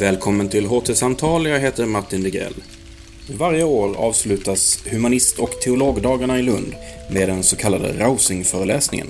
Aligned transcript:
Välkommen 0.00 0.48
till 0.48 0.66
HT-samtal, 0.66 1.46
jag 1.46 1.60
heter 1.60 1.86
Martin 1.86 2.22
Degrell. 2.22 2.54
Varje 3.38 3.64
år 3.64 3.96
avslutas 3.96 4.84
humanist 4.90 5.38
och 5.38 5.50
teologdagarna 5.50 6.38
i 6.38 6.42
Lund 6.42 6.74
med 7.10 7.28
den 7.28 7.42
så 7.42 7.56
kallade 7.56 7.92
Rausing-föreläsningen. 7.98 9.06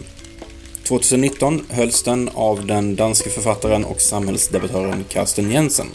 2019 0.85 1.67
hölls 1.71 2.03
den 2.03 2.29
av 2.35 2.67
den 2.67 2.97
danske 2.97 3.31
författaren 3.31 3.85
och 3.85 4.01
samhällsdebattören 4.01 5.05
Carsten 5.09 5.51
Jensen. 5.51 5.87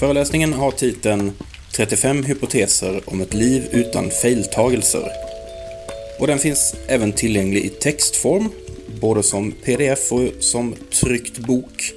Föreläsningen 0.00 0.52
har 0.52 0.70
titeln 0.70 1.32
35 1.76 2.24
hypoteser 2.24 3.00
om 3.04 3.20
ett 3.20 3.34
liv 3.34 3.68
utan 3.70 4.10
feltagelser. 4.10 5.08
Och 6.18 6.26
den 6.26 6.38
finns 6.38 6.74
även 6.88 7.12
tillgänglig 7.12 7.64
i 7.64 7.68
textform, 7.68 8.48
både 9.00 9.22
som 9.22 9.52
pdf 9.52 10.12
och 10.12 10.28
som 10.40 10.74
tryckt 10.90 11.38
bok. 11.38 11.92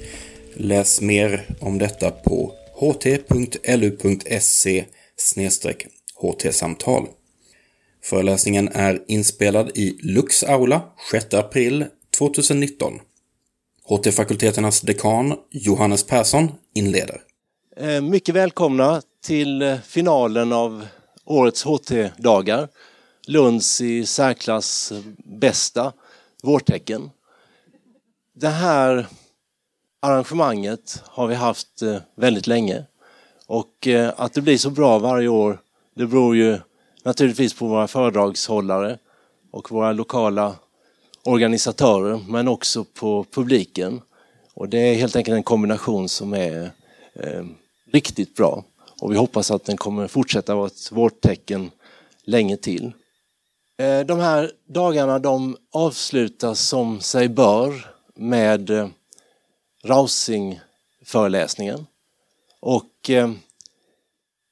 Läs 0.58 1.00
mer 1.00 1.46
om 1.60 1.78
detta 1.78 2.10
på 2.10 2.52
ht.lu.se 2.80 4.84
ht-samtal. 6.22 7.06
Föreläsningen 8.02 8.68
är 8.68 9.04
inspelad 9.06 9.70
i 9.74 9.98
Lux 10.02 10.44
Aula 10.44 10.82
6 11.10 11.34
april 11.34 11.84
2019. 12.18 12.92
HT-fakulteternas 13.88 14.86
dekan 14.86 15.34
Johannes 15.50 16.04
Persson 16.04 16.52
inleder. 16.74 17.20
Eh, 17.76 18.00
mycket 18.00 18.34
välkomna 18.34 19.02
till 19.24 19.78
finalen 19.86 20.52
av 20.52 20.86
årets 21.24 21.64
HT-dagar. 21.64 22.68
Lunds 23.26 23.80
i 23.80 24.06
särklass 24.06 24.92
bästa 25.24 25.92
vårtecken. 26.42 27.10
Det 28.34 28.48
här 28.48 29.06
arrangemanget 30.00 31.02
har 31.04 31.26
vi 31.26 31.34
haft 31.34 31.82
eh, 31.82 31.96
väldigt 32.14 32.46
länge 32.46 32.84
och 33.46 33.86
eh, 33.86 34.12
att 34.16 34.32
det 34.32 34.40
blir 34.40 34.58
så 34.58 34.70
bra 34.70 34.98
varje 34.98 35.28
år 35.28 35.60
det 35.94 36.06
beror 36.06 36.36
ju 36.36 36.58
naturligtvis 37.04 37.54
på 37.54 37.66
våra 37.66 37.88
föredragshållare 37.88 38.98
och 39.50 39.72
våra 39.72 39.92
lokala 39.92 40.54
organisatörer 41.22 42.20
men 42.28 42.48
också 42.48 42.84
på 42.84 43.24
publiken. 43.30 44.00
Och 44.54 44.68
det 44.68 44.78
är 44.78 44.94
helt 44.94 45.16
enkelt 45.16 45.34
en 45.36 45.42
kombination 45.42 46.08
som 46.08 46.34
är 46.34 46.70
eh, 47.14 47.44
riktigt 47.92 48.34
bra. 48.34 48.64
Och 49.00 49.12
vi 49.12 49.16
hoppas 49.16 49.50
att 49.50 49.64
den 49.64 49.76
kommer 49.76 50.08
fortsätta 50.08 50.54
vara 50.54 50.66
ett 50.66 50.92
vårtecken 50.92 51.70
länge 52.24 52.56
till. 52.56 52.92
Eh, 53.78 54.00
de 54.00 54.18
här 54.18 54.52
dagarna 54.68 55.18
de 55.18 55.56
avslutas 55.72 56.60
som 56.60 57.00
sig 57.00 57.28
bör 57.28 57.86
med 58.14 58.70
eh, 58.70 58.88
Rausing-föreläsningen. 59.86 61.86
Och 62.60 63.10
eh, 63.10 63.30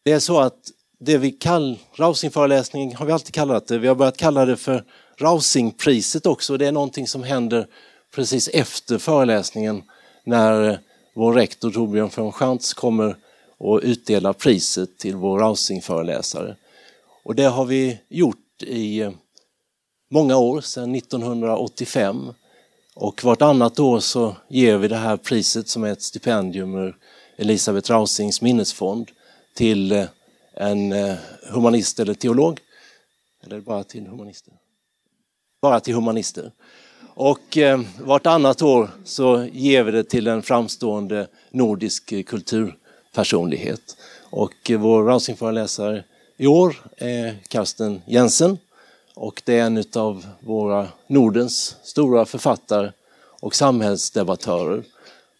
det 0.04 0.12
är 0.12 0.20
så 0.20 0.40
att 0.40 0.58
det 0.98 1.18
vi 1.18 1.30
kallar 1.30 1.78
Rausing-föreläsningen 1.94 2.96
har 2.96 3.06
vi 3.06 3.12
alltid 3.12 3.34
kallat 3.34 3.66
det. 3.66 3.78
Vi 3.78 3.88
har 3.88 3.94
börjat 3.94 4.16
kalla 4.16 4.44
det 4.44 4.56
för 4.56 4.84
Rausingpriset 5.18 6.26
också. 6.26 6.56
Det 6.56 6.66
är 6.66 6.72
någonting 6.72 7.06
som 7.06 7.22
händer 7.22 7.66
precis 8.14 8.48
efter 8.48 8.98
föreläsningen 8.98 9.82
när 10.24 10.78
vår 11.14 11.32
rektor 11.32 11.70
Torbjörn 11.70 12.10
von 12.16 12.32
Schantz 12.32 12.74
kommer 12.74 13.16
och 13.58 13.80
utdelar 13.82 14.32
priset 14.32 14.98
till 14.98 15.16
vår 15.16 15.38
Rausing-föreläsare. 15.38 16.56
Och 17.24 17.34
det 17.34 17.44
har 17.44 17.64
vi 17.64 17.98
gjort 18.08 18.62
i 18.62 19.10
många 20.10 20.36
år, 20.36 20.60
sedan 20.60 20.94
1985. 20.94 22.32
Och 22.96 23.24
vartannat 23.24 23.78
år 23.78 24.00
så 24.00 24.36
ger 24.48 24.78
vi 24.78 24.88
det 24.88 24.96
här 24.96 25.16
priset 25.16 25.68
som 25.68 25.84
är 25.84 25.92
ett 25.92 26.02
stipendium 26.02 26.74
ur 26.74 26.96
Elisabeth 27.36 27.90
Rausings 27.90 28.42
minnesfond 28.42 29.10
till 29.54 29.92
eh, 29.92 30.04
en 30.54 30.92
eh, 30.92 31.14
humanist 31.52 32.00
eller 32.00 32.14
teolog. 32.14 32.60
Eller 33.44 33.60
bara 33.60 33.84
till 33.84 34.06
humanister? 34.06 34.52
Bara 35.62 35.80
till 35.80 35.94
humanister. 35.94 36.52
Och 37.14 37.58
eh, 37.58 37.80
vartannat 38.00 38.62
år 38.62 38.90
så 39.04 39.48
ger 39.52 39.82
vi 39.82 39.92
det 39.92 40.04
till 40.04 40.26
en 40.26 40.42
framstående 40.42 41.26
nordisk 41.50 42.26
kulturpersonlighet. 42.26 43.96
Och 44.30 44.70
eh, 44.70 44.80
vår 44.80 45.02
Rausing-föreläsare 45.04 46.04
i 46.36 46.46
år 46.46 46.76
är 46.96 47.36
Karsten 47.48 48.02
Jensen. 48.06 48.58
Och 49.14 49.42
det 49.44 49.58
är 49.58 49.66
en 49.66 49.84
av 49.94 50.26
våra 50.40 50.88
Nordens 51.06 51.76
stora 51.82 52.24
författare 52.24 52.92
och 53.40 53.54
samhällsdebattörer. 53.54 54.84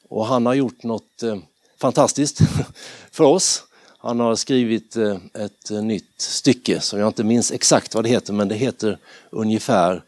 Och 0.08 0.26
han 0.26 0.46
har 0.46 0.54
gjort 0.54 0.82
något 0.82 1.22
eh, 1.22 1.36
fantastiskt 1.80 2.38
för 3.10 3.24
oss. 3.24 3.64
Han 3.98 4.20
har 4.20 4.34
skrivit 4.34 4.96
eh, 4.96 5.16
ett 5.34 5.70
eh, 5.70 5.82
nytt 5.82 6.20
stycke 6.20 6.80
som 6.80 6.98
jag 6.98 7.08
inte 7.08 7.24
minns 7.24 7.52
exakt 7.52 7.94
vad 7.94 8.04
det 8.04 8.10
heter, 8.10 8.32
men 8.32 8.48
det 8.48 8.54
heter 8.54 8.98
ungefär 9.30 10.02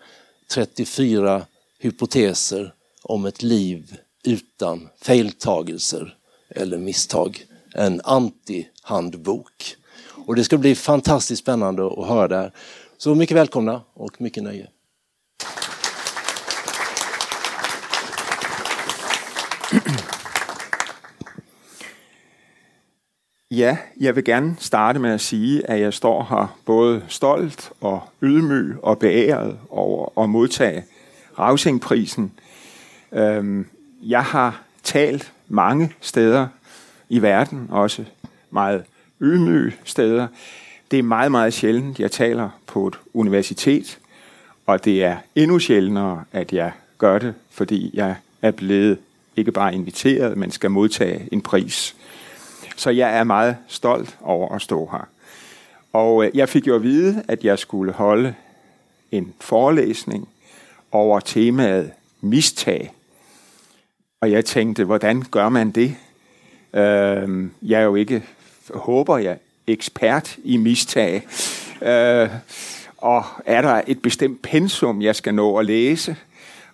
34 0.51 1.43
hypoteser 1.79 2.75
om 3.03 3.27
ett 3.27 3.43
liv 3.43 3.97
utan 4.23 4.89
feltagelser 5.03 6.17
eller 6.51 6.79
misstag. 6.79 7.45
En 7.75 8.01
anti-handbok. 8.01 9.77
Och 10.27 10.37
det 10.37 10.45
ska 10.45 10.59
bli 10.59 10.75
fantastiskt 10.75 11.43
spännande 11.43 11.87
att 11.87 12.09
höra 12.09 12.29
det 12.29 12.37
här. 12.37 12.53
Så 12.99 13.15
mycket 13.15 13.37
välkomna 13.37 13.81
och 13.95 14.21
mycket 14.21 14.43
nöje. 14.43 14.67
Ja, 23.51 23.77
jeg 24.01 24.17
vil 24.17 24.25
gerne 24.25 24.57
starte 24.59 24.99
med 24.99 25.11
at 25.11 25.21
sige, 25.21 25.71
at 25.71 25.81
jeg 25.81 25.95
står 25.95 26.27
her 26.31 26.59
både 26.65 27.05
stolt 27.09 27.73
og 27.81 28.01
ydmyg 28.23 28.77
og 28.83 28.99
beæret 28.99 29.59
over 29.71 30.23
at 30.23 30.29
modtage 30.29 30.85
Rausingprisen. 31.39 32.33
Øhm, 33.13 33.67
jeg 34.03 34.25
har 34.25 34.63
talt 34.83 35.33
mange 35.49 35.93
steder 36.01 36.49
i 37.09 37.23
verden, 37.23 37.69
også 37.71 38.05
meget 38.51 38.85
ydmyge 39.21 39.75
steder. 39.85 40.29
Det 40.91 40.99
er 40.99 41.03
meget, 41.03 41.31
meget 41.31 41.55
sjældent, 41.55 42.01
jeg 42.01 42.11
taler 42.11 42.51
på 42.67 42.87
et 42.87 42.95
universitet, 43.15 43.99
og 44.67 44.85
det 44.85 45.05
er 45.05 45.17
endnu 45.35 45.59
sjældnere, 45.59 46.25
at 46.33 46.53
jeg 46.53 46.73
gør 46.99 47.19
det, 47.19 47.35
fordi 47.51 47.91
jeg 47.95 48.15
er 48.43 48.51
blevet 48.51 48.99
ikke 49.37 49.53
bare 49.53 49.75
inviteret, 49.75 50.37
men 50.37 50.51
skal 50.51 50.71
modtage 50.71 51.29
en 51.33 51.41
pris. 51.41 51.97
Så 52.77 52.91
jeg 52.91 53.19
er 53.19 53.25
meget 53.25 53.57
stolt 53.69 54.19
over 54.23 54.55
at 54.55 54.63
stå 54.63 54.89
her. 54.93 55.09
Og 55.93 56.25
øh, 56.25 56.31
jeg 56.35 56.49
fik 56.49 56.67
jo 56.67 56.75
at 56.75 56.83
vide, 56.83 57.25
at 57.29 57.45
jeg 57.45 57.59
skulle 57.59 57.93
holde 57.93 58.35
en 59.13 59.35
forelæsning 59.41 60.29
over 60.93 61.21
temaet 61.21 61.91
mistag. 62.21 62.93
Og 64.21 64.31
jeg 64.31 64.45
tænkte, 64.45 64.85
hvordan 64.85 65.23
gør 65.31 65.49
man 65.49 65.71
det? 65.71 65.97
Øhm, 66.75 67.53
jeg 67.63 67.81
er 67.81 67.85
jo 67.85 67.95
ikke, 67.95 68.23
håber 68.75 69.19
jeg, 69.19 69.39
ekspert 69.67 70.37
i 70.45 70.57
mistag. 70.57 71.27
Øh, 71.83 72.29
og 72.97 73.25
er 73.47 73.63
der 73.63 73.83
et 73.87 74.03
bestemt 74.03 74.43
pensum, 74.43 75.03
jeg 75.03 75.17
skal 75.17 75.35
nå 75.35 75.57
at 75.57 75.67
læse? 75.67 76.17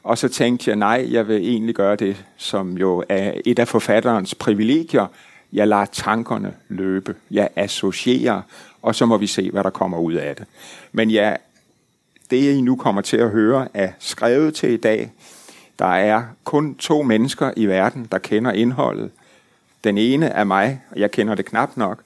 Og 0.03 0.19
så 0.19 0.29
tænkte 0.29 0.71
jeg, 0.71 0.77
nej, 0.77 1.07
jeg 1.11 1.29
vil 1.29 1.37
egentlig 1.37 1.75
gøre 1.75 1.97
det, 1.97 2.25
som 2.37 2.79
jo 2.79 3.05
er 3.09 3.33
et 3.45 3.59
af 3.59 3.69
forfatterens 3.69 4.35
privilegier, 4.35 5.07
jeg 5.53 5.69
lader 5.69 5.85
tankerne 5.85 6.55
løbe. 6.69 7.15
Jeg 7.31 7.49
associerer, 7.57 8.41
og 8.83 8.95
så 8.95 9.07
må 9.07 9.17
vi 9.17 9.27
se, 9.27 9.51
hvad 9.51 9.65
der 9.65 9.71
kommer 9.71 9.99
ud 9.99 10.13
af 10.13 10.37
det. 10.37 10.47
Men 10.93 11.11
ja, 11.11 11.37
det 12.31 12.57
I 12.57 12.61
nu 12.61 12.77
kommer 12.77 13.03
til 13.03 13.17
at 13.17 13.31
høre 13.31 13.69
er 13.75 13.93
skrevet 13.99 14.55
til 14.55 14.71
i 14.71 14.77
dag. 14.77 15.13
Der 15.79 15.87
er 15.87 16.23
kun 16.45 16.75
to 16.75 17.03
mennesker 17.03 17.51
i 17.57 17.67
verden, 17.67 18.09
der 18.13 18.19
kender 18.19 18.53
indholdet. 18.53 19.11
Den 19.85 19.99
ene 19.99 20.27
er 20.27 20.45
mig, 20.45 20.83
og 20.91 20.99
jeg 20.99 21.11
kender 21.11 21.35
det 21.35 21.45
knap 21.45 21.77
nok. 21.77 21.99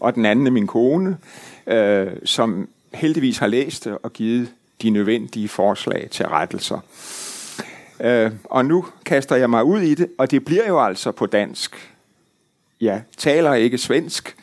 Og 0.00 0.14
den 0.14 0.24
anden 0.24 0.46
er 0.46 0.50
min 0.50 0.66
kone, 0.66 1.18
øh, 1.66 2.06
som 2.24 2.68
heldigvis 2.94 3.38
har 3.38 3.46
læst 3.46 3.84
det 3.84 3.98
og 4.02 4.12
givet 4.12 4.48
de 4.82 4.90
nødvendige 4.90 5.48
forslag 5.48 6.08
til 6.10 6.26
rettelser. 6.26 6.78
Øh, 8.00 8.32
og 8.44 8.64
nu 8.64 8.86
kaster 9.04 9.36
jeg 9.36 9.50
mig 9.50 9.64
ud 9.64 9.80
i 9.80 9.94
det, 9.94 10.08
og 10.18 10.30
det 10.30 10.44
bliver 10.44 10.68
jo 10.68 10.84
altså 10.84 11.12
på 11.12 11.26
dansk 11.26 11.94
jeg 12.80 13.02
taler 13.16 13.54
ikke 13.54 13.78
svensk, 13.78 14.36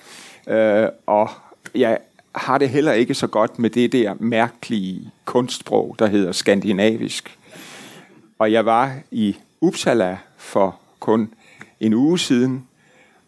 øh, 0.48 0.88
og 1.06 1.30
jeg 1.76 1.98
har 2.36 2.58
det 2.58 2.70
heller 2.70 2.92
ikke 2.92 3.14
så 3.14 3.28
godt 3.28 3.60
med 3.60 3.70
det 3.70 3.92
der 3.92 4.14
mærkelige 4.20 5.12
kunstsprog, 5.26 5.96
der 6.00 6.08
hedder 6.08 6.32
skandinavisk. 6.32 7.38
Og 8.40 8.52
jeg 8.52 8.66
var 8.66 8.96
i 9.12 9.36
Uppsala 9.62 10.18
for 10.38 10.80
kun 11.00 11.34
en 11.80 11.94
uge 11.94 12.20
siden, 12.20 12.68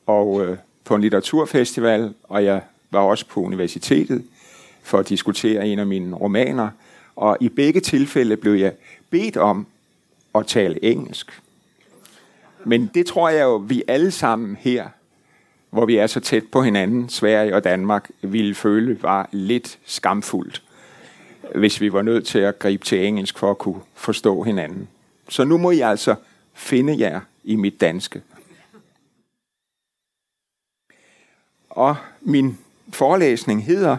og 0.06 0.46
øh, 0.46 0.58
på 0.84 0.96
en 0.96 1.02
litteraturfestival, 1.02 2.14
og 2.24 2.46
jeg 2.46 2.62
var 2.92 3.00
også 3.00 3.26
på 3.28 3.42
universitetet 3.42 4.24
for 4.84 4.98
at 4.98 5.10
diskutere 5.10 5.68
en 5.68 5.80
af 5.80 5.88
mine 5.88 6.16
romaner. 6.16 6.70
Og 7.16 7.38
i 7.40 7.50
begge 7.50 7.80
tilfælde 7.80 8.38
blev 8.38 8.54
jeg 8.54 8.74
bedt 9.10 9.38
om 9.38 9.68
at 10.36 10.48
tale 10.48 10.84
engelsk. 10.86 11.42
Men 12.66 12.92
det 12.94 13.06
tror 13.06 13.30
jeg 13.30 13.44
jo, 13.44 13.56
vi 13.56 13.84
alle 13.88 14.12
sammen 14.12 14.58
her, 14.60 14.88
hvor 15.70 15.86
vi 15.86 15.98
er 15.98 16.08
så 16.08 16.20
tæt 16.20 16.44
på 16.52 16.62
hinanden, 16.62 17.10
Sverige 17.10 17.56
og 17.56 17.64
Danmark, 17.64 18.10
ville 18.22 18.56
føle 18.56 19.04
var 19.04 19.30
lidt 19.32 19.80
skamfuldt, 19.86 20.64
hvis 21.56 21.82
vi 21.82 21.94
var 21.94 22.02
nødt 22.02 22.28
til 22.28 22.40
at 22.40 22.60
gribe 22.60 22.86
til 22.86 23.06
engelsk 23.06 23.40
for 23.40 23.52
at 23.52 23.58
kunne 23.58 23.82
forstå 23.94 24.44
hinanden. 24.44 24.88
Så 25.30 25.44
nu 25.44 25.58
må 25.58 25.72
I 25.72 25.80
altså 25.80 26.16
finde 26.54 27.00
jer 27.00 27.20
i 27.44 27.56
mit 27.56 27.82
danske. 27.82 28.22
Og 31.76 31.96
min 32.22 32.58
forelæsning 32.90 33.66
hedder 33.66 33.98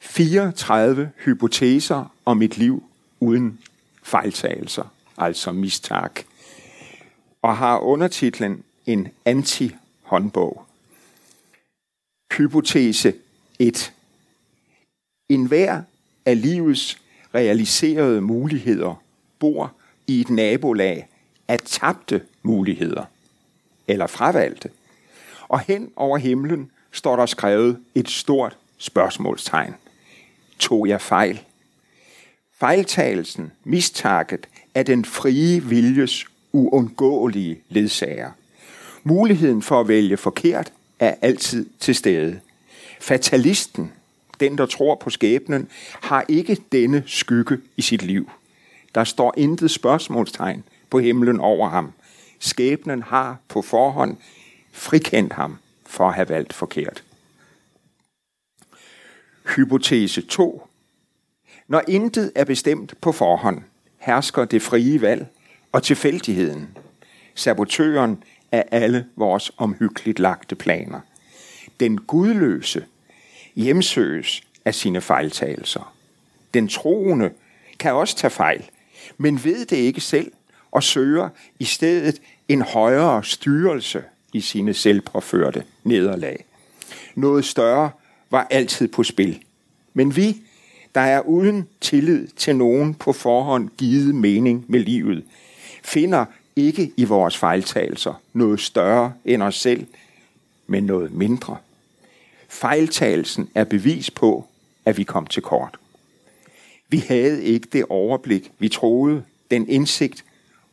34 0.00 1.10
hypoteser 1.24 2.14
om 2.24 2.42
et 2.42 2.58
liv 2.58 2.84
uden 3.20 3.60
fejltagelser, 4.02 4.92
altså 5.18 5.52
mistak, 5.52 6.20
og 7.42 7.56
har 7.56 7.78
undertitlen 7.78 8.64
en 8.86 9.08
anti-håndbog. 9.24 10.66
Hypotese 12.32 13.14
1. 13.58 13.92
En 15.28 15.46
hver 15.46 15.82
af 16.26 16.42
livets 16.42 16.98
realiserede 17.34 18.20
muligheder 18.20 19.02
bor 19.38 19.72
i 20.06 20.20
et 20.20 20.30
nabolag 20.30 21.08
af 21.48 21.60
tabte 21.60 22.22
muligheder, 22.42 23.04
eller 23.88 24.06
fravalgte. 24.06 24.70
Og 25.48 25.60
hen 25.60 25.90
over 25.96 26.18
himlen 26.18 26.70
står 26.92 27.16
der 27.16 27.26
skrevet 27.26 27.78
et 27.94 28.08
stort 28.08 28.56
spørgsmålstegn. 28.78 29.74
Tog 30.58 30.88
jeg 30.88 31.00
fejl? 31.00 31.40
Fejltagelsen, 32.58 33.52
mistakket, 33.64 34.48
er 34.74 34.82
den 34.82 35.04
frie 35.04 35.64
viljes 35.64 36.26
uundgåelige 36.52 37.60
ledsager. 37.68 38.30
Muligheden 39.04 39.62
for 39.62 39.80
at 39.80 39.88
vælge 39.88 40.16
forkert 40.16 40.72
er 41.00 41.14
altid 41.22 41.66
til 41.80 41.94
stede. 41.94 42.40
Fatalisten, 43.00 43.92
den 44.40 44.58
der 44.58 44.66
tror 44.66 44.94
på 44.94 45.10
skæbnen, 45.10 45.68
har 46.02 46.24
ikke 46.28 46.58
denne 46.72 47.02
skygge 47.06 47.58
i 47.76 47.82
sit 47.82 48.02
liv. 48.02 48.30
Der 48.94 49.04
står 49.04 49.34
intet 49.36 49.70
spørgsmålstegn 49.70 50.64
på 50.90 50.98
himlen 50.98 51.40
over 51.40 51.68
ham. 51.68 51.92
Skæbnen 52.38 53.02
har 53.02 53.36
på 53.48 53.62
forhånd 53.62 54.16
frikendt 54.76 55.32
ham 55.32 55.58
for 55.86 56.08
at 56.08 56.14
have 56.14 56.28
valgt 56.28 56.52
forkert. 56.52 57.04
Hypotese 59.56 60.22
2. 60.22 60.68
Når 61.68 61.82
intet 61.88 62.32
er 62.34 62.44
bestemt 62.44 62.94
på 63.00 63.12
forhånd, 63.12 63.62
hersker 63.98 64.44
det 64.44 64.62
frie 64.62 65.00
valg 65.00 65.26
og 65.72 65.82
tilfældigheden. 65.82 66.78
Sabotøren 67.34 68.22
af 68.52 68.64
alle 68.70 69.06
vores 69.16 69.52
omhyggeligt 69.56 70.18
lagte 70.18 70.54
planer. 70.54 71.00
Den 71.80 71.98
gudløse 71.98 72.86
hjemsøges 73.54 74.42
af 74.64 74.74
sine 74.74 75.00
fejltagelser. 75.00 75.94
Den 76.54 76.68
troende 76.68 77.32
kan 77.78 77.92
også 77.92 78.16
tage 78.16 78.30
fejl, 78.30 78.70
men 79.18 79.44
ved 79.44 79.66
det 79.66 79.76
ikke 79.76 80.00
selv 80.00 80.32
og 80.70 80.82
søger 80.82 81.28
i 81.58 81.64
stedet 81.64 82.22
en 82.48 82.62
højere 82.62 83.24
styrelse 83.24 84.04
i 84.36 84.40
sine 84.40 84.74
selvpåførte 84.74 85.64
nederlag. 85.84 86.44
Noget 87.14 87.44
større 87.44 87.90
var 88.30 88.46
altid 88.50 88.88
på 88.88 89.02
spil. 89.02 89.42
Men 89.94 90.16
vi, 90.16 90.36
der 90.94 91.00
er 91.00 91.20
uden 91.20 91.68
tillid 91.80 92.28
til 92.28 92.56
nogen 92.56 92.94
på 92.94 93.12
forhånd 93.12 93.68
givet 93.78 94.14
mening 94.14 94.64
med 94.68 94.80
livet, 94.80 95.24
finder 95.84 96.24
ikke 96.56 96.92
i 96.96 97.04
vores 97.04 97.36
fejltagelser 97.36 98.22
noget 98.32 98.60
større 98.60 99.12
end 99.24 99.42
os 99.42 99.60
selv, 99.60 99.86
men 100.66 100.84
noget 100.84 101.12
mindre. 101.12 101.56
Fejltagelsen 102.48 103.48
er 103.54 103.64
bevis 103.64 104.10
på, 104.10 104.46
at 104.84 104.98
vi 104.98 105.02
kom 105.02 105.26
til 105.26 105.42
kort. 105.42 105.78
Vi 106.88 106.98
havde 107.08 107.44
ikke 107.44 107.68
det 107.72 107.84
overblik, 107.88 108.52
vi 108.58 108.68
troede, 108.68 109.24
den 109.50 109.68
indsigt 109.68 110.24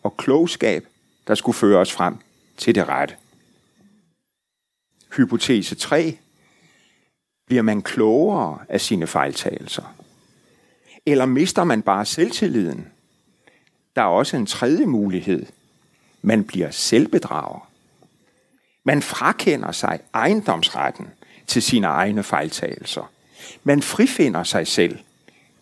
og 0.03 0.17
klogskab, 0.17 0.87
der 1.27 1.35
skulle 1.35 1.55
føre 1.55 1.79
os 1.79 1.91
frem 1.91 2.15
til 2.57 2.75
det 2.75 2.87
rette. 2.87 3.15
Hypotese 5.17 5.75
3. 5.75 6.17
Bliver 7.45 7.61
man 7.61 7.81
klogere 7.81 8.59
af 8.69 8.81
sine 8.81 9.07
fejltagelser? 9.07 9.95
Eller 11.05 11.25
mister 11.25 11.63
man 11.63 11.81
bare 11.81 12.05
selvtilliden? 12.05 12.87
Der 13.95 14.01
er 14.01 14.05
også 14.05 14.37
en 14.37 14.45
tredje 14.45 14.85
mulighed. 14.85 15.45
Man 16.21 16.43
bliver 16.43 16.71
selvbedrager. 16.71 17.69
Man 18.83 19.01
frakender 19.01 19.71
sig 19.71 19.99
ejendomsretten 20.13 21.07
til 21.47 21.61
sine 21.61 21.87
egne 21.87 22.23
fejltagelser. 22.23 23.11
Man 23.63 23.81
frifinder 23.81 24.43
sig 24.43 24.67
selv. 24.67 24.99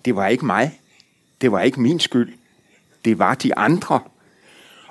Det 0.06 0.16
var 0.16 0.28
ikke 0.28 0.46
mig. 0.46 0.80
Det 1.42 1.52
var 1.52 1.62
ikke 1.62 1.82
min 1.82 2.00
skyld. 2.00 2.34
Det 3.06 3.20
var 3.20 3.36
de 3.36 3.58
andre. 3.58 4.00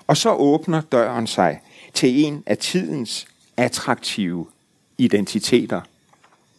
Og 0.07 0.17
så 0.17 0.33
åbner 0.33 0.81
døren 0.81 1.27
sig 1.27 1.61
til 1.95 2.25
en 2.25 2.43
af 2.47 2.59
tidens 2.59 3.27
attraktive 3.61 4.47
identiteter 4.99 5.81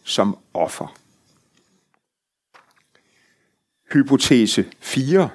som 0.04 0.38
offer. 0.54 0.94
Hypotese 3.92 4.66
4. 4.80 5.30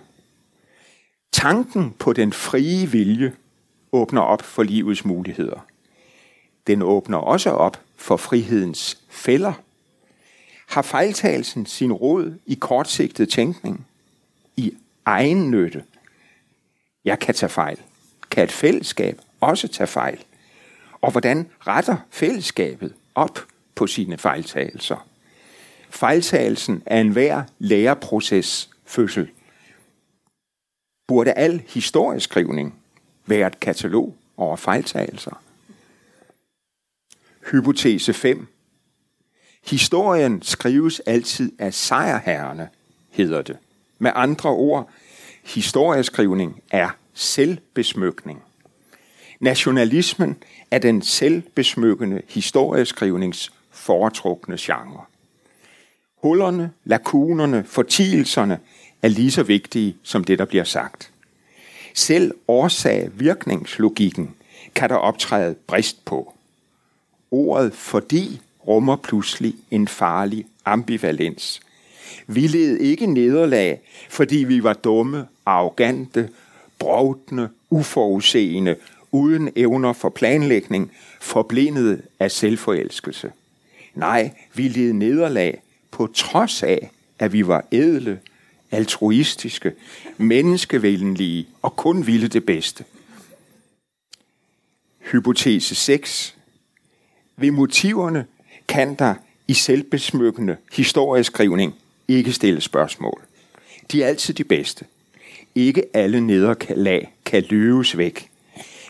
Tanken 1.31 1.93
på 1.99 2.13
den 2.13 2.33
frie 2.33 2.87
vilje 2.91 3.35
åbner 3.91 4.21
op 4.21 4.41
for 4.41 4.63
livets 4.63 5.05
muligheder. 5.05 5.65
Den 6.67 6.81
åbner 6.81 7.17
også 7.17 7.49
op 7.49 7.81
for 7.95 8.17
frihedens 8.17 8.97
fælder. 9.09 9.53
Har 10.67 10.81
fejltagelsen 10.81 11.65
sin 11.65 11.93
rod 11.93 12.39
i 12.45 12.55
kortsigtet 12.55 13.29
tænkning? 13.29 13.87
I 14.57 14.73
egen 15.05 15.51
nytte? 15.51 15.83
Jeg 17.05 17.19
kan 17.19 17.35
tage 17.35 17.49
fejl. 17.49 17.79
Kan 18.31 18.43
et 18.43 18.51
fællesskab 18.51 19.21
også 19.41 19.67
tage 19.67 19.87
fejl? 19.87 20.23
Og 21.01 21.11
hvordan 21.11 21.49
retter 21.59 21.97
fællesskabet 22.09 22.93
op 23.15 23.39
på 23.75 23.87
sine 23.87 24.17
fejltagelser? 24.17 25.07
Fejltagelsen 25.89 26.83
er 26.85 27.01
enhver 27.01 27.43
læreproces 27.59 28.69
fødsel. 28.85 29.29
Burde 31.07 31.33
al 31.33 31.63
historieskrivning 31.67 32.75
være 33.25 33.47
et 33.47 33.59
katalog 33.59 34.15
over 34.37 34.55
fejltagelser? 34.55 35.41
Hypotese 37.51 38.13
5. 38.13 38.47
Historien 39.65 40.41
skrives 40.41 40.99
altid 40.99 41.51
af 41.59 41.73
sejrherrerne, 41.73 42.69
hedder 43.09 43.41
det. 43.41 43.57
Med 43.99 44.11
andre 44.15 44.49
ord, 44.49 44.89
historieskrivning 45.43 46.63
er 46.71 46.89
selvbesmykning. 47.13 48.43
Nationalismen 49.39 50.37
er 50.71 50.79
den 50.79 51.01
selvbesmykkende 51.01 52.21
historieskrivnings 52.27 53.51
foretrukne 53.71 54.57
genre. 54.59 55.01
Hullerne, 56.23 56.71
lakunerne, 56.85 57.63
fortielserne 57.63 58.59
er 59.01 59.07
lige 59.07 59.31
så 59.31 59.43
vigtige 59.43 59.95
som 60.03 60.23
det, 60.23 60.39
der 60.39 60.45
bliver 60.45 60.63
sagt. 60.63 61.11
Selv 61.93 62.31
årsag-virkningslogikken 62.47 64.35
kan 64.75 64.89
der 64.89 64.95
optræde 64.95 65.55
brist 65.67 66.05
på. 66.05 66.33
Ordet 67.31 67.73
fordi 67.73 68.41
rummer 68.67 68.95
pludselig 68.95 69.55
en 69.71 69.87
farlig 69.87 70.45
ambivalens. 70.65 71.61
Vi 72.27 72.47
led 72.47 72.77
ikke 72.77 73.05
nederlag, 73.05 73.81
fordi 74.09 74.37
vi 74.37 74.63
var 74.63 74.73
dumme, 74.73 75.27
arrogante, 75.45 76.29
brovtende, 76.79 77.49
uforudseende, 77.69 78.75
uden 79.17 79.49
evner 79.55 79.93
for 79.93 80.09
planlægning, 80.09 80.91
forblindet 81.21 82.01
af 82.19 82.31
selvforelskelse. 82.31 83.31
Nej, 83.95 84.31
vi 84.53 84.67
led 84.67 84.93
nederlag 84.93 85.61
på 85.91 86.07
trods 86.07 86.63
af, 86.63 86.91
at 87.19 87.33
vi 87.33 87.47
var 87.47 87.65
edle, 87.71 88.19
altruistiske, 88.71 89.73
menneskevenlige 90.17 91.47
og 91.61 91.75
kun 91.75 92.07
ville 92.07 92.27
det 92.27 92.45
bedste. 92.45 92.83
Hypotese 95.11 95.75
6. 95.75 96.35
Ved 97.37 97.51
motiverne 97.51 98.25
kan 98.67 98.95
der 98.95 99.15
i 99.47 99.53
selvbesmykkende 99.53 100.57
historieskrivning 100.73 101.75
ikke 102.07 102.31
stille 102.31 102.61
spørgsmål. 102.61 103.21
De 103.91 104.03
er 104.03 104.07
altid 104.07 104.33
de 104.33 104.43
bedste. 104.43 104.85
Ikke 105.55 105.83
alle 105.93 106.21
nederlag 106.21 107.13
kan 107.25 107.43
løves 107.49 107.97
væk. 107.97 108.29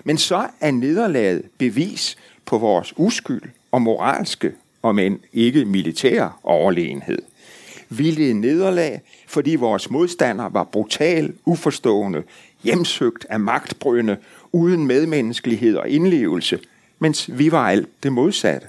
Men 0.07 0.17
så 0.17 0.47
er 0.59 0.71
nederlaget 0.71 1.43
bevis 1.57 2.17
på 2.45 2.57
vores 2.57 2.93
uskyld 2.97 3.41
og 3.71 3.81
moralske, 3.81 4.51
om 4.83 4.95
men 4.95 5.19
ikke 5.33 5.65
militær 5.65 6.39
overlegenhed. 6.43 7.21
Vi 7.89 8.11
led 8.11 8.33
nederlag, 8.33 9.01
fordi 9.27 9.55
vores 9.55 9.89
modstander 9.89 10.49
var 10.49 10.63
brutal, 10.63 11.33
uforstående, 11.45 12.23
hjemsøgt 12.63 13.25
af 13.29 13.39
magtbrønde, 13.39 14.17
uden 14.51 14.87
medmenneskelighed 14.87 15.75
og 15.75 15.89
indlevelse, 15.89 16.59
mens 16.99 17.29
vi 17.37 17.51
var 17.51 17.69
alt 17.69 17.89
det 18.03 18.13
modsatte. 18.13 18.67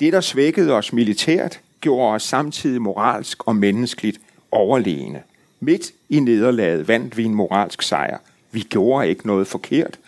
Det, 0.00 0.12
der 0.12 0.20
svækkede 0.20 0.72
os 0.72 0.92
militært, 0.92 1.60
gjorde 1.80 2.14
os 2.14 2.22
samtidig 2.22 2.82
moralsk 2.82 3.46
og 3.46 3.56
menneskeligt 3.56 4.20
overlegne. 4.50 5.22
Midt 5.60 5.92
i 6.08 6.20
nederlaget 6.20 6.88
vandt 6.88 7.16
vi 7.16 7.24
en 7.24 7.34
moralsk 7.34 7.82
sejr. 7.82 8.18
Vi 8.52 8.60
gjorde 8.60 9.08
ikke 9.08 9.26
noget 9.26 9.46
forkert. 9.46 9.98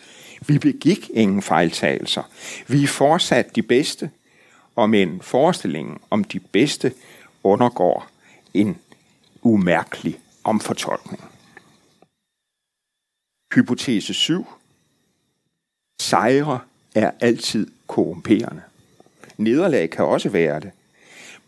Vi 0.47 0.59
begik 0.59 1.09
ingen 1.13 1.41
fejltagelser. 1.41 2.23
Vi 2.67 2.83
er 2.83 2.87
fortsat 2.87 3.55
de 3.55 3.61
bedste, 3.61 4.11
og 4.75 4.89
men 4.89 5.21
forestillingen 5.21 5.97
om 6.09 6.23
de 6.23 6.39
bedste 6.39 6.93
undergår 7.43 8.07
en 8.53 8.77
umærkelig 9.41 10.19
omfortolkning. 10.43 11.23
Hypotese 13.53 14.13
7. 14.13 14.47
Sejre 16.01 16.59
er 16.95 17.11
altid 17.19 17.67
korrumperende. 17.87 18.61
Nederlag 19.37 19.89
kan 19.89 20.05
også 20.05 20.29
være 20.29 20.59
det. 20.59 20.71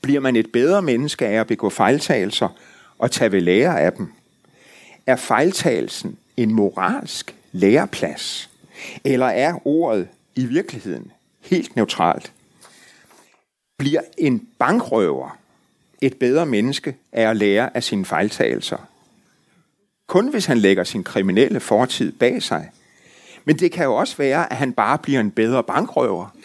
Bliver 0.02 0.20
man 0.20 0.36
et 0.36 0.52
bedre 0.52 0.82
menneske 0.82 1.28
af 1.28 1.40
at 1.40 1.48
begå 1.48 1.70
fejltagelser 1.70 2.50
og 2.98 3.12
tage 3.12 3.32
ved 3.32 3.42
lære 3.42 3.82
af 3.82 3.94
dem? 3.94 4.14
Er 5.08 5.16
fejltagelsen 5.16 6.18
en 6.38 6.54
moralsk 6.54 7.36
læreplads? 7.52 8.51
Eller 9.04 9.26
er 9.26 9.68
ordet 9.68 10.08
i 10.36 10.46
virkeligheden 10.46 11.12
helt 11.40 11.76
neutralt? 11.76 12.34
Bliver 13.78 14.02
en 14.18 14.48
bankrøver 14.60 15.38
et 16.02 16.18
bedre 16.18 16.46
menneske 16.46 16.96
af 17.12 17.30
at 17.30 17.38
lære 17.38 17.76
af 17.76 17.84
sine 17.84 18.06
fejltagelser? 18.06 18.78
Kun 20.08 20.28
hvis 20.28 20.46
han 20.46 20.58
lægger 20.58 20.84
sin 20.84 21.04
kriminelle 21.04 21.60
fortid 21.60 22.12
bag 22.12 22.44
sig. 22.44 22.72
Men 23.46 23.60
det 23.60 23.72
kan 23.72 23.86
jo 23.86 23.96
også 23.96 24.18
være, 24.18 24.52
at 24.52 24.58
han 24.58 24.74
bare 24.74 24.98
bliver 24.98 25.20
en 25.20 25.32
bedre 25.32 25.64
bankrøver. 25.64 26.36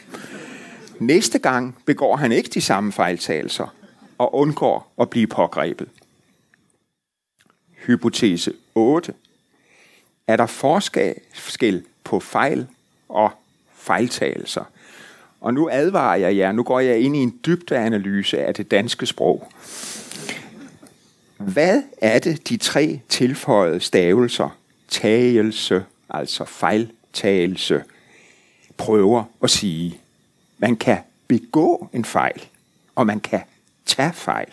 Næste 1.01 1.39
gang 1.39 1.77
begår 1.85 2.17
han 2.17 2.33
ikke 2.33 2.51
de 2.55 2.61
samme 2.61 2.93
fejltagelser 2.93 3.75
og 4.19 4.35
undgår 4.35 4.93
at 5.01 5.11
blive 5.11 5.27
pågrebet. 5.27 5.89
Hypotese 7.87 8.53
8. 8.75 9.15
Er 10.27 10.37
der 10.37 10.47
forskel 10.47 11.85
på 12.07 12.21
fejl 12.21 12.67
og 13.09 13.31
fejltagelser? 13.75 14.65
Og 15.41 15.55
nu 15.55 15.69
advarer 15.73 16.17
jeg 16.17 16.37
jer, 16.37 16.53
nu 16.53 16.63
går 16.63 16.81
jeg 16.81 16.99
ind 17.01 17.17
i 17.17 17.19
en 17.19 17.41
dybde 17.47 17.77
analyse 17.77 18.39
af 18.39 18.55
det 18.55 18.71
danske 18.71 19.07
sprog. 19.07 19.53
Hvad 21.37 21.83
er 21.99 22.19
det, 22.19 22.49
de 22.49 22.57
tre 22.57 23.01
tilføjede 23.09 23.81
stavelser, 23.81 24.59
tagelse, 24.89 25.85
altså 26.11 26.45
fejltagelse, 26.45 27.83
prøver 28.77 29.25
at 29.43 29.51
sige? 29.51 30.01
Man 30.59 30.77
kan 30.77 30.99
begå 31.29 31.89
en 31.93 32.05
fejl, 32.05 32.45
og 32.95 33.07
man 33.07 33.21
kan 33.21 33.41
tage 33.87 34.13
fejl. 34.13 34.53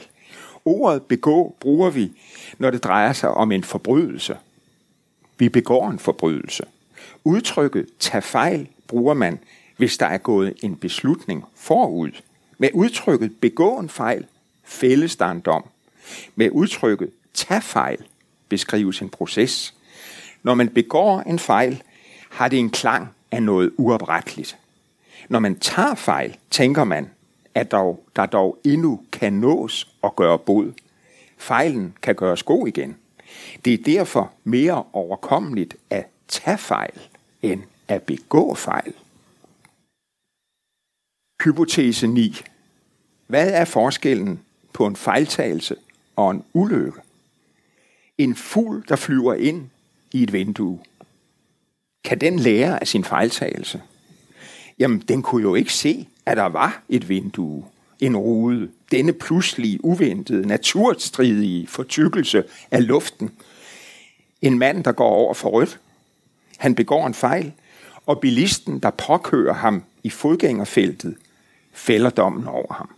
Ordet 0.65 1.03
begå 1.03 1.55
bruger 1.59 1.89
vi, 1.89 2.11
når 2.57 2.71
det 2.71 2.83
drejer 2.83 3.13
sig 3.13 3.29
om 3.29 3.51
en 3.51 3.63
forbrydelse. 3.63 4.37
Vi 5.37 5.49
begår 5.49 5.89
en 5.89 5.99
forbrydelse. 5.99 6.65
Udtrykket 7.23 7.87
tage 7.99 8.21
fejl 8.21 8.67
bruger 8.87 9.13
man, 9.13 9.39
hvis 9.77 9.97
der 9.97 10.05
er 10.05 10.17
gået 10.17 10.53
en 10.63 10.75
beslutning 10.75 11.45
forud. 11.55 12.11
Med 12.57 12.69
udtrykket 12.73 13.39
begå 13.41 13.79
en 13.79 13.89
fejl 13.89 14.25
fælles 14.63 15.15
der 15.15 15.25
en 15.25 15.39
dom. 15.39 15.65
Med 16.35 16.49
udtrykket 16.51 17.09
tag 17.33 17.63
fejl 17.63 17.97
beskrives 18.49 19.01
en 19.01 19.09
proces. 19.09 19.73
Når 20.43 20.53
man 20.53 20.69
begår 20.69 21.19
en 21.21 21.39
fejl, 21.39 21.83
har 22.29 22.47
det 22.47 22.59
en 22.59 22.69
klang 22.69 23.07
af 23.31 23.43
noget 23.43 23.71
uopretteligt. 23.77 24.57
Når 25.29 25.39
man 25.39 25.59
tager 25.59 25.95
fejl, 25.95 26.37
tænker 26.51 26.83
man, 26.83 27.09
at 27.55 27.71
der, 27.71 27.95
der 28.15 28.25
dog 28.25 28.57
endnu 28.63 29.01
kan 29.11 29.33
nås 29.33 29.95
og 30.01 30.15
gøre 30.15 30.39
bod. 30.39 30.73
Fejlen 31.37 31.93
kan 32.01 32.15
gøres 32.15 32.43
god 32.43 32.67
igen. 32.67 32.97
Det 33.65 33.73
er 33.73 33.83
derfor 33.83 34.31
mere 34.43 34.83
overkommeligt 34.93 35.75
at 35.89 36.05
tage 36.27 36.57
fejl, 36.57 36.99
end 37.43 37.63
at 37.87 38.03
begå 38.03 38.55
fejl. 38.55 38.93
Hypotese 41.43 42.07
9. 42.07 42.41
Hvad 43.27 43.51
er 43.51 43.65
forskellen 43.65 44.39
på 44.73 44.87
en 44.87 44.95
fejltagelse 44.95 45.75
og 46.15 46.31
en 46.31 46.43
ulykke? 46.53 47.01
En 48.17 48.35
fugl, 48.35 48.85
der 48.89 48.95
flyver 48.95 49.33
ind 49.33 49.69
i 50.11 50.23
et 50.23 50.33
vindue. 50.33 50.79
Kan 52.03 52.21
den 52.21 52.39
lære 52.39 52.81
af 52.81 52.87
sin 52.87 53.03
fejltagelse? 53.03 53.81
Jamen, 54.79 54.99
den 54.99 55.21
kunne 55.21 55.41
jo 55.41 55.55
ikke 55.55 55.73
se, 55.73 56.07
at 56.25 56.37
der 56.37 56.43
var 56.43 56.83
et 56.89 57.09
vindue, 57.09 57.65
en 57.99 58.17
rude, 58.17 58.71
denne 58.91 59.13
pludselige, 59.13 59.85
uventede, 59.85 60.47
naturstridige 60.47 61.67
fortykkelse 61.67 62.43
af 62.71 62.87
luften. 62.87 63.31
En 64.41 64.59
mand, 64.59 64.83
der 64.83 64.91
går 64.91 65.09
over 65.09 65.33
for 65.33 65.49
rødt. 65.49 65.79
Han 66.63 66.75
begår 66.75 67.07
en 67.07 67.13
fejl, 67.13 67.51
og 68.05 68.19
bilisten, 68.19 68.79
der 68.79 68.89
påkører 68.89 69.53
ham 69.53 69.83
i 70.03 70.09
fodgængerfeltet, 70.09 71.15
fælder 71.73 72.09
dommen 72.09 72.47
over 72.47 72.73
ham. 72.73 72.89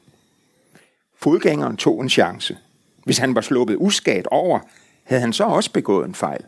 Fodgængeren 1.18 1.78
tog 1.78 2.02
en 2.02 2.10
chance. 2.10 2.58
Hvis 3.04 3.18
han 3.18 3.36
var 3.36 3.42
sluppet 3.42 3.76
uskadt 3.80 4.28
over, 4.28 4.60
havde 5.04 5.22
han 5.22 5.34
så 5.34 5.44
også 5.44 5.72
begået 5.72 6.08
en 6.08 6.16
fejl. 6.16 6.44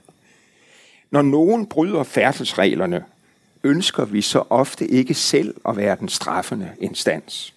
Når 1.11 1.21
nogen 1.21 1.65
bryder 1.65 2.03
færdselsreglerne, 2.03 3.03
ønsker 3.63 4.05
vi 4.05 4.21
så 4.21 4.43
ofte 4.49 4.87
ikke 4.87 5.13
selv 5.13 5.55
at 5.69 5.77
være 5.77 5.97
den 5.99 6.09
straffende 6.09 6.71
instans. 6.79 7.53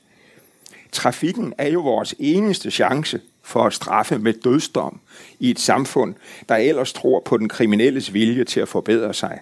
Trafikken 0.92 1.54
er 1.58 1.68
jo 1.68 1.80
vores 1.80 2.14
eneste 2.18 2.70
chance 2.70 3.20
for 3.42 3.64
at 3.64 3.72
straffe 3.72 4.18
med 4.18 4.32
dødsdom 4.32 5.00
i 5.38 5.50
et 5.50 5.60
samfund, 5.60 6.14
der 6.48 6.56
ellers 6.56 6.92
tror 6.92 7.22
på 7.24 7.36
den 7.36 7.48
kriminelles 7.48 8.12
vilje 8.12 8.44
til 8.44 8.60
at 8.60 8.68
forbedre 8.68 9.14
sig. 9.14 9.40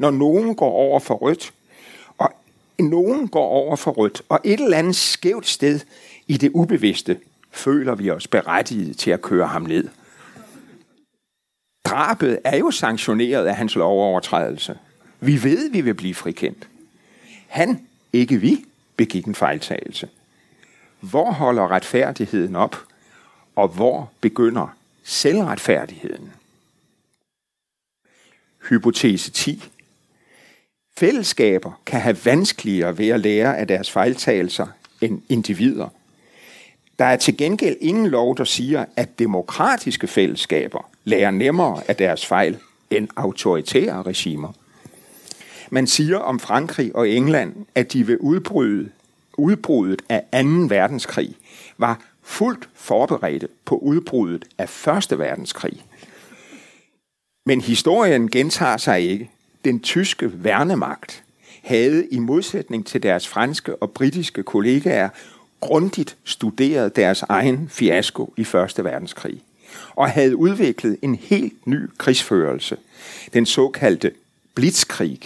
Når 0.00 0.10
nogen 0.10 0.54
går 0.54 0.70
over 0.70 1.00
for 1.00 1.14
rødt, 1.14 1.52
og 2.18 2.32
nogen 2.78 3.28
går 3.28 3.46
over 3.46 3.76
for 3.76 3.90
rødt, 3.90 4.22
og 4.28 4.40
et 4.44 4.60
eller 4.60 4.76
andet 4.76 4.96
skævt 4.96 5.46
sted 5.46 5.80
i 6.28 6.36
det 6.36 6.50
ubevidste, 6.54 7.20
føler 7.50 7.94
vi 7.94 8.10
os 8.10 8.26
berettiget 8.26 8.96
til 8.98 9.10
at 9.10 9.22
køre 9.22 9.46
ham 9.46 9.62
ned. 9.62 9.88
Drabet 11.84 12.38
er 12.44 12.56
jo 12.56 12.70
sanktioneret 12.70 13.46
af 13.46 13.56
hans 13.56 13.74
lovovertrædelse. 13.74 14.78
Vi 15.20 15.42
ved, 15.42 15.70
vi 15.70 15.80
vil 15.80 15.94
blive 15.94 16.14
frikendt. 16.14 16.68
Han, 17.46 17.86
ikke 18.12 18.36
vi, 18.36 18.64
begik 18.96 19.24
en 19.24 19.34
fejltagelse. 19.34 20.08
Hvor 21.00 21.32
holder 21.32 21.70
retfærdigheden 21.70 22.56
op, 22.56 22.76
og 23.56 23.68
hvor 23.68 24.10
begynder 24.20 24.76
selvretfærdigheden? 25.02 26.32
Hypotese 28.68 29.30
10. 29.30 29.70
Fællesskaber 30.98 31.80
kan 31.86 32.00
have 32.00 32.16
vanskeligere 32.24 32.98
ved 32.98 33.08
at 33.08 33.20
lære 33.20 33.58
af 33.58 33.66
deres 33.66 33.90
fejltagelser 33.90 34.66
end 35.00 35.22
individer. 35.28 35.88
Der 36.98 37.04
er 37.04 37.16
til 37.16 37.36
gengæld 37.36 37.76
ingen 37.80 38.06
lov, 38.06 38.36
der 38.36 38.44
siger, 38.44 38.84
at 38.96 39.18
demokratiske 39.18 40.06
fællesskaber 40.06 40.90
lærer 41.04 41.30
nemmere 41.30 41.82
af 41.88 41.96
deres 41.96 42.26
fejl 42.26 42.58
end 42.90 43.08
autoritære 43.16 44.02
regimer. 44.02 44.52
Man 45.70 45.86
siger 45.86 46.18
om 46.18 46.40
Frankrig 46.40 46.96
og 46.96 47.08
England, 47.08 47.54
at 47.74 47.92
de 47.92 48.06
ved 48.06 48.16
udbruddet, 48.20 48.90
udbruddet 49.38 50.02
af 50.08 50.22
2. 50.32 50.48
verdenskrig 50.68 51.34
var 51.78 52.00
fuldt 52.22 52.68
forberedte 52.74 53.48
på 53.64 53.76
udbruddet 53.76 54.44
af 54.58 54.86
1. 55.12 55.18
verdenskrig. 55.18 55.84
Men 57.46 57.60
historien 57.60 58.30
gentager 58.30 58.76
sig 58.76 59.00
ikke. 59.00 59.30
Den 59.64 59.80
tyske 59.80 60.44
værnemagt 60.44 61.24
havde 61.62 62.06
i 62.10 62.18
modsætning 62.18 62.86
til 62.86 63.02
deres 63.02 63.28
franske 63.28 63.76
og 63.76 63.90
britiske 63.90 64.42
kollegaer 64.42 65.08
grundigt 65.60 66.16
studeret 66.24 66.96
deres 66.96 67.22
egen 67.28 67.68
fiasko 67.68 68.34
i 68.36 68.44
Første 68.44 68.84
verdenskrig 68.84 69.42
og 69.96 70.10
havde 70.10 70.36
udviklet 70.36 70.96
en 71.02 71.14
helt 71.14 71.66
ny 71.66 71.90
krigsførelse, 71.98 72.76
den 73.32 73.46
såkaldte 73.46 74.12
blitzkrig, 74.54 75.20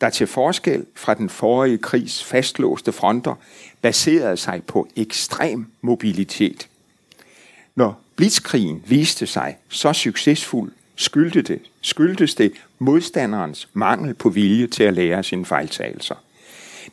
der 0.00 0.10
til 0.10 0.26
forskel 0.26 0.86
fra 0.94 1.14
den 1.14 1.28
forrige 1.28 1.78
krigs 1.78 2.24
fastlåste 2.24 2.92
fronter 2.92 3.34
baserede 3.82 4.36
sig 4.36 4.62
på 4.66 4.88
ekstrem 4.96 5.66
mobilitet. 5.80 6.68
Når 7.74 8.00
blitzkrigen 8.16 8.82
viste 8.86 9.26
sig 9.26 9.56
så 9.68 9.92
succesfuld, 9.92 10.72
skyldte 10.96 11.42
det, 11.42 11.60
skyldtes 11.80 12.34
det 12.34 12.52
modstanderens 12.78 13.68
mangel 13.72 14.14
på 14.14 14.28
vilje 14.28 14.66
til 14.66 14.82
at 14.82 14.94
lære 14.94 15.22
sine 15.22 15.46
fejltagelser. 15.46 16.14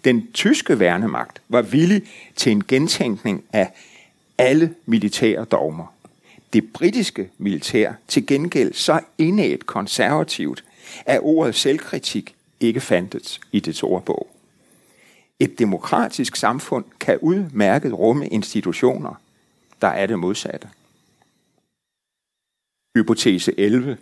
Den 0.05 0.31
tyske 0.33 0.79
værnemagt 0.79 1.41
var 1.49 1.61
villig 1.61 2.01
til 2.35 2.51
en 2.51 2.63
gentænkning 2.67 3.43
af 3.53 3.71
alle 4.37 4.75
militære 4.85 5.45
dogmer. 5.45 5.93
Det 6.53 6.73
britiske 6.73 7.29
militær 7.37 7.93
til 8.07 8.27
gengæld 8.27 8.73
så 8.73 8.99
indædt 9.17 9.65
konservativt, 9.65 10.63
at 11.05 11.19
ordet 11.21 11.55
selvkritik 11.55 12.35
ikke 12.59 12.79
fandtes 12.79 13.39
i 13.51 13.59
dets 13.59 13.83
ordbog. 13.83 14.27
Et 15.39 15.59
demokratisk 15.59 16.35
samfund 16.35 16.85
kan 16.99 17.17
udmærket 17.21 17.93
rumme 17.93 18.27
institutioner, 18.27 19.21
der 19.81 19.87
er 19.87 20.05
det 20.05 20.19
modsatte. 20.19 20.67
Hypotese 22.95 23.59
11. 23.59 23.97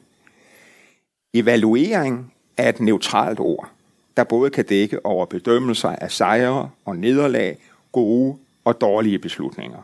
Evaluering 1.34 2.34
er 2.58 2.70
et 2.70 2.80
neutralt 2.80 3.40
ord, 3.40 3.70
der 4.18 4.24
både 4.24 4.50
kan 4.50 4.66
dække 4.66 5.06
over 5.06 5.26
bedømmelser 5.26 5.90
af 5.90 6.12
sejre 6.12 6.70
og 6.86 6.98
nederlag, 6.98 7.58
gode 7.92 8.38
og 8.66 8.82
dårlige 8.82 9.20
beslutninger. 9.20 9.78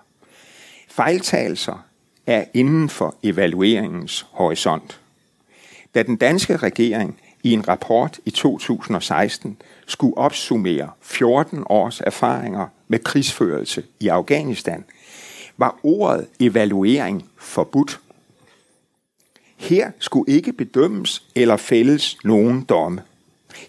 Fejltagelser 0.89 1.85
er 2.27 2.45
inden 2.53 2.89
for 2.89 3.15
evalueringens 3.24 4.25
horisont. 4.31 5.01
Da 5.95 6.03
den 6.03 6.15
danske 6.15 6.57
regering 6.57 7.19
i 7.43 7.51
en 7.51 7.67
rapport 7.67 8.19
i 8.25 8.29
2016 8.29 9.57
skulle 9.88 10.17
opsummere 10.17 10.89
14 11.01 11.63
års 11.69 12.01
erfaringer 12.01 12.67
med 12.88 13.00
krigsførelse 13.00 13.83
i 14.00 14.07
Afghanistan, 14.07 14.85
var 15.57 15.79
ordet 15.83 16.27
evaluering 16.39 17.29
forbudt. 17.38 18.00
Her 19.55 19.91
skulle 20.00 20.33
ikke 20.33 20.53
bedømmes 20.53 21.24
eller 21.35 21.57
fældes 21.57 22.17
nogen 22.24 22.63
domme. 22.63 23.01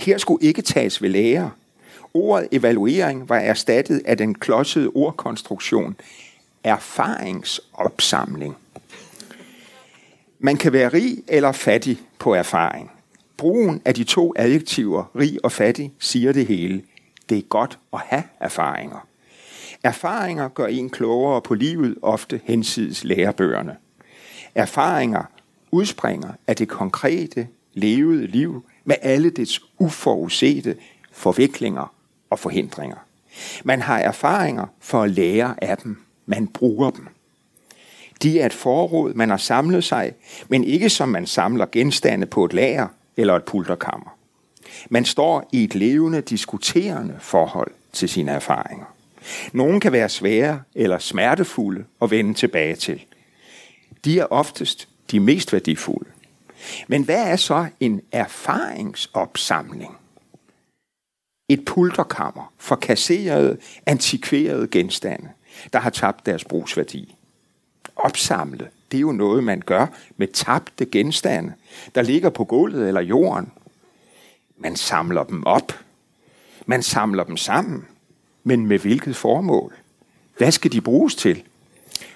Her 0.01 0.19
skulle 0.19 0.45
ikke 0.45 0.63
tages 0.63 1.03
ved 1.03 1.09
lære. 1.09 1.51
Ordet 2.15 2.49
evaluering 2.53 3.29
var 3.29 3.39
erstattet 3.39 4.03
af 4.05 4.17
den 4.17 4.35
klodsede 4.35 4.91
ordkonstruktion 4.95 5.97
erfaringsopsamling. 6.67 8.57
Man 10.39 10.57
kan 10.57 10.73
være 10.73 10.89
rig 10.89 11.19
eller 11.29 11.53
fattig 11.53 11.99
på 12.19 12.35
erfaring. 12.35 12.91
Brugen 13.37 13.83
af 13.85 13.95
de 13.95 14.05
to 14.05 14.35
adjektiver, 14.37 15.11
rig 15.17 15.45
og 15.45 15.53
fattig, 15.53 15.93
siger 15.99 16.33
det 16.33 16.47
hele. 16.47 16.83
Det 17.29 17.39
er 17.39 17.43
godt 17.43 17.79
at 17.93 18.01
have 18.07 18.23
erfaringer. 18.41 19.07
Erfaringer 19.83 20.49
gør 20.49 20.67
en 20.67 20.91
klogere 20.91 21.43
på 21.43 21.55
livet, 21.55 21.97
ofte 22.03 22.41
hensides 22.45 23.05
lærebøgerne. 23.05 23.77
Erfaringer 24.55 25.23
udspringer 25.77 26.33
af 26.47 26.57
det 26.57 26.69
konkrete, 26.69 27.49
levede 27.75 28.27
liv 28.27 28.65
med 28.85 28.97
alle 29.03 29.31
dets 29.31 29.61
uforudsete 29.79 30.77
forviklinger 31.13 31.95
og 32.31 32.39
forhindringer. 32.39 32.97
Man 33.65 33.83
har 33.83 33.99
erfaringer 33.99 34.67
for 34.81 35.03
at 35.03 35.11
lære 35.11 35.65
af 35.65 35.79
dem. 35.79 35.97
Man 36.27 36.47
bruger 36.47 36.91
dem. 36.91 37.09
De 38.23 38.41
er 38.41 38.47
et 38.47 38.53
forråd, 38.53 39.15
man 39.15 39.31
har 39.31 39.37
samlet 39.37 39.85
sig, 39.85 40.13
men 40.49 40.65
ikke 40.65 40.91
som 40.91 41.09
man 41.09 41.27
samler 41.27 41.67
genstande 41.73 42.27
på 42.27 42.45
et 42.45 42.53
lager 42.53 42.89
eller 43.17 43.37
et 43.37 43.45
pulterkammer. 43.45 44.17
Man 44.89 45.05
står 45.05 45.49
i 45.53 45.65
et 45.65 45.75
levende, 45.75 46.21
diskuterende 46.21 47.17
forhold 47.21 47.71
til 47.93 48.09
sine 48.09 48.31
erfaringer. 48.31 48.87
Nogle 49.53 49.81
kan 49.81 49.93
være 49.93 50.09
svære 50.09 50.61
eller 50.75 50.99
smertefulde 50.99 51.85
at 52.03 52.11
vende 52.11 52.35
tilbage 52.35 52.77
til. 52.77 53.05
De 54.05 54.19
er 54.19 54.27
oftest 54.31 54.89
de 55.11 55.21
mest 55.21 55.53
værdifulde. 55.53 56.11
Men 56.89 57.03
hvad 57.03 57.31
er 57.31 57.37
så 57.37 57.67
en 57.81 58.01
erfaringsopsamling? 58.13 59.97
Et 61.49 61.65
pulterkammer 61.65 62.53
for 62.59 62.77
kasserede, 62.77 63.59
antikverede 63.87 64.69
genstande, 64.69 65.29
der 65.73 65.79
har 65.79 65.91
tabt 65.91 66.27
deres 66.27 66.45
brugsværdi. 66.45 67.17
Opsamle, 67.97 68.71
det 68.91 68.97
er 68.97 69.01
jo 69.01 69.13
noget, 69.13 69.45
man 69.45 69.61
gør 69.67 69.87
med 70.17 70.29
tabte 70.29 70.87
genstande, 70.87 71.53
der 71.95 72.03
ligger 72.03 72.31
på 72.31 72.45
gulvet 72.45 72.89
eller 72.89 73.01
jorden. 73.01 73.53
Man 74.57 74.77
samler 74.77 75.25
dem 75.25 75.47
op. 75.47 75.73
Man 76.67 76.83
samler 76.83 77.25
dem 77.25 77.37
sammen. 77.37 77.87
Men 78.45 78.67
med 78.67 78.79
hvilket 78.79 79.17
formål? 79.17 79.75
Hvad 80.39 80.53
skal 80.53 80.73
de 80.73 80.81
bruges 80.81 81.15
til? 81.15 81.43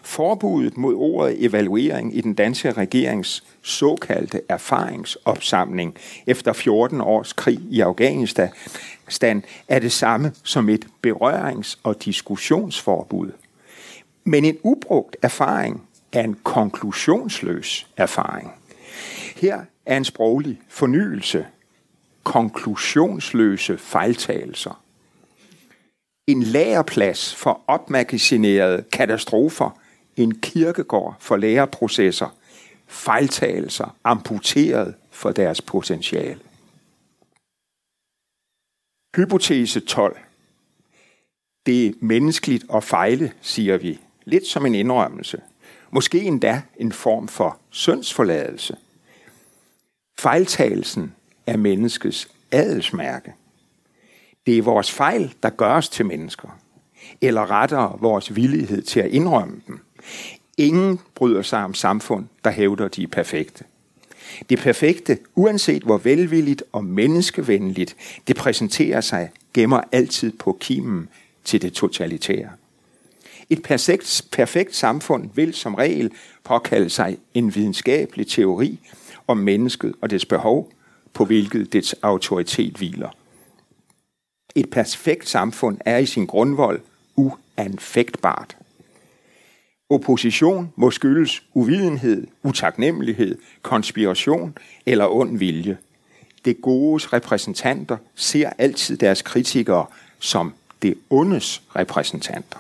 Forbuddet 0.03 0.77
mod 0.77 0.95
ordet 0.95 1.45
evaluering 1.45 2.17
i 2.17 2.21
den 2.21 2.35
danske 2.35 2.73
regerings 2.73 3.45
såkaldte 3.63 4.41
erfaringsopsamling 4.49 5.97
efter 6.27 6.53
14 6.53 7.01
års 7.01 7.33
krig 7.33 7.61
i 7.71 7.81
Afghanistan 7.81 9.43
er 9.69 9.79
det 9.79 9.93
samme 9.93 10.33
som 10.45 10.69
et 10.69 10.87
berørings- 11.07 11.79
og 11.83 12.05
diskussionsforbud. 12.05 13.31
Men 14.25 14.45
en 14.45 14.59
ubrugt 14.63 15.17
erfaring 15.23 15.83
er 16.13 16.21
en 16.21 16.37
konklusionsløs 16.43 17.87
erfaring. 17.97 18.53
Her 19.37 19.61
er 19.87 19.97
en 19.97 20.05
sproglig 20.05 20.61
fornyelse, 20.69 21.47
konklusionsløse 22.23 23.79
fejltagelser. 23.79 24.83
En 26.31 26.43
lagerplads 26.43 27.35
for 27.35 27.63
opmagasinerede 27.67 28.85
katastrofer, 28.93 29.81
en 30.17 30.41
kirkegård 30.41 31.17
for 31.21 31.37
læreprocesser, 31.37 32.37
fejltagelser 32.87 33.97
amputeret 34.05 34.95
for 35.11 35.31
deres 35.31 35.63
potentiale. 35.63 36.41
Hypotese 39.17 39.81
12. 39.81 40.19
Det 41.67 41.87
er 41.87 41.93
menneskeligt 42.01 42.65
at 42.75 42.85
fejle, 42.85 43.33
siger 43.41 43.77
vi. 43.77 44.01
Lidt 44.25 44.47
som 44.47 44.67
en 44.67 44.75
indrømmelse. 44.75 45.41
Måske 45.91 46.23
endda 46.23 46.63
en 46.77 46.93
form 46.93 47.29
for 47.29 47.59
syndsforladelse. 47.71 48.77
Fejltagelsen 50.19 51.15
er 51.47 51.57
menneskets 51.57 52.29
adelsmærke. 52.53 53.35
Det 54.47 54.59
er 54.59 54.63
vores 54.63 54.93
fejl, 54.93 55.35
der 55.43 55.51
gør 55.51 55.75
os 55.75 55.89
til 55.89 56.07
mennesker. 56.07 56.49
Eller 57.21 57.51
rettere 57.51 57.99
vores 58.01 58.37
villighed 58.37 58.83
til 58.83 59.01
at 59.01 59.11
indrømme 59.11 59.61
dem. 59.67 59.81
Ingen 60.59 61.01
bryder 61.15 61.43
sig 61.43 61.65
om 61.65 61.75
samfund, 61.75 62.27
der 62.45 62.51
hævder, 62.51 62.89
de 62.89 63.03
er 63.03 63.07
perfekte. 63.07 63.65
Det 64.51 64.59
perfekte, 64.59 65.19
uanset 65.35 65.83
hvor 65.83 65.99
velvilligt 65.99 66.63
og 66.73 66.85
menneskevenligt 66.85 67.97
det 68.27 68.37
præsenterer 68.37 69.01
sig, 69.01 69.31
gemmer 69.55 69.81
altid 69.93 70.33
på 70.33 70.57
kimen 70.61 71.09
til 71.45 71.63
det 71.63 71.73
totalitære. 71.73 72.49
Et 73.51 73.63
perfekt, 73.63 74.23
perfekt 74.33 74.77
samfund 74.77 75.31
vil 75.35 75.55
som 75.55 75.75
regel 75.75 76.11
påkalde 76.45 76.91
sig 76.91 77.19
en 77.35 77.55
videnskabelig 77.55 78.27
teori 78.27 78.79
om 79.27 79.37
mennesket 79.37 79.95
og 80.01 80.11
dets 80.11 80.27
behov, 80.27 80.73
på 81.13 81.25
hvilket 81.25 81.73
dets 81.73 81.93
autoritet 82.03 82.77
hviler. 82.77 83.09
Et 84.55 84.71
perfekt 84.71 85.29
samfund 85.29 85.79
er 85.81 85.99
i 85.99 86.07
sin 86.07 86.27
grundvold 86.27 86.81
uanfægtbart. 87.17 88.57
Opposition 89.91 90.73
må 90.77 90.91
skyldes 90.91 91.43
uvidenhed, 91.55 92.27
utaknemmelighed, 92.43 93.39
konspiration 93.63 94.59
eller 94.87 95.07
ond 95.07 95.39
vilje. 95.39 95.79
Det 96.45 96.63
godes 96.63 97.13
repræsentanter 97.13 97.97
ser 98.15 98.51
altid 98.59 98.97
deres 98.97 99.23
kritikere 99.23 99.87
som 100.19 100.53
det 100.83 100.95
ondes 101.11 101.63
repræsentanter. 101.77 102.59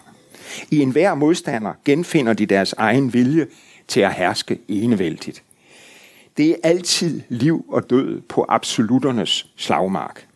I 0.70 0.78
enhver 0.78 1.14
modstander 1.14 1.72
genfinder 1.84 2.32
de 2.32 2.46
deres 2.46 2.72
egen 2.72 3.12
vilje 3.12 3.46
til 3.88 4.00
at 4.00 4.14
herske 4.14 4.58
enevældigt. 4.68 5.42
Det 6.36 6.50
er 6.50 6.56
altid 6.62 7.22
liv 7.28 7.64
og 7.68 7.90
død 7.90 8.20
på 8.20 8.46
absoluternes 8.48 9.46
slagmark. 9.56 10.26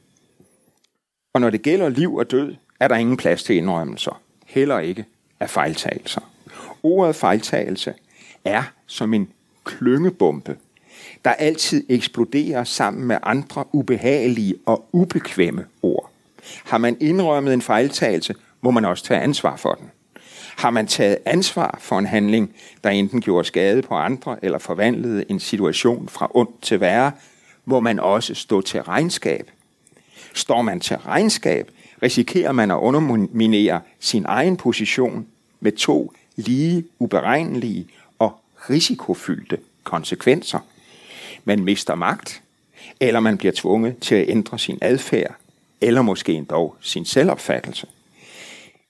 Og 1.35 1.41
når 1.41 1.51
det 1.51 1.63
gælder 1.63 1.89
liv 1.89 2.15
og 2.15 2.31
død, 2.31 2.55
er 2.81 2.89
der 2.89 2.95
ingen 2.95 3.17
plads 3.17 3.43
til 3.43 3.57
indrømmelser. 3.57 4.21
Heller 4.47 4.79
ikke 4.79 5.05
af 5.41 5.51
fejltagelser. 5.51 6.21
Ordet 6.83 7.17
fejltagelse 7.17 7.95
er 8.45 8.63
som 8.87 9.15
en 9.15 9.29
klyngebombe, 9.65 10.57
der 11.25 11.31
altid 11.31 11.85
eksploderer 11.89 12.65
sammen 12.65 13.05
med 13.05 13.17
andre 13.23 13.65
ubehagelige 13.73 14.55
og 14.67 14.89
ubekvemme 14.93 15.65
ord. 15.83 16.11
Har 16.65 16.79
man 16.79 16.97
indrømmet 17.01 17.55
en 17.55 17.63
fejltagelse, 17.63 18.35
må 18.61 18.71
man 18.71 18.85
også 18.85 19.05
tage 19.05 19.21
ansvar 19.21 19.57
for 19.57 19.73
den. 19.73 19.91
Har 20.57 20.71
man 20.71 20.87
taget 20.87 21.19
ansvar 21.25 21.79
for 21.81 21.99
en 21.99 22.07
handling, 22.07 22.55
der 22.85 22.91
enten 22.91 23.21
gjorde 23.21 23.45
skade 23.45 23.83
på 23.83 23.95
andre 23.95 24.45
eller 24.45 24.59
forvandlede 24.59 25.25
en 25.29 25.41
situation 25.41 26.09
fra 26.09 26.31
ondt 26.35 26.63
til 26.63 26.81
værre, 26.81 27.13
må 27.65 27.81
man 27.81 27.99
også 27.99 28.35
stå 28.35 28.61
til 28.61 28.83
regnskab. 28.83 29.51
Står 30.35 30.63
man 30.63 30.81
til 30.81 30.97
regnskab, 30.97 31.71
risikerer 32.03 32.53
man 32.53 32.71
at 32.71 32.77
underminere 32.77 33.81
sin 34.01 34.25
egen 34.29 34.57
position 34.57 35.27
med 35.61 35.73
to 35.73 36.13
lige 36.37 36.85
uberegnelige 36.99 37.87
og 38.19 38.41
risikofyldte 38.71 39.59
konsekvenser. 39.85 40.59
Man 41.45 41.65
mister 41.65 41.95
magt, 41.95 42.43
eller 43.01 43.21
man 43.21 43.39
bliver 43.39 43.53
tvunget 43.57 43.99
til 43.99 44.15
at 44.15 44.29
ændre 44.29 44.59
sin 44.59 44.79
adfærd, 44.83 45.35
eller 45.81 46.03
måske 46.03 46.33
endda 46.33 46.67
sin 46.81 47.05
selvopfattelse. 47.05 47.87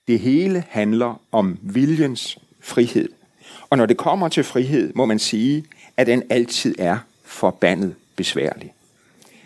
Det 0.07 0.19
hele 0.19 0.63
handler 0.69 1.21
om 1.31 1.57
viljens 1.61 2.37
frihed. 2.59 3.09
Og 3.69 3.77
når 3.77 3.85
det 3.85 3.97
kommer 3.97 4.29
til 4.29 4.43
frihed, 4.43 4.93
må 4.95 5.05
man 5.05 5.19
sige, 5.19 5.65
at 5.97 6.07
den 6.07 6.23
altid 6.29 6.75
er 6.79 6.97
forbandet 7.23 7.95
besværlig. 8.15 8.73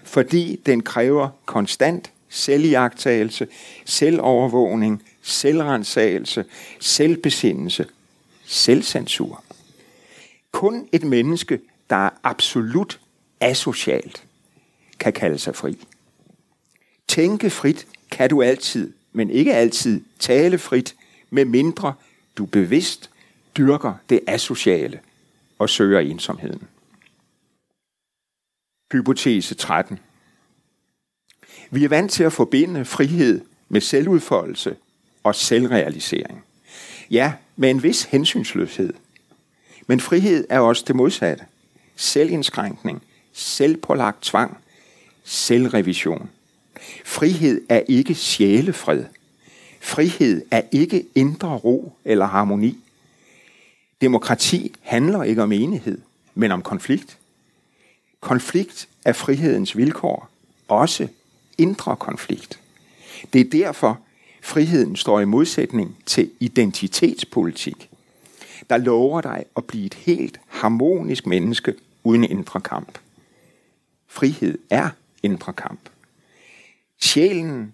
Fordi 0.09 0.61
den 0.65 0.83
kræver 0.83 1.29
konstant 1.45 2.11
selvjagtagelse, 2.29 3.47
selvovervågning, 3.85 5.03
selvrensagelse, 5.21 6.45
selvbesindelse, 6.79 7.85
selvcensur. 8.45 9.43
Kun 10.51 10.87
et 10.91 11.03
menneske, 11.03 11.59
der 11.89 11.95
er 11.95 12.09
absolut 12.23 12.99
asocialt, 13.39 14.23
kan 14.99 15.13
kalde 15.13 15.37
sig 15.37 15.55
fri. 15.55 15.77
Tænke 17.07 17.49
frit 17.49 17.87
kan 18.11 18.29
du 18.29 18.41
altid, 18.41 18.93
men 19.13 19.29
ikke 19.29 19.53
altid 19.53 20.01
tale 20.19 20.57
frit, 20.57 20.95
med 21.29 21.45
mindre 21.45 21.93
du 22.37 22.45
bevidst 22.45 23.09
dyrker 23.57 23.93
det 24.09 24.19
asociale 24.27 24.99
og 25.59 25.69
søger 25.69 25.99
ensomheden. 25.99 26.67
Hypotese 28.91 29.55
13. 29.55 29.99
Vi 31.71 31.83
er 31.83 31.89
vant 31.89 32.11
til 32.11 32.23
at 32.23 32.33
forbinde 32.33 32.85
frihed 32.85 33.41
med 33.69 33.81
selvudfoldelse 33.81 34.75
og 35.23 35.35
selvrealisering. 35.35 36.43
Ja, 37.11 37.33
med 37.55 37.69
en 37.69 37.83
vis 37.83 38.03
hensynsløshed. 38.03 38.93
Men 39.87 39.99
frihed 39.99 40.47
er 40.49 40.59
også 40.59 40.83
det 40.87 40.95
modsatte. 40.95 41.45
Selvindskrænkning, 41.95 43.03
selvpålagt 43.33 44.21
tvang, 44.21 44.57
selvrevision. 45.23 46.29
Frihed 47.05 47.61
er 47.69 47.81
ikke 47.87 48.15
sjælefred. 48.15 49.05
Frihed 49.81 50.45
er 50.51 50.61
ikke 50.71 51.05
indre 51.15 51.57
ro 51.57 51.93
eller 52.05 52.25
harmoni. 52.25 52.77
Demokrati 54.01 54.75
handler 54.81 55.23
ikke 55.23 55.43
om 55.43 55.51
enighed, 55.51 55.97
men 56.35 56.51
om 56.51 56.61
konflikt. 56.61 57.18
Konflikt 58.21 58.87
er 59.05 59.13
frihedens 59.13 59.77
vilkår, 59.77 60.29
også 60.67 61.07
indre 61.57 61.95
konflikt. 61.95 62.59
Det 63.33 63.41
er 63.41 63.49
derfor, 63.49 63.99
friheden 64.41 64.95
står 64.95 65.19
i 65.19 65.25
modsætning 65.25 65.97
til 66.05 66.31
identitetspolitik, 66.39 67.89
der 68.69 68.77
lover 68.77 69.21
dig 69.21 69.45
at 69.57 69.65
blive 69.65 69.85
et 69.85 69.93
helt 69.93 70.39
harmonisk 70.47 71.25
menneske 71.25 71.73
uden 72.03 72.23
indre 72.23 72.61
kamp. 72.61 72.99
Frihed 74.07 74.57
er 74.69 74.89
indre 75.23 75.53
kamp. 75.53 75.79
Sjælen 76.99 77.73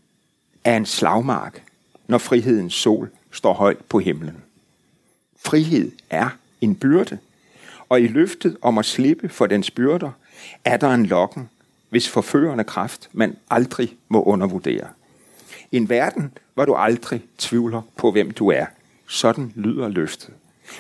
er 0.63 0.77
en 0.77 0.86
slagmark, 0.86 1.63
når 2.08 2.17
frihedens 2.17 2.73
sol 2.73 3.10
står 3.31 3.53
højt 3.53 3.77
på 3.89 3.99
himlen. 3.99 4.43
Frihed 5.38 5.91
er 6.10 6.29
en 6.62 6.75
byrde, 6.75 7.17
og 7.89 8.01
i 8.01 8.08
løftet 8.08 8.58
om 8.62 8.77
at 8.77 8.86
slippe 8.86 9.29
for 9.29 9.47
dens 9.47 9.71
byrder, 9.71 10.12
er 10.65 10.77
der 10.77 10.93
en 10.93 11.05
lokken, 11.05 11.49
hvis 11.89 12.10
forførende 12.10 12.63
kraft 12.63 13.10
man 13.13 13.36
aldrig 13.49 13.95
må 14.10 14.23
undervurdere. 14.23 14.88
En 15.71 15.89
verden, 15.89 16.31
hvor 16.53 16.65
du 16.65 16.75
aldrig 16.75 17.21
tvivler 17.38 17.81
på, 17.97 18.12
hvem 18.12 18.31
du 18.31 18.49
er. 18.49 18.65
Sådan 19.08 19.51
lyder 19.55 19.88
løftet. 19.88 20.29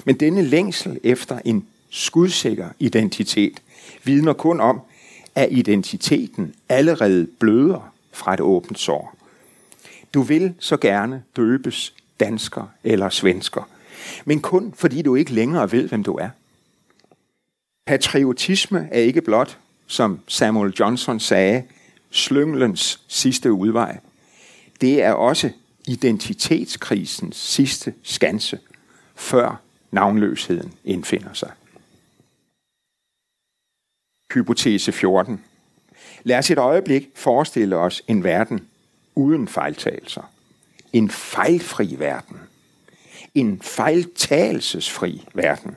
Men 0.05 0.15
denne 0.15 0.41
længsel 0.41 0.99
efter 1.03 1.39
en 1.45 1.67
skudsikker 1.89 2.69
identitet 2.79 3.61
vidner 4.03 4.33
kun 4.33 4.59
om, 4.59 4.81
at 5.35 5.47
identiteten 5.51 6.55
allerede 6.69 7.27
bløder 7.39 7.93
fra 8.11 8.33
et 8.33 8.41
åbent 8.41 8.79
sår. 8.79 9.15
Du 10.13 10.21
vil 10.21 10.53
så 10.59 10.77
gerne 10.77 11.23
døbes 11.35 11.93
dansker 12.19 12.71
eller 12.83 13.09
svensker, 13.09 13.69
men 14.25 14.41
kun 14.41 14.73
fordi 14.77 15.01
du 15.01 15.15
ikke 15.15 15.33
længere 15.33 15.71
ved, 15.71 15.87
hvem 15.89 16.03
du 16.03 16.13
er. 16.13 16.29
Patriotisme 17.85 18.89
er 18.91 18.99
ikke 18.99 19.21
blot, 19.21 19.59
som 19.87 20.19
Samuel 20.27 20.73
Johnson 20.79 21.19
sagde, 21.19 21.63
slynglens 22.09 23.01
sidste 23.07 23.51
udvej. 23.51 23.99
Det 24.81 25.03
er 25.03 25.11
også 25.11 25.51
identitetskrisens 25.87 27.37
sidste 27.37 27.93
skanse, 28.03 28.59
før 29.15 29.61
navnløsheden 29.91 30.73
indfinder 30.83 31.33
sig. 31.33 31.51
Hypotese 34.33 34.91
14. 34.91 35.43
Lad 36.23 36.37
os 36.37 36.51
et 36.51 36.57
øjeblik 36.57 37.09
forestille 37.15 37.75
os 37.77 38.03
en 38.07 38.23
verden 38.23 38.67
uden 39.15 39.47
fejltagelser. 39.47 40.31
En 40.93 41.09
fejlfri 41.09 41.95
verden. 41.97 42.37
En 43.35 43.61
fejltagelsesfri 43.61 45.27
verden. 45.33 45.75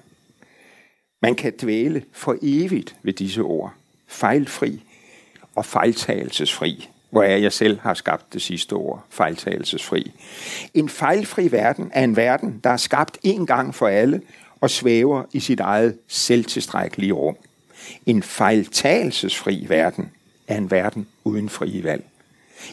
Man 1.23 1.35
kan 1.35 1.53
dvæle 1.63 2.05
for 2.13 2.37
evigt 2.43 2.97
ved 3.03 3.13
disse 3.13 3.41
ord. 3.41 3.75
Fejlfri 4.07 4.83
og 5.55 5.65
fejltagelsesfri. 5.65 6.89
Hvor 7.11 7.23
er 7.23 7.37
jeg 7.37 7.53
selv 7.53 7.81
har 7.81 7.95
skabt 7.95 8.33
det 8.33 8.43
sidste 8.43 8.73
ord. 8.73 9.05
Fejltagelsesfri. 9.11 10.13
En 10.75 10.89
fejlfri 10.89 11.53
verden 11.53 11.91
er 11.95 12.05
en 12.05 12.17
verden, 12.17 12.61
der 12.65 12.71
er 12.71 12.77
skabt 12.77 13.19
en 13.23 13.47
gang 13.47 13.75
for 13.75 13.89
alle 13.89 14.23
og 14.61 14.71
svæver 14.71 15.23
i 15.33 15.41
sit 15.41 15.61
eget 15.61 15.99
selvtilstrækkelige 16.09 17.13
rum. 17.13 17.37
En 18.07 18.23
fejltagelsesfri 18.23 19.67
verden 19.69 20.11
er 20.49 20.57
en 20.57 20.71
verden 20.71 21.07
uden 21.25 21.49
frie 21.49 21.85
valg. 21.85 22.05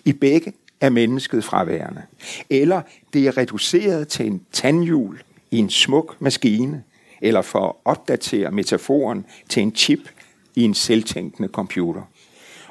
I 0.06 0.14
begge 0.14 0.54
er 0.82 0.90
mennesket 0.90 1.44
fraværende. 1.44 2.02
Eller 2.50 2.82
det 3.14 3.28
er 3.28 3.38
reduceret 3.38 4.08
til 4.08 4.28
en 4.28 4.42
tandhjul 4.52 5.22
i 5.52 5.58
en 5.58 5.70
smuk 5.70 6.16
maskine, 6.20 6.84
eller 7.22 7.42
for 7.42 7.68
at 7.68 7.76
opdatere 7.86 8.52
metaforen 8.52 9.26
til 9.50 9.64
en 9.64 9.76
chip 9.76 10.10
i 10.56 10.64
en 10.64 10.74
selvtænkende 10.74 11.50
computer. 11.50 12.02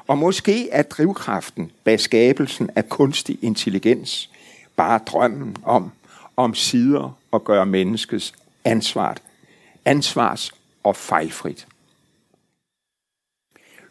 Og 0.07 0.19
måske 0.19 0.71
er 0.71 0.83
drivkraften 0.83 1.71
bag 1.85 2.01
skabelsen 2.01 2.71
af 2.77 2.89
kunstig 2.89 3.39
intelligens 3.43 4.31
bare 4.77 5.01
drømmen 5.07 5.57
om, 5.63 5.93
om 6.37 6.55
sider 6.55 7.19
at 7.33 7.45
gøre 7.45 7.67
menneskets 7.67 8.35
ansvar, 8.65 9.17
ansvars- 9.85 10.53
og 10.83 10.97
fejlfrit. 10.97 11.67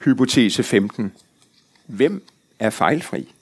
Hypotese 0.05 0.63
15. 0.63 1.13
Hvem 1.85 2.23
er 2.59 2.69
fejlfri? 2.69 3.33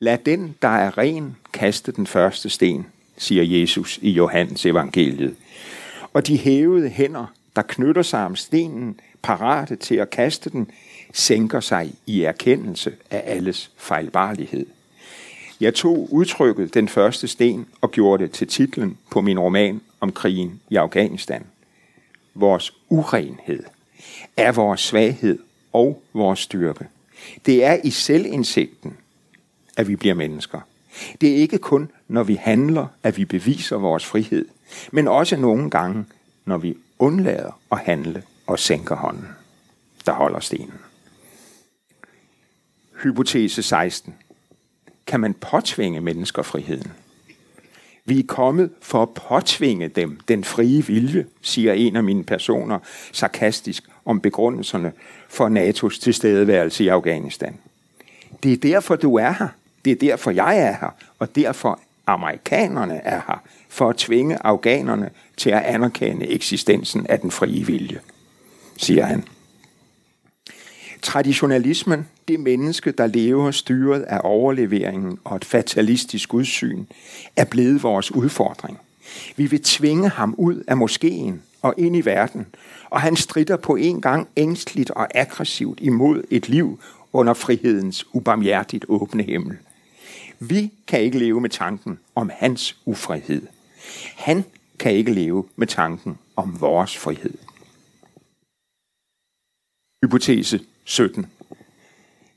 Lad 0.00 0.18
den, 0.18 0.56
der 0.62 0.68
er 0.68 0.98
ren, 0.98 1.36
kaste 1.52 1.92
den 1.92 2.06
første 2.06 2.50
sten, 2.50 2.86
siger 3.16 3.60
Jesus 3.60 3.98
i 4.02 4.10
Johannes 4.10 4.66
evangeliet. 4.66 5.36
Og 6.12 6.26
de 6.26 6.38
hævede 6.38 6.88
hænder, 6.88 7.26
der 7.56 7.62
knytter 7.62 8.02
sig 8.02 8.24
om 8.24 8.36
stenen, 8.36 9.00
parate 9.22 9.76
til 9.76 9.94
at 9.94 10.10
kaste 10.10 10.50
den, 10.50 10.70
sænker 11.12 11.60
sig 11.60 11.92
i 12.06 12.22
erkendelse 12.22 12.92
af 13.10 13.22
alles 13.24 13.70
fejlbarlighed. 13.76 14.66
Jeg 15.60 15.74
tog 15.74 16.08
udtrykket 16.12 16.74
den 16.74 16.88
første 16.88 17.28
sten 17.28 17.66
og 17.80 17.90
gjorde 17.90 18.24
det 18.24 18.32
til 18.32 18.46
titlen 18.46 18.98
på 19.10 19.20
min 19.20 19.38
roman 19.38 19.80
om 20.00 20.12
krigen 20.12 20.60
i 20.70 20.76
Afghanistan. 20.76 21.46
Vores 22.34 22.72
urenhed 22.88 23.62
er 24.36 24.52
vores 24.52 24.80
svaghed 24.80 25.38
og 25.72 26.02
vores 26.12 26.40
styrke. 26.40 26.86
Det 27.46 27.64
er 27.64 27.78
i 27.84 27.90
selvindsigten, 27.90 28.96
at 29.76 29.88
vi 29.88 29.96
bliver 29.96 30.14
mennesker. 30.14 30.60
Det 31.20 31.30
er 31.30 31.36
ikke 31.36 31.58
kun, 31.58 31.90
når 32.08 32.22
vi 32.22 32.34
handler, 32.34 32.86
at 33.02 33.16
vi 33.16 33.24
beviser 33.24 33.76
vores 33.76 34.06
frihed, 34.06 34.48
men 34.92 35.08
også 35.08 35.36
nogle 35.36 35.70
gange, 35.70 36.04
når 36.44 36.58
vi 36.58 36.76
undlader 36.98 37.60
at 37.72 37.78
handle 37.78 38.22
og 38.46 38.58
sænker 38.58 38.96
hånden, 38.96 39.28
der 40.06 40.12
holder 40.12 40.40
stenen. 40.40 40.80
Hypotese 43.02 43.62
16. 43.62 44.14
Kan 45.06 45.20
man 45.20 45.34
påtvinge 45.34 46.00
mennesker 46.00 46.42
friheden? 46.42 46.92
Vi 48.04 48.18
er 48.18 48.26
kommet 48.26 48.70
for 48.80 49.02
at 49.02 49.14
påtvinge 49.14 49.88
dem 49.88 50.20
den 50.28 50.44
frie 50.44 50.86
vilje, 50.86 51.26
siger 51.42 51.72
en 51.72 51.96
af 51.96 52.04
mine 52.04 52.24
personer 52.24 52.78
sarkastisk 53.12 53.84
om 54.04 54.20
begrundelserne 54.20 54.92
for 55.28 55.48
NATO's 55.48 56.00
tilstedeværelse 56.00 56.84
i 56.84 56.88
Afghanistan. 56.88 57.58
Det 58.42 58.52
er 58.52 58.56
derfor, 58.56 58.96
du 58.96 59.14
er 59.14 59.30
her. 59.38 59.48
Det 59.84 59.90
er 59.90 59.96
derfor, 59.96 60.30
jeg 60.30 60.58
er 60.58 60.72
her. 60.80 60.94
Og 61.18 61.34
derfor 61.36 61.80
amerikanerne 62.06 62.94
er 62.94 63.20
her. 63.26 63.42
For 63.68 63.90
at 63.90 63.96
tvinge 63.96 64.38
afghanerne 64.46 65.10
til 65.36 65.50
at 65.50 65.62
anerkende 65.62 66.26
eksistensen 66.26 67.06
af 67.06 67.20
den 67.20 67.30
frie 67.30 67.66
vilje, 67.66 68.00
siger 68.76 69.04
han. 69.04 69.24
Traditionalismen, 71.02 72.08
det 72.28 72.40
menneske, 72.40 72.92
der 72.92 73.06
lever 73.06 73.50
styret 73.50 74.02
af 74.02 74.20
overleveringen 74.24 75.18
og 75.24 75.36
et 75.36 75.44
fatalistisk 75.44 76.34
udsyn, 76.34 76.84
er 77.36 77.44
blevet 77.44 77.82
vores 77.82 78.12
udfordring. 78.12 78.78
Vi 79.36 79.46
vil 79.46 79.62
tvinge 79.62 80.08
ham 80.08 80.34
ud 80.38 80.64
af 80.68 80.76
moskeen 80.76 81.42
og 81.62 81.74
ind 81.78 81.96
i 81.96 82.04
verden, 82.04 82.46
og 82.90 83.00
han 83.00 83.16
strider 83.16 83.56
på 83.56 83.76
en 83.76 84.00
gang 84.00 84.28
ængstligt 84.36 84.90
og 84.90 85.08
aggressivt 85.14 85.78
imod 85.82 86.22
et 86.30 86.48
liv 86.48 86.80
under 87.12 87.34
frihedens 87.34 88.06
ubarmhjertigt 88.12 88.84
åbne 88.88 89.22
himmel. 89.22 89.56
Vi 90.42 90.72
kan 90.86 91.00
ikke 91.00 91.18
leve 91.18 91.40
med 91.40 91.50
tanken 91.50 91.98
om 92.14 92.30
hans 92.34 92.76
ufrihed. 92.84 93.46
Han 94.16 94.44
kan 94.78 94.92
ikke 94.92 95.12
leve 95.12 95.44
med 95.56 95.66
tanken 95.66 96.18
om 96.36 96.60
vores 96.60 96.96
frihed. 96.96 97.38
Hypotese 100.04 100.60
17. 100.84 101.26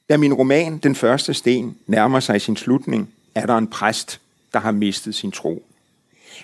Da 0.09 0.17
min 0.17 0.33
roman 0.33 0.77
Den 0.77 0.95
første 0.95 1.33
sten 1.33 1.77
nærmer 1.87 2.19
sig 2.19 2.41
sin 2.41 2.55
slutning, 2.55 3.13
er 3.35 3.45
der 3.45 3.57
en 3.57 3.67
præst, 3.67 4.21
der 4.53 4.59
har 4.59 4.71
mistet 4.71 5.15
sin 5.15 5.31
tro. 5.31 5.65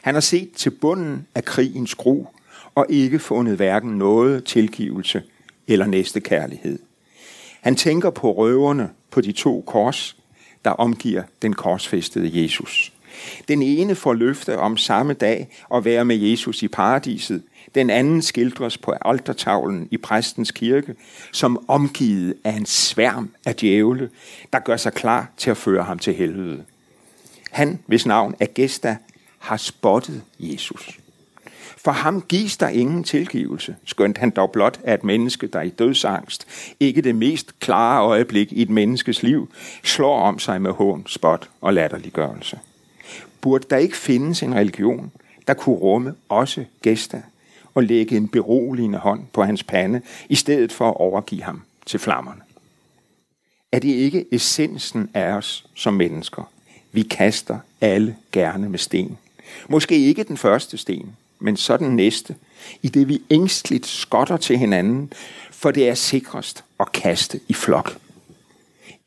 Han 0.02 0.13
har 0.13 0.22
set 0.22 0.52
til 0.56 0.69
bunden 0.69 1.28
af 1.36 1.45
krigens 1.45 1.95
gru 1.95 2.26
og 2.76 2.86
ikke 2.89 3.19
fundet 3.19 3.56
hverken 3.56 3.98
noget 3.98 4.45
tilgivelse 4.45 5.24
eller 5.67 5.86
næste 5.86 6.19
kærlighed. 6.19 6.80
Han 7.62 7.76
tænker 7.76 8.10
på 8.10 8.32
røverne 8.32 8.89
på 9.12 9.22
de 9.22 9.32
to 9.32 9.62
kors, 9.62 10.18
der 10.65 10.72
omgiver 10.72 11.24
den 11.41 11.54
korsfæstede 11.54 12.43
Jesus. 12.43 12.93
Den 13.48 13.62
ene 13.62 13.95
får 13.95 14.13
løfte 14.13 14.58
om 14.58 14.78
samme 14.78 15.13
dag 15.13 15.48
at 15.74 15.86
være 15.86 16.06
med 16.06 16.15
Jesus 16.15 16.63
i 16.63 16.67
paradiset. 16.67 17.43
Den 17.76 17.89
anden 17.89 18.22
skildres 18.22 18.78
på 18.78 18.91
altertavlen 18.91 19.88
i 19.91 19.98
præstens 19.98 20.52
kirke, 20.52 20.95
som 21.32 21.65
omgivet 21.67 22.34
af 22.43 22.52
en 22.52 22.65
sværm 22.65 23.30
af 23.45 23.56
djævle, 23.56 24.10
der 24.54 24.60
gør 24.60 24.78
sig 24.78 24.93
klar 24.93 25.32
til 25.38 25.52
at 25.52 25.58
føre 25.58 25.84
ham 25.84 26.00
til 26.00 26.13
helvede. 26.13 26.63
Han, 27.52 27.80
hvis 27.86 28.06
navn 28.06 28.36
er 28.39 28.48
Gesta, 28.56 28.98
har 29.39 29.58
spottet 29.58 30.22
Jesus. 30.39 30.98
For 31.84 31.92
ham 31.92 32.22
gives 32.22 32.58
der 32.58 32.68
ingen 32.68 33.04
tilgivelse, 33.04 33.76
skønt 33.86 34.18
han 34.18 34.30
dog 34.30 34.52
blot 34.52 34.80
er 34.84 34.94
et 34.94 35.04
menneske, 35.04 35.48
der 35.48 35.62
i 35.62 35.70
dødsangst, 35.70 36.48
ikke 36.80 37.02
det 37.02 37.15
mest 37.15 37.60
klare 37.60 38.04
øjeblik 38.04 38.52
i 38.52 38.62
et 38.62 38.70
menneskes 38.70 39.24
liv, 39.24 39.50
slår 39.84 40.20
om 40.20 40.39
sig 40.39 40.62
med 40.62 40.72
hån, 40.72 41.04
spot 41.08 41.50
og 41.62 41.74
latterliggørelse. 41.74 42.60
Burde 43.42 43.65
der 43.70 43.78
ikke 43.78 43.98
findes 43.98 44.44
en 44.44 44.56
religion, 44.56 45.12
der 45.48 45.54
kunne 45.54 45.76
rumme 45.76 46.15
også 46.30 46.65
gæster 46.82 47.22
og 47.74 47.84
lægge 47.84 48.18
en 48.18 48.28
beroligende 48.28 48.98
hånd 48.98 49.24
på 49.34 49.44
hans 49.44 49.63
pande, 49.63 50.02
i 50.30 50.36
stedet 50.36 50.72
for 50.72 50.89
at 50.89 50.98
overgive 50.98 51.44
ham 51.44 51.62
til 51.86 52.00
flammerne? 52.00 52.42
Er 53.72 53.80
det 53.80 53.89
ikke 53.89 54.26
essensen 54.32 55.10
af 55.13 55.32
os 55.32 55.65
som 55.76 55.94
mennesker? 55.94 56.52
Vi 56.92 57.02
kaster 57.02 57.60
alle 57.82 58.15
gerne 58.32 58.70
med 58.70 58.80
sten. 58.80 59.18
Måske 59.68 59.98
ikke 59.98 60.24
den 60.24 60.38
første 60.38 60.78
sten, 60.78 61.15
men 61.39 61.58
så 61.58 61.78
den 61.78 61.95
næste, 61.95 62.36
i 62.82 62.88
det 62.88 63.08
vi 63.08 63.21
ængstligt 63.30 63.86
skotter 63.86 64.38
til 64.38 64.58
hinanden, 64.58 65.13
for 65.52 65.71
det 65.71 65.89
er 65.89 65.93
sikrest 65.93 66.63
at 66.80 66.91
kaste 66.91 67.39
i 67.47 67.54
flok. 67.54 67.97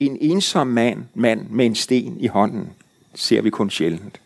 En 0.00 0.18
ensom 0.20 0.66
mand, 0.66 1.04
mand 1.14 1.46
med 1.48 1.66
en 1.66 1.74
sten 1.74 2.20
i 2.20 2.26
hånden 2.26 2.70
ser 3.14 3.42
vi 3.42 3.50
kun 3.50 3.70
sjældent. 3.70 4.20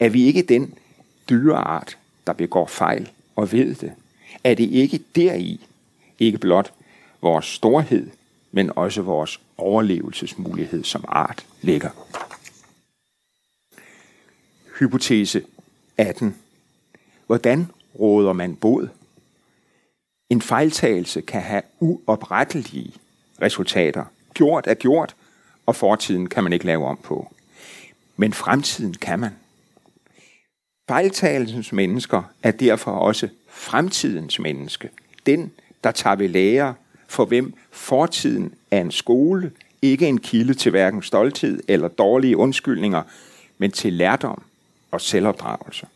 Er 0.00 0.08
vi 0.08 0.24
ikke 0.24 0.42
den 0.42 0.74
dyreart, 1.30 1.98
der 2.26 2.32
begår 2.32 2.66
fejl 2.66 3.10
og 3.36 3.52
ved 3.52 3.74
det? 3.74 3.92
Er 4.44 4.54
det 4.54 4.70
ikke 4.70 5.00
deri, 5.14 5.66
ikke 6.18 6.38
blot 6.38 6.72
vores 7.20 7.46
storhed, 7.46 8.10
men 8.52 8.70
også 8.76 9.02
vores 9.02 9.40
overlevelsesmulighed 9.56 10.84
som 10.84 11.04
art 11.08 11.46
ligger? 11.60 11.90
Hypotese 14.78 15.42
18. 15.96 16.36
Hvordan 17.32 17.70
råder 18.00 18.32
man 18.32 18.56
bod? 18.56 18.88
En 20.30 20.42
fejltagelse 20.42 21.20
kan 21.20 21.42
have 21.42 21.62
uoprettelige 21.80 22.92
resultater. 23.42 24.04
Gjort 24.34 24.66
er 24.66 24.74
gjort, 24.74 25.16
og 25.66 25.76
fortiden 25.76 26.28
kan 26.28 26.44
man 26.44 26.52
ikke 26.52 26.66
lave 26.66 26.86
om 26.86 26.96
på. 27.02 27.34
Men 28.16 28.32
fremtiden 28.32 28.94
kan 28.94 29.18
man. 29.18 29.30
Fejltagelsens 30.88 31.72
mennesker 31.72 32.22
er 32.42 32.50
derfor 32.50 32.90
også 32.90 33.28
fremtidens 33.48 34.38
menneske. 34.38 34.88
Den, 35.26 35.52
der 35.84 35.90
tager 35.90 36.16
ved 36.16 36.28
lære, 36.28 36.74
for 37.08 37.24
hvem 37.24 37.54
fortiden 37.70 38.54
er 38.70 38.80
en 38.80 38.90
skole, 38.90 39.52
ikke 39.82 40.06
en 40.06 40.18
kilde 40.18 40.54
til 40.54 40.70
hverken 40.70 41.02
stolthed 41.02 41.62
eller 41.68 41.88
dårlige 41.88 42.36
undskyldninger, 42.36 43.02
men 43.58 43.70
til 43.70 43.92
lærdom 43.92 44.42
og 44.90 45.00
selvopdragelse. 45.00 45.86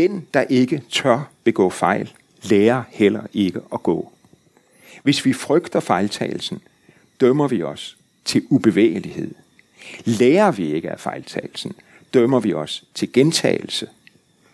Den, 0.00 0.26
der 0.34 0.42
ikke 0.42 0.82
tør 0.90 1.30
begå 1.44 1.70
fejl, 1.70 2.12
lærer 2.42 2.82
heller 2.88 3.26
ikke 3.32 3.60
at 3.72 3.82
gå. 3.82 4.12
Hvis 5.02 5.24
vi 5.24 5.32
frygter 5.32 5.80
fejltagelsen, 5.80 6.62
dømmer 7.20 7.48
vi 7.48 7.62
os 7.62 7.96
til 8.24 8.46
ubevægelighed. 8.50 9.34
Lærer 10.04 10.50
vi 10.50 10.72
ikke 10.72 10.90
af 10.90 11.00
fejltagelsen, 11.00 11.72
dømmer 12.14 12.40
vi 12.40 12.52
os 12.52 12.84
til 12.94 13.12
gentagelse, 13.12 13.88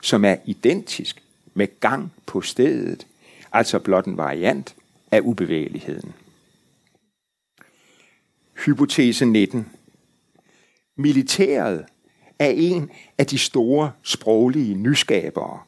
som 0.02 0.24
er 0.24 0.36
identisk 0.44 1.22
med 1.54 1.80
gang 1.80 2.12
på 2.26 2.40
stedet, 2.40 3.06
altså 3.52 3.78
blot 3.78 4.04
en 4.04 4.16
variant 4.16 4.74
af 5.10 5.20
ubevægeligheden. 5.20 6.12
Hypotese 8.64 9.24
19. 9.24 9.66
Militæret 10.96 11.84
er 12.38 12.48
en 12.48 12.90
af 13.18 13.26
de 13.26 13.38
store 13.38 13.90
sproglige 14.02 14.74
nyskabere, 14.74 15.58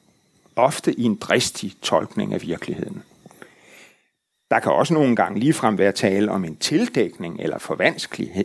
ofte 0.56 1.00
i 1.00 1.02
en 1.02 1.14
dristig 1.14 1.72
tolkning 1.82 2.34
af 2.34 2.42
virkeligheden. 2.42 3.02
Der 4.50 4.60
kan 4.60 4.72
også 4.72 4.94
nogle 4.94 5.16
gange 5.16 5.40
ligefrem 5.40 5.78
være 5.78 5.92
tale 5.92 6.30
om 6.30 6.44
en 6.44 6.56
tildækning 6.56 7.40
eller 7.40 7.58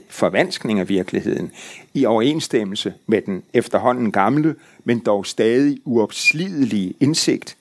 forvanskning 0.10 0.80
af 0.80 0.90
virkeligheden 0.90 1.52
i 1.94 2.06
overensstemmelse 2.06 2.94
med 3.08 3.22
den 3.22 3.44
efterhånden 3.54 4.12
gamle, 4.12 4.56
men 4.84 5.00
dog 5.00 5.26
stadig 5.26 5.78
uopslidelige 5.86 6.94
indsigt 7.00 7.58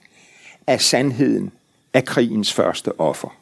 af 0.66 0.81
sandheden 0.81 1.53
af 1.94 2.05
krigens 2.05 2.53
første 2.53 3.01
offer. 3.01 3.37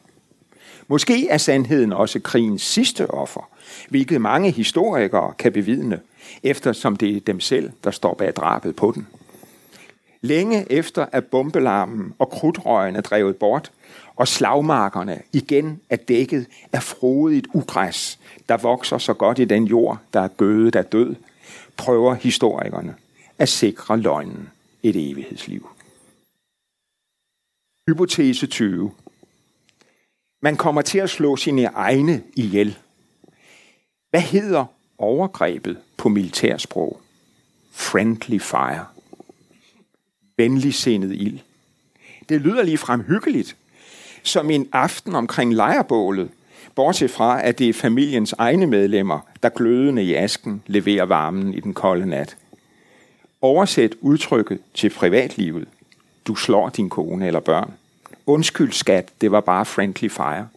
Måske 0.87 1.29
er 1.29 1.37
sandheden 1.37 1.93
også 1.93 2.19
krigens 2.19 2.61
sidste 2.61 3.11
offer, 3.11 3.49
hvilket 3.89 4.21
mange 4.21 4.51
historikere 4.51 5.33
kan 5.39 5.53
bevidne, 5.53 5.99
eftersom 6.43 6.95
det 6.95 7.15
er 7.15 7.19
dem 7.19 7.39
selv, 7.39 7.71
der 7.83 7.91
står 7.91 8.13
bag 8.13 8.33
drabet 8.33 8.75
på 8.75 8.91
den. 8.95 9.07
Længe 10.21 10.71
efter 10.71 11.05
at 11.11 11.25
bombelarmen 11.25 12.13
og 12.19 12.29
krudtrøgen 12.29 12.95
er 12.95 13.01
drevet 13.01 13.35
bort, 13.35 13.71
og 14.15 14.27
slagmarkerne 14.27 15.21
igen 15.33 15.81
er 15.89 15.95
dækket 15.95 16.45
af 16.73 16.83
frodigt 16.83 17.47
ugræs, 17.53 18.19
der 18.49 18.57
vokser 18.57 18.97
så 18.97 19.13
godt 19.13 19.39
i 19.39 19.45
den 19.45 19.65
jord, 19.65 19.97
der 20.13 20.19
er 20.19 20.27
gødet 20.27 20.75
af 20.75 20.85
død, 20.85 21.15
prøver 21.77 22.13
historikerne 22.13 22.95
at 23.37 23.49
sikre 23.49 23.97
løgnen 23.97 24.49
et 24.83 25.11
evighedsliv. 25.11 25.69
Hypotese 27.89 28.47
20. 28.47 28.91
Man 30.41 30.57
kommer 30.57 30.81
til 30.81 30.99
at 30.99 31.09
slå 31.09 31.35
sine 31.35 31.65
egne 31.65 32.23
ihjel. 32.35 32.77
Hvad 34.09 34.21
hedder 34.21 34.65
overgrebet 35.01 35.77
på 35.97 36.09
militærsprog? 36.09 37.01
Friendly 37.71 38.39
fire. 38.39 38.85
Venligsindet 40.37 41.11
ild. 41.11 41.39
Det 42.29 42.41
lyder 42.41 42.63
lige 42.63 42.77
frem 42.77 43.01
hyggeligt, 43.01 43.55
som 44.23 44.49
en 44.49 44.67
aften 44.71 45.15
omkring 45.15 45.53
lejrebålet, 45.53 46.29
bortset 46.75 47.11
fra, 47.11 47.43
at 47.43 47.59
det 47.59 47.69
er 47.69 47.73
familiens 47.73 48.33
egne 48.33 48.67
medlemmer, 48.67 49.19
der 49.43 49.49
glødende 49.49 50.03
i 50.03 50.13
asken 50.13 50.63
leverer 50.67 51.05
varmen 51.05 51.53
i 51.53 51.59
den 51.59 51.73
kolde 51.73 52.05
nat. 52.05 52.37
Oversæt 53.41 53.95
udtrykket 54.01 54.59
til 54.73 54.89
privatlivet. 54.89 55.67
Du 56.27 56.35
slår 56.35 56.69
din 56.69 56.89
kone 56.89 57.27
eller 57.27 57.39
børn. 57.39 57.73
Undskyld 58.25 58.71
skat, 58.71 59.09
det 59.21 59.31
var 59.31 59.41
bare 59.41 59.65
friendly 59.65 60.09
fire. 60.09 60.47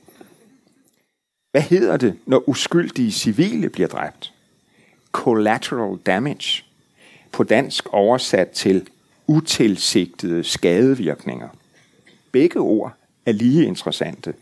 Hvad 1.51 1.63
hedder 1.63 1.97
det, 1.97 2.19
når 2.27 2.49
uskyldige 2.49 3.13
civile 3.13 3.69
bliver 3.69 3.89
dræbt? 3.89 4.34
Collateral 5.15 5.99
damage. 6.07 6.65
På 7.33 7.45
dansk 7.45 7.89
oversat 7.93 8.51
til 8.51 8.89
utilsigtede 9.27 10.45
skadevirkninger. 10.45 11.49
Begge 12.33 12.61
ord 12.61 12.93
er 13.27 13.33
lige 13.33 13.65
interessante. 13.65 14.35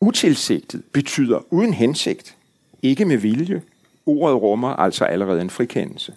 Utilsigtet 0.00 0.84
betyder 0.92 1.40
uden 1.50 1.74
hensigt, 1.74 2.36
ikke 2.82 3.04
med 3.04 3.16
vilje. 3.16 3.62
Ordet 4.06 4.42
rummer 4.42 4.68
altså 4.68 5.04
allerede 5.04 5.40
en 5.40 5.50
frikendelse. 5.50 6.14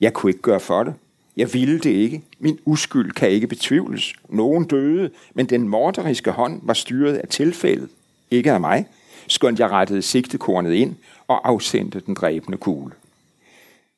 Jeg 0.00 0.12
kunne 0.12 0.30
ikke 0.30 0.42
gøre 0.42 0.60
for 0.60 0.82
det. 0.82 0.94
Jeg 1.36 1.54
ville 1.54 1.78
det 1.78 1.90
ikke. 1.90 2.22
Min 2.38 2.58
uskyld 2.64 3.12
kan 3.12 3.30
ikke 3.30 3.46
betvivles. 3.46 4.14
Nogen 4.28 4.64
døde, 4.64 5.10
men 5.34 5.46
den 5.46 5.68
morderiske 5.68 6.30
hånd 6.30 6.60
var 6.62 6.74
styret 6.74 7.14
af 7.14 7.28
tilfældet, 7.28 7.88
ikke 8.30 8.52
af 8.52 8.60
mig, 8.60 8.86
skønt 9.26 9.58
jeg 9.58 9.70
rettede 9.70 10.02
sigtekornet 10.02 10.72
ind 10.72 10.96
og 11.28 11.48
afsendte 11.48 12.00
den 12.00 12.14
dræbende 12.14 12.58
kugle. 12.58 12.92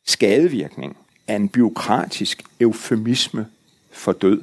Skadevirkning 0.06 0.96
er 1.26 1.36
en 1.36 1.48
byråkratisk 1.48 2.42
eufemisme 2.60 3.46
for 3.90 4.12
død. 4.12 4.42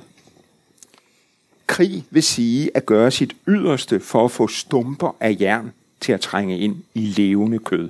Krig 1.68 2.06
vil 2.10 2.24
sige 2.24 2.78
at 2.78 2.86
gøre 2.86 3.12
sit 3.12 3.36
yderste 3.48 4.00
for 4.00 4.26
at 4.26 4.32
få 4.32 4.48
stumper 4.48 5.16
af 5.20 5.38
jern 5.40 5.74
til 6.00 6.12
at 6.12 6.22
trænge 6.22 6.60
ind 6.60 6.76
i 6.94 7.00
levende 7.00 7.60
kød. 7.60 7.90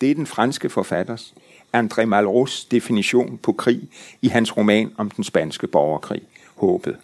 Det 0.00 0.10
er 0.10 0.14
den 0.14 0.26
franske 0.26 0.68
forfatters 0.68 1.34
André 1.76 2.04
Malraux 2.04 2.64
definition 2.64 3.38
på 3.38 3.52
krig 3.52 3.88
i 4.22 4.28
hans 4.28 4.56
roman 4.56 4.92
om 4.96 5.10
den 5.10 5.24
spanske 5.24 5.66
borgerkrig, 5.66 6.22
Håbet. 6.54 6.96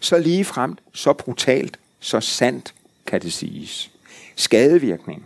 Så 0.00 0.18
lige 0.18 0.44
frem, 0.44 0.76
så 0.92 1.12
brutalt, 1.12 1.78
så 2.00 2.20
sandt 2.20 2.74
kan 3.06 3.22
det 3.22 3.32
siges. 3.32 3.90
Skadevirkning, 4.36 5.24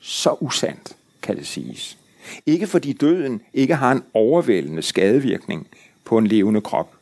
så 0.00 0.36
usandt 0.40 0.96
kan 1.22 1.36
det 1.36 1.46
siges. 1.46 1.98
Ikke 2.46 2.66
fordi 2.66 2.92
døden 2.92 3.40
ikke 3.54 3.74
har 3.74 3.92
en 3.92 4.02
overvældende 4.14 4.82
skadevirkning 4.82 5.66
på 6.04 6.18
en 6.18 6.26
levende 6.26 6.60
krop, 6.60 6.94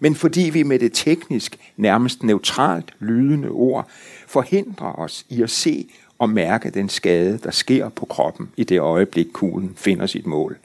men 0.00 0.14
fordi 0.14 0.50
vi 0.52 0.62
med 0.62 0.78
det 0.78 0.90
teknisk 0.92 1.58
nærmest 1.76 2.22
neutralt 2.22 2.94
lydende 2.98 3.48
ord 3.48 3.88
forhindrer 4.26 4.98
os 4.98 5.26
i 5.28 5.42
at 5.42 5.50
se 5.50 5.86
og 6.18 6.30
mærke 6.30 6.70
den 6.70 6.88
skade, 6.88 7.38
der 7.38 7.50
sker 7.50 7.88
på 7.88 8.06
kroppen 8.06 8.48
i 8.56 8.64
det 8.64 8.80
øjeblik, 8.80 9.26
kuglen 9.32 9.72
finder 9.76 10.06
sit 10.06 10.26
mål. 10.26 10.56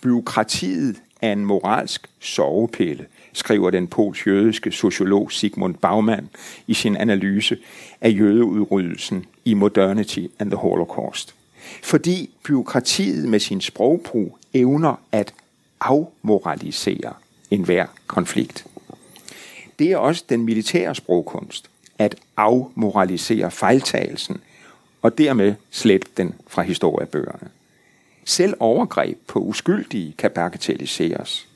Byråkratiet 0.00 0.96
er 1.22 1.32
en 1.32 1.44
moralsk 1.44 2.10
sovepille, 2.20 3.06
skriver 3.32 3.70
den 3.70 3.86
polsk-jødiske 3.86 4.72
sociolog 4.72 5.32
Sigmund 5.32 5.74
Baumann 5.74 6.28
i 6.66 6.74
sin 6.74 6.96
analyse 6.96 7.58
af 8.00 8.14
jødeudryddelsen 8.18 9.24
i 9.48 9.54
Modernity 9.54 10.26
and 10.38 10.50
the 10.50 10.56
Holocaust. 10.56 11.34
Fordi 11.82 12.30
byråkratiet 12.44 13.28
med 13.28 13.40
sin 13.40 13.60
sprogbrug 13.60 14.38
evner 14.54 15.00
at 15.12 15.34
afmoralisere 15.80 17.12
enhver 17.50 17.86
konflikt. 18.06 18.66
Det 19.78 19.92
er 19.92 19.96
også 19.96 20.24
den 20.28 20.44
militære 20.44 20.94
sprogkunst, 20.94 21.70
at 21.98 22.14
afmoralisere 22.36 23.50
fejltagelsen, 23.50 24.36
og 25.02 25.18
dermed 25.18 25.54
slet 25.70 26.04
den 26.16 26.34
fra 26.46 26.62
historiebøgerne. 26.62 27.48
Selv 28.24 28.54
overgreb 28.60 29.18
på 29.26 29.38
uskyldige 29.38 30.14
kan 30.18 30.30
bagatelliseres. 30.30 31.48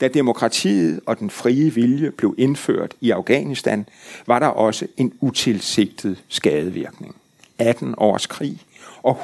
Da 0.00 0.08
demokratiet 0.08 1.00
og 1.06 1.18
den 1.18 1.30
frie 1.30 1.74
vilje 1.74 2.10
blev 2.10 2.34
indført 2.38 2.94
i 3.00 3.10
Afghanistan, 3.10 3.88
var 4.26 4.38
der 4.38 4.46
også 4.46 4.86
en 4.96 5.12
utilsigtet 5.20 6.22
skadevirkning. 6.28 7.16
18 7.58 7.94
års 7.98 8.26
krig 8.26 8.60
og 9.02 9.18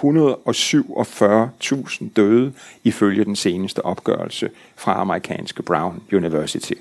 147.000 0.48 2.04
døde 2.16 2.52
ifølge 2.84 3.24
den 3.24 3.36
seneste 3.36 3.84
opgørelse 3.84 4.50
fra 4.76 5.00
amerikanske 5.00 5.62
Brown 5.62 6.02
University. 6.12 6.72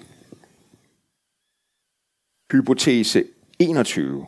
Hypotese 2.52 3.24
21. 3.60 4.26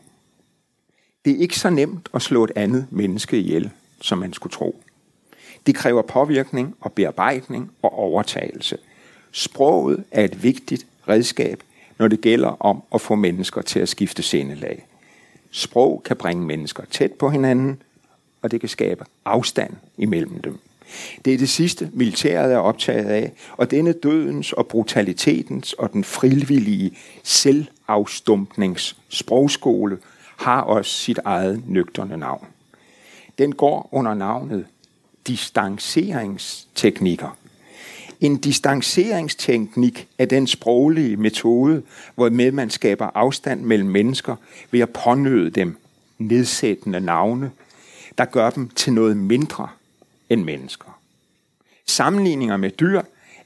Det 1.25 1.33
er 1.33 1.37
ikke 1.37 1.59
så 1.59 1.69
nemt 1.69 2.09
at 2.13 2.21
slå 2.21 2.43
et 2.43 2.51
andet 2.55 2.87
menneske 2.91 3.39
ihjel, 3.39 3.71
som 4.01 4.17
man 4.17 4.33
skulle 4.33 4.53
tro. 4.53 4.83
Det 5.65 5.75
kræver 5.75 6.01
påvirkning 6.01 6.75
og 6.81 6.93
bearbejdning 6.93 7.71
og 7.81 7.93
overtagelse. 7.93 8.77
Sproget 9.31 10.03
er 10.11 10.23
et 10.23 10.43
vigtigt 10.43 10.85
redskab, 11.07 11.63
når 11.97 12.07
det 12.07 12.21
gælder 12.21 12.57
om 12.59 12.83
at 12.93 13.01
få 13.01 13.15
mennesker 13.15 13.61
til 13.61 13.79
at 13.79 13.89
skifte 13.89 14.23
sindelag. 14.23 14.88
Sprog 15.51 16.01
kan 16.05 16.17
bringe 16.17 16.45
mennesker 16.45 16.83
tæt 16.91 17.11
på 17.11 17.29
hinanden, 17.29 17.81
og 18.41 18.51
det 18.51 18.59
kan 18.59 18.69
skabe 18.69 19.05
afstand 19.25 19.73
imellem 19.97 20.41
dem. 20.41 20.59
Det 21.25 21.33
er 21.33 21.37
det 21.37 21.49
sidste, 21.49 21.89
militæret 21.93 22.53
er 22.53 22.57
optaget 22.57 23.05
af, 23.05 23.31
og 23.57 23.71
denne 23.71 23.93
dødens 23.93 24.53
og 24.53 24.67
brutalitetens 24.67 25.73
og 25.73 25.93
den 25.93 26.03
frivillige 26.03 26.97
selvafstumpnings 27.23 28.97
sprogskole 29.09 29.97
har 30.37 30.61
også 30.61 30.91
sit 30.91 31.19
eget 31.25 31.63
nøgterne 31.67 32.17
navn. 32.17 32.47
Den 33.37 33.55
går 33.55 33.89
under 33.91 34.13
navnet 34.13 34.65
distanceringsteknikker. 35.27 37.37
En 38.21 38.37
distanceringsteknik 38.37 40.07
af 40.17 40.27
den 40.27 40.47
sproglige 40.47 41.17
metode, 41.17 41.83
hvormed 42.15 42.51
man 42.51 42.69
skaber 42.69 43.09
afstand 43.15 43.61
mellem 43.61 43.89
mennesker 43.89 44.35
ved 44.71 44.79
at 44.79 44.89
pånøde 44.89 45.49
dem 45.49 45.77
nedsættende 46.17 46.99
navne, 46.99 47.51
der 48.17 48.25
gør 48.25 48.49
dem 48.49 48.69
til 48.69 48.93
noget 48.93 49.17
mindre 49.17 49.67
end 50.29 50.43
mennesker. 50.43 50.99
Sammenligninger 51.85 52.57
med 52.57 52.69
dyr 52.69 53.01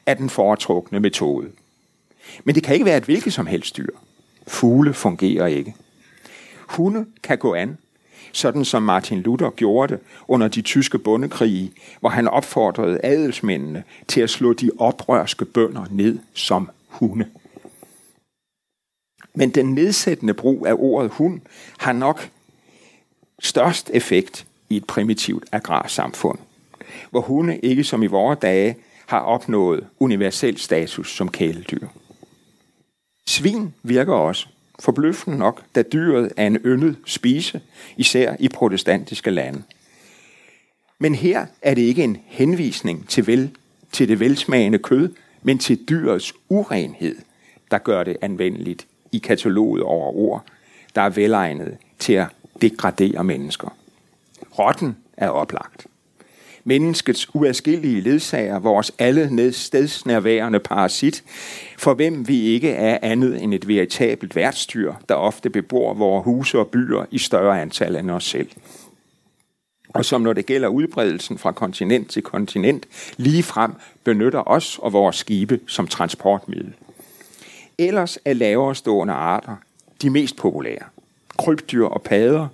er 0.05 0.13
den 0.13 0.29
foretrukne 0.29 0.99
metode. 0.99 1.51
Men 2.43 2.55
det 2.55 2.63
kan 2.63 2.73
ikke 2.73 2.85
være 2.85 2.97
et 2.97 3.03
hvilket 3.03 3.33
som 3.33 3.45
helst 3.45 3.77
dyr. 3.77 3.95
Fugle 4.47 4.93
fungerer 4.93 5.47
ikke. 5.47 5.75
Hunde 6.67 7.05
kan 7.23 7.37
gå 7.37 7.53
an, 7.53 7.77
sådan 8.31 8.65
som 8.65 8.83
Martin 8.83 9.21
Luther 9.21 9.49
gjorde 9.49 9.93
det 9.93 10.03
under 10.27 10.47
de 10.47 10.61
tyske 10.61 10.97
bondekrige, 10.97 11.71
hvor 11.99 12.09
han 12.09 12.27
opfordrede 12.27 12.99
adelsmændene 13.03 13.83
til 14.07 14.21
at 14.21 14.29
slå 14.29 14.53
de 14.53 14.71
oprørske 14.79 15.45
bønder 15.45 15.85
ned 15.91 16.19
som 16.33 16.69
hunde. 16.87 17.25
Men 19.35 19.49
den 19.49 19.73
nedsættende 19.73 20.33
brug 20.33 20.67
af 20.67 20.73
ordet 20.77 21.11
hund 21.11 21.41
har 21.77 21.93
nok 21.93 22.29
størst 23.39 23.91
effekt 23.93 24.47
i 24.69 24.77
et 24.77 24.85
primitivt 24.87 25.45
agrarsamfund, 25.51 26.39
hvor 27.11 27.21
hunde 27.21 27.59
ikke 27.59 27.83
som 27.83 28.03
i 28.03 28.07
vore 28.07 28.35
dage 28.35 28.75
har 29.05 29.19
opnået 29.19 29.87
universel 29.99 30.57
status 30.57 31.15
som 31.15 31.29
kæledyr. 31.29 31.87
Svin 33.27 33.73
virker 33.83 34.13
også 34.13 34.47
forbløffende 34.79 35.37
nok, 35.37 35.63
da 35.75 35.81
dyret 35.81 36.31
er 36.37 36.47
en 36.47 36.57
yndet 36.65 36.97
spise, 37.05 37.61
især 37.97 38.35
i 38.39 38.49
protestantiske 38.49 39.31
lande. 39.31 39.63
Men 40.99 41.15
her 41.15 41.45
er 41.61 41.73
det 41.73 41.81
ikke 41.81 42.03
en 42.03 42.17
henvisning 42.25 43.09
til, 43.09 43.27
vel, 43.27 43.51
til 43.91 44.07
det 44.07 44.19
velsmagende 44.19 44.77
kød, 44.77 45.09
men 45.43 45.59
til 45.59 45.79
dyrets 45.89 46.33
urenhed, 46.49 47.15
der 47.71 47.77
gør 47.77 48.03
det 48.03 48.17
anvendeligt 48.21 48.87
i 49.11 49.17
kataloget 49.17 49.83
over 49.83 50.15
ord, 50.15 50.45
der 50.95 51.01
er 51.01 51.09
velegnet 51.09 51.77
til 51.99 52.13
at 52.13 52.27
degradere 52.61 53.23
mennesker. 53.23 53.77
Rotten 54.59 54.97
er 55.17 55.29
oplagt. 55.29 55.87
Menneskets 56.65 57.35
uadskillige 57.35 58.01
ledsager, 58.01 58.59
vores 58.59 58.91
alle 58.99 59.53
stedsnærværende 59.53 60.59
parasit, 60.59 61.23
for 61.77 61.93
hvem 61.93 62.27
vi 62.27 62.41
ikke 62.41 62.69
er 62.69 62.97
andet 63.01 63.43
end 63.43 63.53
et 63.53 63.67
veritabelt 63.67 64.35
værtsdyr, 64.35 64.93
der 65.09 65.15
ofte 65.15 65.49
bebor 65.49 65.93
vores 65.93 66.25
huse 66.25 66.59
og 66.59 66.67
byer 66.67 67.05
i 67.11 67.17
større 67.17 67.61
antal 67.61 67.95
end 67.95 68.11
os 68.11 68.23
selv. 68.23 68.49
Og 69.89 70.05
som 70.05 70.21
når 70.21 70.33
det 70.33 70.45
gælder 70.45 70.67
udbredelsen 70.67 71.37
fra 71.37 71.51
kontinent 71.51 72.09
til 72.09 72.21
kontinent, 72.21 72.85
lige 73.17 73.43
frem 73.43 73.71
benytter 74.03 74.43
os 74.47 74.79
og 74.81 74.93
vores 74.93 75.15
skibe 75.15 75.59
som 75.67 75.87
transportmiddel. 75.87 76.73
Ellers 77.77 78.19
er 78.25 78.33
lavere 78.33 78.75
stående 78.75 79.13
arter 79.13 79.55
de 80.01 80.09
mest 80.09 80.35
populære. 80.35 80.83
Krybdyr 81.39 81.85
og 81.85 82.01
padder, 82.01 82.47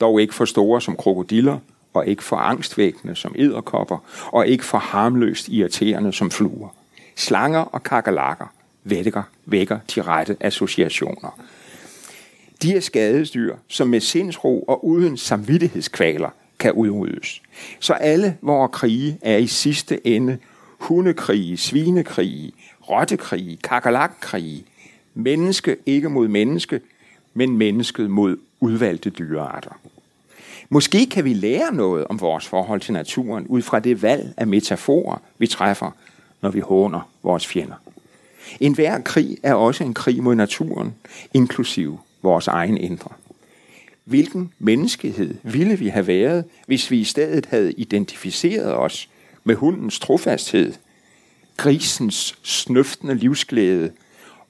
dog 0.00 0.20
ikke 0.20 0.34
for 0.34 0.44
store 0.44 0.80
som 0.80 0.96
krokodiller, 0.96 1.58
og 1.94 2.06
ikke 2.06 2.22
for 2.22 2.36
angstvækkende 2.36 3.16
som 3.16 3.34
edderkopper, 3.38 3.98
og 4.32 4.46
ikke 4.46 4.64
for 4.64 4.78
harmløst 4.78 5.48
irriterende 5.48 6.12
som 6.12 6.30
fluer. 6.30 6.68
Slanger 7.16 7.60
og 7.60 7.82
kakalakker 7.82 8.46
vækker, 8.84 9.22
vækker 9.46 9.78
de 9.94 10.02
rette 10.02 10.36
associationer. 10.40 11.38
De 12.62 12.76
er 12.76 12.80
skadesdyr, 12.80 13.56
som 13.68 13.88
med 13.88 14.00
sindsro 14.00 14.62
og 14.62 14.86
uden 14.86 15.16
samvittighedskvaler 15.16 16.30
kan 16.58 16.72
udryddes. 16.72 17.42
Så 17.80 17.92
alle 17.92 18.36
vores 18.42 18.70
krige 18.72 19.18
er 19.22 19.36
i 19.36 19.46
sidste 19.46 20.06
ende 20.06 20.38
hundekrige, 20.78 21.56
svinekrige, 21.56 22.52
rottekrige, 22.90 23.56
kakalakkrige. 23.56 24.64
Menneske 25.14 25.76
ikke 25.86 26.08
mod 26.08 26.28
menneske, 26.28 26.80
men 27.34 27.56
mennesket 27.56 28.10
mod 28.10 28.36
udvalgte 28.60 29.10
dyrearter. 29.10 29.78
Måske 30.68 31.06
kan 31.06 31.24
vi 31.24 31.34
lære 31.34 31.74
noget 31.74 32.06
om 32.06 32.20
vores 32.20 32.46
forhold 32.46 32.80
til 32.80 32.92
naturen 32.92 33.46
ud 33.46 33.62
fra 33.62 33.80
det 33.80 34.02
valg 34.02 34.34
af 34.36 34.46
metaforer, 34.46 35.18
vi 35.38 35.46
træffer, 35.46 35.90
når 36.40 36.50
vi 36.50 36.60
håner 36.60 37.10
vores 37.22 37.46
fjender. 37.46 37.74
En 38.60 38.74
hver 38.74 39.00
krig 39.00 39.38
er 39.42 39.54
også 39.54 39.84
en 39.84 39.94
krig 39.94 40.22
mod 40.22 40.34
naturen, 40.34 40.94
inklusiv 41.34 42.00
vores 42.22 42.48
egen 42.48 42.78
indre. 42.78 43.10
Hvilken 44.04 44.52
menneskehed 44.58 45.34
ville 45.42 45.78
vi 45.78 45.88
have 45.88 46.06
været, 46.06 46.44
hvis 46.66 46.90
vi 46.90 47.00
i 47.00 47.04
stedet 47.04 47.46
havde 47.46 47.72
identificeret 47.72 48.74
os 48.74 49.08
med 49.44 49.54
hundens 49.54 49.98
trofasthed, 49.98 50.72
grisens 51.56 52.38
snøftende 52.42 53.14
livsglæde 53.14 53.90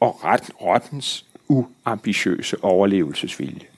og 0.01 0.21
rottens 0.25 1.27
uambitiøse 1.49 2.65
overlevelsesvilje? 2.65 3.74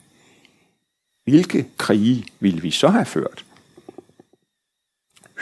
Hvilke 1.26 1.66
krige 1.76 2.26
ville 2.40 2.62
vi 2.62 2.70
så 2.70 2.88
have 2.88 3.04
ført? 3.04 3.44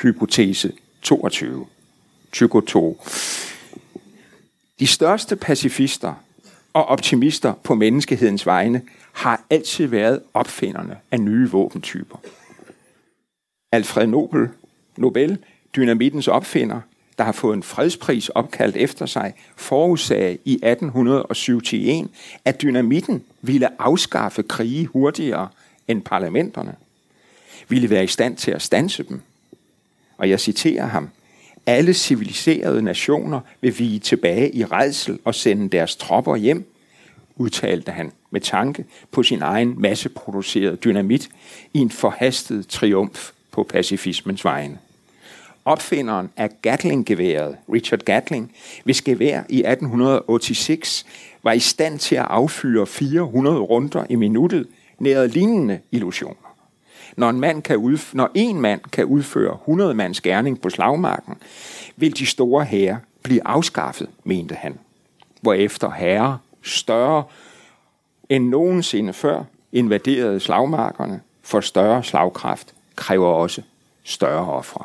Hypotese 0.03 0.72
22. 1.03 1.66
Tycho 2.32 2.61
2. 2.61 3.03
De 4.78 4.87
største 4.87 5.37
pacifister 5.37 6.14
og 6.72 6.85
optimister 6.85 7.55
på 7.64 7.74
menneskehedens 7.74 8.47
vegne 8.47 8.82
har 9.12 9.47
altid 9.51 9.87
været 9.87 10.22
opfinderne 10.35 10.97
af 11.11 11.20
nye 11.20 11.51
våbentyper. 11.51 12.16
Alfred 13.72 14.07
Nobel, 14.07 14.49
Nobel 14.97 15.39
dynamittens 15.76 16.28
opfinder, 16.28 16.80
der 17.18 17.24
har 17.24 17.32
fået 17.32 17.57
en 17.57 17.62
fredspris 17.62 18.28
opkaldt 18.28 18.76
efter 18.76 19.07
sig, 19.07 19.35
forudsagde 19.57 20.39
i 20.45 20.53
1871, 20.53 22.11
at 22.45 22.62
dynamitten 22.62 23.24
ville 23.43 23.82
afskaffe 23.82 24.43
krige 24.43 24.87
hurtigere 24.87 25.49
end 25.89 26.03
parlamenterne, 26.03 26.74
ville 27.68 27.91
være 27.91 28.05
i 28.05 28.07
stand 28.07 28.37
til 28.37 28.51
at 28.51 28.62
stanse 28.62 29.03
dem. 29.03 29.20
Og 30.16 30.30
jeg 30.30 30.41
citerer 30.41 30.87
ham, 30.87 31.11
alle 31.66 31.95
civiliserede 31.95 32.82
nationer 32.82 33.41
vil 33.61 33.78
vige 33.78 33.99
tilbage 33.99 34.55
i 34.55 34.64
redsel 34.64 35.18
og 35.24 35.35
sende 35.35 35.68
deres 35.68 35.97
tropper 35.97 36.37
hjem, 36.37 36.70
udtalte 37.37 37.93
han 37.93 38.12
med 38.30 38.41
tanke 38.41 38.85
på 39.11 39.22
sin 39.22 39.43
egen 39.43 39.74
masseproducerede 39.80 40.76
dynamit 40.76 41.28
i 41.74 41.78
en 41.78 41.91
forhastet 41.91 42.68
triumf 42.68 43.30
på 43.51 43.62
pacifismens 43.62 44.45
vegne. 44.45 44.78
Opfinderen 45.64 46.30
af 46.37 46.51
Gatling-geværet, 46.62 47.57
Richard 47.72 47.99
Gatling, 47.99 48.53
hvis 48.85 49.03
gevær 49.03 49.43
i 49.49 49.59
1886 49.59 51.07
var 51.43 51.53
i 51.53 51.59
stand 51.59 51.99
til 51.99 52.16
at 52.16 52.26
affyre 52.28 52.87
400 52.87 53.59
runder 53.59 54.05
i 54.11 54.14
minuttet, 54.14 54.66
nærede 55.05 55.28
lignende 55.28 55.80
illusioner. 55.92 56.57
Når 57.16 57.30
en, 57.30 57.40
mand 57.40 57.62
kan 57.62 57.76
udf- 57.76 58.11
når 58.12 58.30
en 58.34 58.61
mand 58.61 58.80
kan 58.92 59.05
udføre 59.05 59.55
100 59.55 59.94
mands 59.94 60.20
gerning 60.20 60.61
på 60.61 60.70
slagmarken, 60.70 61.34
vil 61.96 62.18
de 62.18 62.26
store 62.26 62.64
herrer 62.64 62.96
blive 63.22 63.46
afskaffet, 63.46 64.09
mente 64.24 64.55
han. 64.55 64.78
Hvorefter 65.40 65.90
herrer 65.90 66.36
større 66.62 67.24
end 68.28 68.48
nogensinde 68.48 69.12
før 69.12 69.44
invaderede 69.72 70.40
slagmarkerne, 70.40 71.20
for 71.42 71.61
større 71.61 72.05
slagkraft 72.05 72.74
kræver 72.96 73.28
også 73.28 73.62
større 74.05 74.52
ofre. 74.52 74.84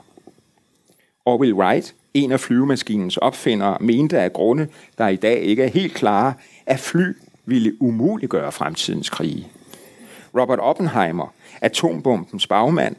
Orville 1.25 1.55
Wright, 1.55 1.95
en 2.13 2.31
af 2.31 2.39
flyvemaskinens 2.39 3.17
opfindere, 3.17 3.77
mente 3.81 4.19
af 4.19 4.33
grunde, 4.33 4.67
der 4.97 5.07
i 5.07 5.15
dag 5.15 5.39
ikke 5.39 5.63
er 5.63 5.67
helt 5.67 5.93
klare, 5.93 6.33
at 6.65 6.79
fly 6.79 7.17
ville 7.45 7.81
umuliggøre 7.81 8.51
fremtidens 8.51 9.09
krige. 9.09 9.47
Robert 10.35 10.59
Oppenheimer, 10.59 11.33
atombombens 11.61 12.47
bagmand, 12.47 12.95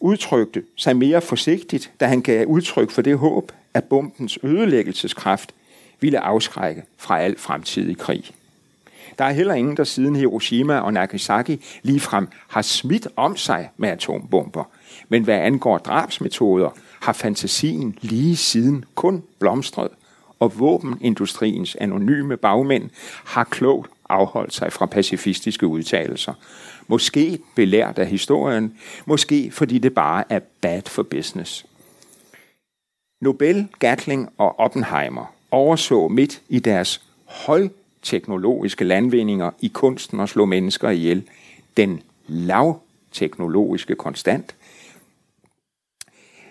udtrykte 0.00 0.62
sig 0.76 0.96
mere 0.96 1.20
forsigtigt, 1.20 1.92
da 2.00 2.06
han 2.06 2.20
gav 2.20 2.46
udtryk 2.46 2.90
for 2.90 3.02
det 3.02 3.18
håb, 3.18 3.52
at 3.74 3.84
bombens 3.84 4.38
ødelæggelseskraft 4.42 5.54
ville 6.00 6.20
afskrække 6.20 6.82
fra 6.96 7.20
al 7.20 7.38
fremtidig 7.38 7.98
krig. 7.98 8.24
Der 9.18 9.24
er 9.24 9.32
heller 9.32 9.54
ingen, 9.54 9.76
der 9.76 9.84
siden 9.84 10.16
Hiroshima 10.16 10.78
og 10.78 10.92
Nagasaki 10.92 11.64
ligefrem 11.82 12.28
har 12.48 12.62
smidt 12.62 13.08
om 13.16 13.36
sig 13.36 13.70
med 13.76 13.88
atombomber. 13.88 14.64
Men 15.08 15.24
hvad 15.24 15.38
angår 15.38 15.78
drabsmetoder, 15.78 16.70
har 17.00 17.12
fantasien 17.12 17.98
lige 18.00 18.36
siden 18.36 18.84
kun 18.94 19.22
blomstret, 19.38 19.90
og 20.40 20.58
våbenindustriens 20.58 21.76
anonyme 21.80 22.36
bagmænd 22.36 22.90
har 23.24 23.44
klogt 23.44 23.90
afholdt 24.10 24.54
sig 24.54 24.72
fra 24.72 24.86
pacifistiske 24.86 25.66
udtalelser. 25.66 26.32
Måske 26.86 27.38
belært 27.54 27.98
af 27.98 28.06
historien, 28.06 28.78
måske 29.06 29.50
fordi 29.50 29.78
det 29.78 29.94
bare 29.94 30.24
er 30.28 30.40
bad 30.60 30.82
for 30.86 31.02
business. 31.02 31.66
Nobel, 33.20 33.68
Gatling 33.78 34.28
og 34.38 34.60
Oppenheimer 34.60 35.34
overså 35.50 36.08
midt 36.08 36.42
i 36.48 36.58
deres 36.58 37.00
højteknologiske 37.24 38.84
landvindinger 38.84 39.50
i 39.60 39.68
kunsten 39.68 40.20
at 40.20 40.28
slå 40.28 40.44
mennesker 40.44 40.90
ihjel 40.90 41.22
den 41.76 42.02
lavteknologiske 42.26 43.94
konstant, 43.94 44.54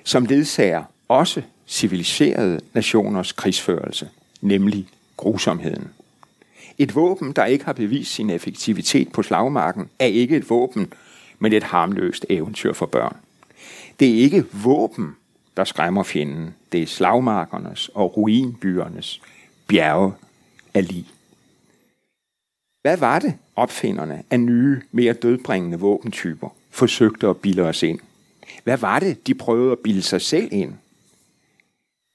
som 0.03 0.25
ledsager 0.25 0.83
også 1.07 1.41
civiliserede 1.67 2.59
nationers 2.73 3.31
krigsførelse, 3.31 4.09
nemlig 4.41 4.87
grusomheden. 5.17 5.89
Et 6.79 6.95
våben, 6.95 7.31
der 7.31 7.45
ikke 7.45 7.65
har 7.65 7.73
bevist 7.73 8.13
sin 8.13 8.29
effektivitet 8.29 9.11
på 9.11 9.23
slagmarken, 9.23 9.89
er 9.99 10.05
ikke 10.05 10.37
et 10.37 10.49
våben, 10.49 10.93
men 11.39 11.53
et 11.53 11.63
harmløst 11.63 12.25
eventyr 12.29 12.73
for 12.73 12.85
børn. 12.85 13.15
Det 13.99 14.09
er 14.09 14.15
ikke 14.15 14.45
våben, 14.63 15.15
der 15.57 15.63
skræmmer 15.63 16.03
fjenden. 16.03 16.55
Det 16.71 16.81
er 16.81 16.85
slagmarkernes 16.87 17.89
og 17.93 18.17
ruinbyernes 18.17 19.21
bjerge 19.67 20.13
af 20.73 20.87
lig. 20.87 21.05
Hvad 22.81 22.97
var 22.97 23.19
det, 23.19 23.33
opfinderne 23.55 24.23
af 24.29 24.39
nye, 24.39 24.81
mere 24.91 25.13
dødbringende 25.13 25.79
våbentyper 25.79 26.49
forsøgte 26.69 27.27
at 27.27 27.37
bilde 27.37 27.61
os 27.61 27.83
ind? 27.83 27.99
Hvad 28.63 28.77
var 28.77 28.99
det, 28.99 29.27
de 29.27 29.33
prøvede 29.33 29.71
at 29.71 29.79
bilde 29.79 30.01
sig 30.01 30.21
selv 30.21 30.49
ind? 30.51 30.73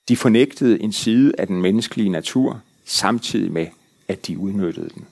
De 0.08 0.16
fornægtede 0.16 0.82
en 0.82 0.92
side 0.92 1.32
af 1.38 1.46
den 1.46 1.62
menneskelige 1.62 2.08
natur, 2.08 2.60
samtidig 2.84 3.52
med, 3.52 3.66
at 4.08 4.26
de 4.26 4.38
udnyttede 4.38 4.88
den. 4.88 5.06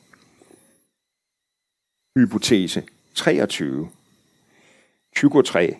Hypotese 2.16 2.82
23. 3.14 3.88
Tycho 5.16 5.43
3. 5.43 5.76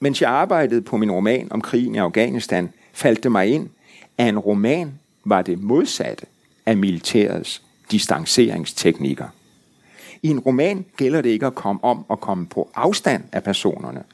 Mens 0.00 0.22
jeg 0.22 0.30
arbejdede 0.30 0.82
på 0.82 0.96
min 0.96 1.10
roman 1.10 1.52
om 1.52 1.60
krigen 1.60 1.94
i 1.94 1.98
Afghanistan, 1.98 2.72
faldt 2.92 3.22
det 3.22 3.32
mig 3.32 3.46
ind, 3.46 3.68
at 4.18 4.28
en 4.28 4.38
roman 4.38 4.98
var 5.24 5.42
det 5.42 5.62
modsatte 5.62 6.26
af 6.66 6.76
militærets 6.76 7.62
distanceringsteknikker. 7.90 9.28
I 10.22 10.28
en 10.28 10.40
roman 10.40 10.84
gælder 10.96 11.20
det 11.20 11.30
ikke 11.30 11.46
at 11.46 11.54
komme 11.54 11.84
om 11.84 12.04
og 12.08 12.20
komme 12.20 12.46
på 12.46 12.70
afstand 12.74 13.24
af 13.32 13.44
personerne. 13.44 14.04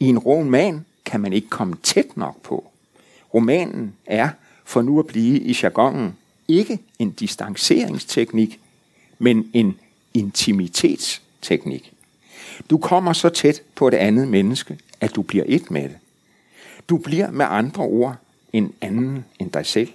I 0.00 0.06
en 0.06 0.18
roman 0.18 0.84
kan 1.04 1.20
man 1.20 1.32
ikke 1.32 1.48
komme 1.48 1.76
tæt 1.82 2.16
nok 2.16 2.42
på. 2.42 2.70
Romanen 3.34 3.94
er, 4.06 4.28
for 4.64 4.82
nu 4.82 4.98
at 4.98 5.06
blive 5.06 5.40
i 5.40 5.56
jargonen, 5.62 6.16
ikke 6.48 6.78
en 6.98 7.10
distanceringsteknik, 7.10 8.60
men 9.18 9.50
en 9.52 9.78
intimitetsteknik. 10.14 11.92
Du 12.70 12.78
kommer 12.78 13.12
så 13.12 13.28
tæt 13.28 13.62
på 13.74 13.88
et 13.88 13.94
andet 13.94 14.28
menneske, 14.28 14.78
at 15.00 15.14
du 15.14 15.22
bliver 15.22 15.44
et 15.46 15.70
med 15.70 15.82
det. 15.82 15.96
Du 16.88 16.96
bliver 16.96 17.30
med 17.30 17.46
andre 17.48 17.82
ord 17.82 18.16
en 18.52 18.72
anden 18.80 19.24
end 19.38 19.50
dig 19.50 19.66
selv. 19.66 19.88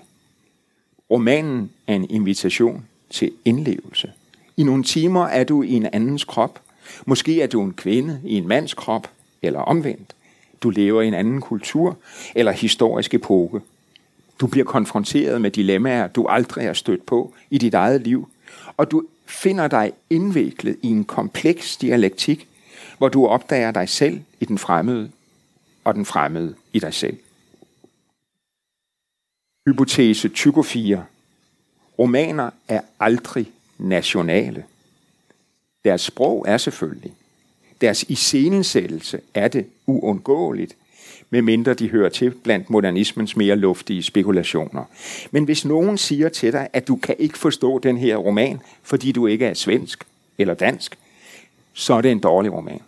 Romanen 1.11 1.71
er 1.87 1.95
en 1.95 2.09
invitation 2.09 2.85
til 3.09 3.31
indlevelse. 3.45 4.11
I 4.57 4.63
nogle 4.63 4.83
timer 4.83 5.25
er 5.25 5.43
du 5.43 5.63
i 5.63 5.71
en 5.71 5.85
andens 5.85 6.23
krop. 6.23 6.61
Måske 7.05 7.41
er 7.41 7.47
du 7.47 7.63
en 7.63 7.73
kvinde 7.73 8.21
i 8.23 8.35
en 8.35 8.47
mands 8.47 8.73
krop, 8.73 9.11
eller 9.41 9.59
omvendt. 9.59 10.15
Du 10.61 10.69
lever 10.69 11.01
i 11.01 11.07
en 11.07 11.13
anden 11.13 11.41
kultur 11.41 11.97
eller 12.35 12.51
historisk 12.51 13.13
epoke. 13.13 13.61
Du 14.39 14.47
bliver 14.47 14.65
konfronteret 14.65 15.41
med 15.41 15.51
dilemmaer, 15.51 16.07
du 16.07 16.27
aldrig 16.27 16.65
har 16.65 16.73
stødt 16.73 17.05
på 17.05 17.33
i 17.49 17.57
dit 17.57 17.73
eget 17.73 18.01
liv, 18.01 18.29
og 18.77 18.91
du 18.91 19.03
finder 19.25 19.67
dig 19.67 19.93
indviklet 20.09 20.77
i 20.81 20.87
en 20.87 21.05
kompleks 21.05 21.77
dialektik, 21.77 22.47
hvor 22.97 23.09
du 23.09 23.27
opdager 23.27 23.71
dig 23.71 23.89
selv 23.89 24.21
i 24.39 24.45
den 24.45 24.57
fremmede, 24.57 25.11
og 25.83 25.95
den 25.95 26.05
fremmede 26.05 26.55
i 26.73 26.79
dig 26.79 26.93
selv. 26.93 27.17
Hypotese 29.67 30.29
24. 30.29 31.05
Romaner 31.99 32.49
er 32.67 32.81
aldrig 32.99 33.51
nationale. 33.77 34.65
Deres 35.85 36.01
sprog 36.01 36.45
er 36.47 36.57
selvfølgelig. 36.57 37.13
Deres 37.81 38.03
iscenesættelse 38.03 39.21
er 39.33 39.47
det 39.47 39.65
uundgåeligt, 39.85 40.75
medmindre 41.29 41.73
de 41.73 41.89
hører 41.89 42.09
til 42.09 42.31
blandt 42.31 42.69
modernismens 42.69 43.35
mere 43.35 43.55
luftige 43.55 44.03
spekulationer. 44.03 44.83
Men 45.31 45.43
hvis 45.43 45.65
nogen 45.65 45.97
siger 45.97 46.29
til 46.29 46.53
dig, 46.53 46.67
at 46.73 46.87
du 46.87 46.95
kan 46.95 47.15
ikke 47.19 47.37
forstå 47.37 47.79
den 47.79 47.97
her 47.97 48.17
roman, 48.17 48.59
fordi 48.83 49.11
du 49.11 49.27
ikke 49.27 49.45
er 49.45 49.53
svensk 49.53 50.03
eller 50.37 50.53
dansk, 50.53 50.97
så 51.73 51.93
er 51.93 52.01
det 52.01 52.11
en 52.11 52.19
dårlig 52.19 52.53
roman. 52.53 52.81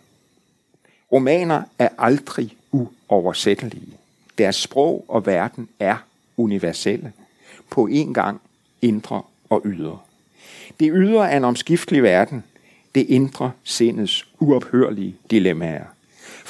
Romaner 1.12 1.62
er 1.78 1.88
aldrig 1.98 2.56
uoversættelige. 2.72 3.96
Deres 4.38 4.56
sprog 4.56 5.04
og 5.08 5.26
verden 5.26 5.68
er 5.78 5.96
universelle. 6.36 7.12
På 7.70 7.86
en 7.86 8.14
gang 8.14 8.40
indre 8.82 9.22
og 9.50 9.62
ydre. 9.64 9.98
Det 10.80 10.90
ydre 10.94 11.30
er 11.30 11.36
en 11.36 11.44
omskiftelig 11.44 12.02
verden. 12.02 12.44
Det 12.94 13.06
indre 13.08 13.52
sindets 13.64 14.28
uophørlige 14.38 15.16
dilemmaer. 15.30 15.84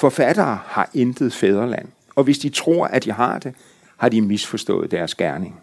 Forfattere 0.00 0.58
har 0.66 0.90
intet 0.94 1.32
fædreland, 1.32 1.88
og 2.14 2.24
hvis 2.24 2.38
de 2.38 2.48
tror, 2.48 2.86
at 2.86 3.04
de 3.04 3.12
har 3.12 3.38
det, 3.38 3.54
har 3.96 4.08
de 4.08 4.20
misforstået 4.20 4.90
deres 4.90 5.14
gerning. 5.14 5.60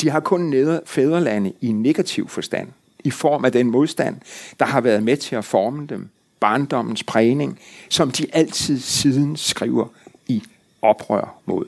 De 0.00 0.10
har 0.10 0.20
kun 0.20 0.40
neder 0.40 0.80
fædrelande 0.86 1.52
i 1.60 1.72
negativ 1.72 2.28
forstand, 2.28 2.68
i 3.04 3.10
form 3.10 3.44
af 3.44 3.52
den 3.52 3.70
modstand, 3.70 4.16
der 4.60 4.66
har 4.66 4.80
været 4.80 5.02
med 5.02 5.16
til 5.16 5.36
at 5.36 5.44
forme 5.44 5.86
dem, 5.86 6.08
barndommens 6.40 7.02
prægning, 7.02 7.58
som 7.88 8.10
de 8.10 8.26
altid 8.32 8.78
siden 8.78 9.36
skriver 9.36 9.86
i 10.28 10.42
oprør 10.82 11.38
mod. 11.46 11.66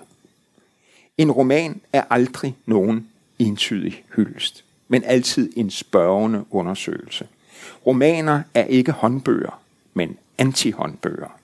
En 1.19 1.31
roman 1.31 1.81
er 1.93 2.03
aldrig 2.11 2.57
nogen 2.67 3.09
entydig 3.39 4.05
hyldest, 4.17 4.65
men 4.89 5.05
altid 5.05 5.53
en 5.57 5.71
spørgende 5.71 6.45
undersøgelse. 6.51 7.27
Romaner 7.87 8.43
er 8.55 8.65
ikke 8.65 8.93
håndbøger, 8.93 9.61
men 9.95 10.17
antihåndbøger. 10.39 11.39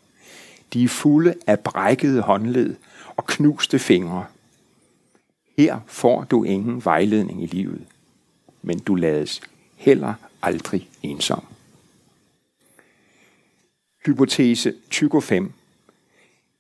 De 0.73 0.85
er 0.85 0.89
fulde 0.89 1.35
af 1.47 1.61
brækkede 1.61 2.21
håndled 2.21 2.77
og 3.17 3.27
knuste 3.27 3.79
fingre. 3.79 4.27
Her 5.59 5.81
får 5.87 6.25
du 6.25 6.45
ingen 6.45 6.85
vejledning 6.85 7.43
i 7.43 7.47
livet, 7.47 7.87
men 8.63 8.79
du 8.79 8.95
lades 8.95 9.41
heller 9.77 10.15
aldrig 10.43 10.89
ensom. 11.03 11.45
Hypotese 14.07 14.75
25. 14.93 15.53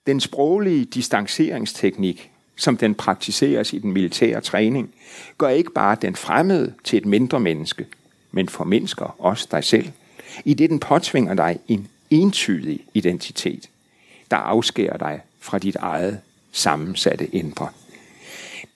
Den 0.06 0.20
sproglige 0.20 0.84
distanceringsteknik, 0.84 2.30
som 2.56 2.76
den 2.76 2.94
praktiseres 2.94 3.72
i 3.72 3.78
den 3.78 3.92
militære 3.92 4.40
træning, 4.40 4.94
gør 5.38 5.48
ikke 5.48 5.72
bare 5.72 5.96
den 6.02 6.16
fremmede 6.16 6.74
til 6.84 6.96
et 6.96 7.06
mindre 7.06 7.40
menneske, 7.40 7.86
men 8.30 8.48
formindsker 8.48 9.20
også 9.20 9.48
dig 9.50 9.64
selv, 9.64 9.90
i 10.44 10.54
det 10.54 10.70
den 10.70 10.80
påtvinger 10.80 11.34
dig 11.34 11.58
en 11.68 11.88
entydig 12.10 12.86
identitet, 12.94 13.70
der 14.32 14.38
afskærer 14.38 14.96
dig 14.96 15.20
fra 15.40 15.58
dit 15.58 15.76
eget 15.76 16.20
sammensatte 16.52 17.26
indre. 17.26 17.68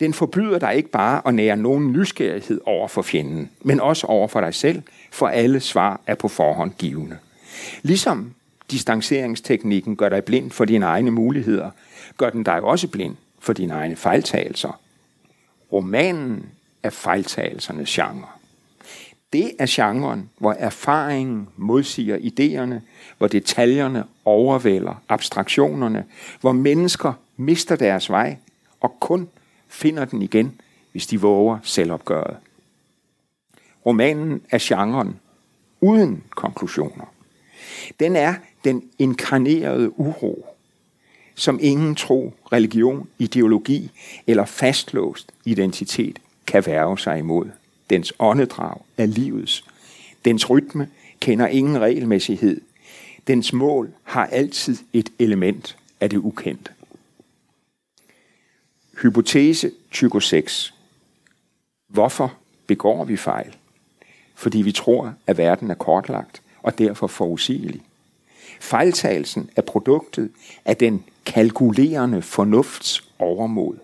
Den 0.01 0.15
forbyder 0.15 0.59
dig 0.59 0.75
ikke 0.75 0.89
bare 0.89 1.23
at 1.27 1.35
nære 1.35 1.57
nogen 1.57 1.93
nysgerrighed 1.93 2.61
over 2.67 2.89
for 2.89 3.03
fjenden, 3.03 3.51
men 3.63 3.81
også 3.81 4.07
over 4.07 4.29
for 4.29 4.41
dig 4.41 4.55
selv, 4.55 4.83
for 5.13 5.29
alle 5.29 5.61
svar 5.61 6.01
er 6.07 6.15
på 6.15 6.29
forhånd 6.29 6.73
givende. 6.79 7.19
Ligesom 7.83 8.35
distanceringsteknikken 8.71 9.97
gør 9.97 10.09
dig 10.09 10.25
blind 10.25 10.51
for 10.51 10.65
dine 10.65 10.87
egne 10.87 11.11
muligheder, 11.11 11.71
gør 12.17 12.31
den 12.31 12.43
dig 12.43 12.61
også 12.61 12.89
blind 12.89 13.17
for 13.39 13.53
dine 13.53 13.75
egne 13.75 13.97
fejltagelser. 13.97 14.81
Romanen 15.73 16.47
er 16.83 16.91
fejltagelsernes 16.91 17.91
genre. 17.91 18.36
Det 19.37 19.53
er 19.59 19.67
genren, 19.69 20.31
hvor 20.39 20.53
erfaringen 20.53 21.49
modsiger 21.57 22.17
idéerne, 22.17 22.81
hvor 23.19 23.27
detaljerne 23.29 24.05
overvælder 24.25 25.03
abstraktionerne, 25.09 26.05
hvor 26.41 26.53
mennesker 26.53 27.13
mister 27.37 27.77
deres 27.77 28.11
vej 28.11 28.37
og 28.81 28.97
kun 29.01 29.29
finder 29.69 30.05
den 30.05 30.23
igen, 30.23 30.61
hvis 30.93 31.07
de 31.07 31.21
våger 31.21 31.59
selvopgøret. 31.63 32.37
Romanen 33.87 34.43
er 34.51 34.59
genren 34.61 35.21
uden 35.81 36.25
konklusioner. 36.31 37.13
Den 38.01 38.17
er 38.17 38.35
den 38.65 38.83
inkarnerede 38.99 40.01
uro, 40.01 40.47
som 41.35 41.59
ingen 41.63 41.95
tro, 41.95 42.35
religion, 42.53 43.09
ideologi 43.19 43.91
eller 44.27 44.45
fastlåst 44.45 45.33
identitet 45.45 46.19
kan 46.47 46.67
værve 46.67 46.99
sig 46.99 47.19
imod. 47.19 47.51
Dens 47.91 48.13
åndedrag 48.19 48.81
er 48.97 49.07
livets. 49.07 49.65
Dens 50.25 50.51
rytme 50.51 50.89
kender 51.21 51.47
ingen 51.47 51.81
regelmæssighed. 51.81 52.61
Dens 53.27 53.53
mål 53.53 53.93
har 54.03 54.27
altid 54.27 54.77
et 54.93 55.13
element 55.19 55.77
af 56.01 56.11
det 56.11 56.17
ukendte. 56.17 56.71
Hypotese 59.03 59.71
26. 59.93 60.43
Hvorfor 61.89 62.35
begår 62.67 63.05
vi 63.05 63.17
fejl? 63.17 63.57
Fordi 64.35 64.63
vi 64.63 64.73
tror, 64.73 65.15
at 65.27 65.39
verden 65.39 65.71
er 65.71 65.75
kortlagt 65.75 66.43
og 66.63 66.79
derfor 66.79 67.07
forudsigelig. 67.07 67.83
Fejltagelsen 68.61 69.51
er 69.57 69.63
produktet 69.63 70.31
af 70.65 70.77
den 70.77 71.05
kalkulerende 71.27 72.23
fornufts 72.23 73.11
overmod. 73.19 73.77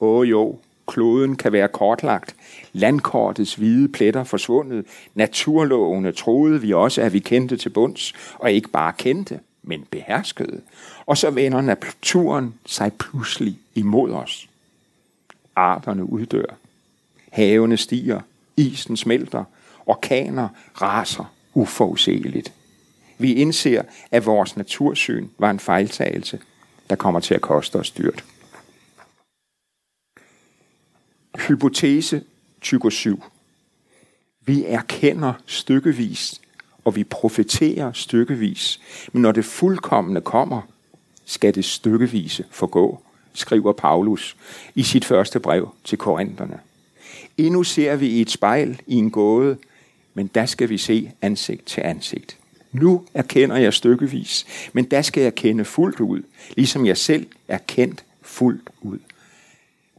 Åh 0.00 0.30
jo, 0.30 0.58
kloden 0.86 1.36
kan 1.36 1.52
være 1.52 1.68
kortlagt, 1.68 2.36
landkortets 2.72 3.54
hvide 3.54 3.88
pletter 3.88 4.24
forsvundet, 4.24 4.86
naturlovene 5.14 6.12
troede 6.12 6.60
vi 6.60 6.72
også, 6.72 7.02
at 7.02 7.12
vi 7.12 7.18
kendte 7.18 7.56
til 7.56 7.68
bunds, 7.70 8.12
og 8.34 8.52
ikke 8.52 8.68
bare 8.68 8.92
kendte, 8.92 9.40
men 9.62 9.84
beherskede. 9.90 10.60
Og 11.06 11.18
så 11.18 11.30
vender 11.30 11.60
naturen 11.60 12.54
sig 12.66 12.92
pludselig 12.92 13.58
imod 13.74 14.10
os. 14.12 14.48
Arterne 15.56 16.12
uddør. 16.12 16.54
Havene 17.32 17.76
stiger, 17.76 18.20
isen 18.56 18.96
smelter, 18.96 19.44
orkaner 19.86 20.48
raser 20.82 21.32
uforudsigeligt. 21.54 22.52
Vi 23.18 23.34
indser, 23.34 23.82
at 24.10 24.26
vores 24.26 24.56
natursyn 24.56 25.28
var 25.38 25.50
en 25.50 25.60
fejltagelse, 25.60 26.40
der 26.90 26.96
kommer 26.96 27.20
til 27.20 27.34
at 27.34 27.40
koste 27.40 27.76
os 27.76 27.90
dyrt. 27.90 28.24
Hypotese 31.38 32.22
Tycho 32.60 32.90
7. 32.90 33.22
Vi 34.46 34.64
erkender 34.64 35.32
stykkevis, 35.46 36.40
og 36.84 36.96
vi 36.96 37.04
profeterer 37.04 37.92
stykkevis, 37.92 38.80
men 39.12 39.22
når 39.22 39.32
det 39.32 39.44
fuldkommende 39.44 40.20
kommer, 40.20 40.62
skal 41.24 41.54
det 41.54 41.64
stykkevise 41.64 42.44
forgå, 42.50 43.02
skriver 43.32 43.72
Paulus 43.72 44.36
i 44.74 44.82
sit 44.82 45.04
første 45.04 45.40
brev 45.40 45.74
til 45.84 45.98
korinterne. 45.98 46.60
Endnu 47.38 47.62
ser 47.62 47.96
vi 47.96 48.06
i 48.06 48.20
et 48.20 48.30
spejl 48.30 48.80
i 48.86 48.94
en 48.94 49.10
gåde, 49.10 49.56
men 50.14 50.26
der 50.26 50.46
skal 50.46 50.68
vi 50.68 50.78
se 50.78 51.12
ansigt 51.22 51.66
til 51.66 51.80
ansigt. 51.80 52.38
Nu 52.72 53.04
erkender 53.14 53.56
jeg 53.56 53.74
stykkevis, 53.74 54.46
men 54.72 54.84
der 54.84 55.02
skal 55.02 55.22
jeg 55.22 55.34
kende 55.34 55.64
fuldt 55.64 56.00
ud, 56.00 56.22
ligesom 56.56 56.86
jeg 56.86 56.96
selv 56.96 57.26
er 57.48 57.58
kendt 57.58 58.04
fuldt 58.22 58.70
ud. 58.80 58.98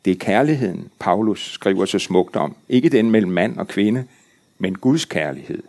Det 0.08 0.14
er 0.14 0.26
kærligheden, 0.26 0.90
Paulus 1.00 1.52
skriver 1.52 1.86
så 1.86 2.00
smukt 2.00 2.36
om. 2.36 2.56
Ikke 2.70 2.90
den 2.90 3.12
mellem 3.12 3.32
mand 3.32 3.58
og 3.58 3.68
kvinde, 3.68 4.06
men 4.58 4.76
Guds 4.76 5.06
kærlighed. 5.06 5.64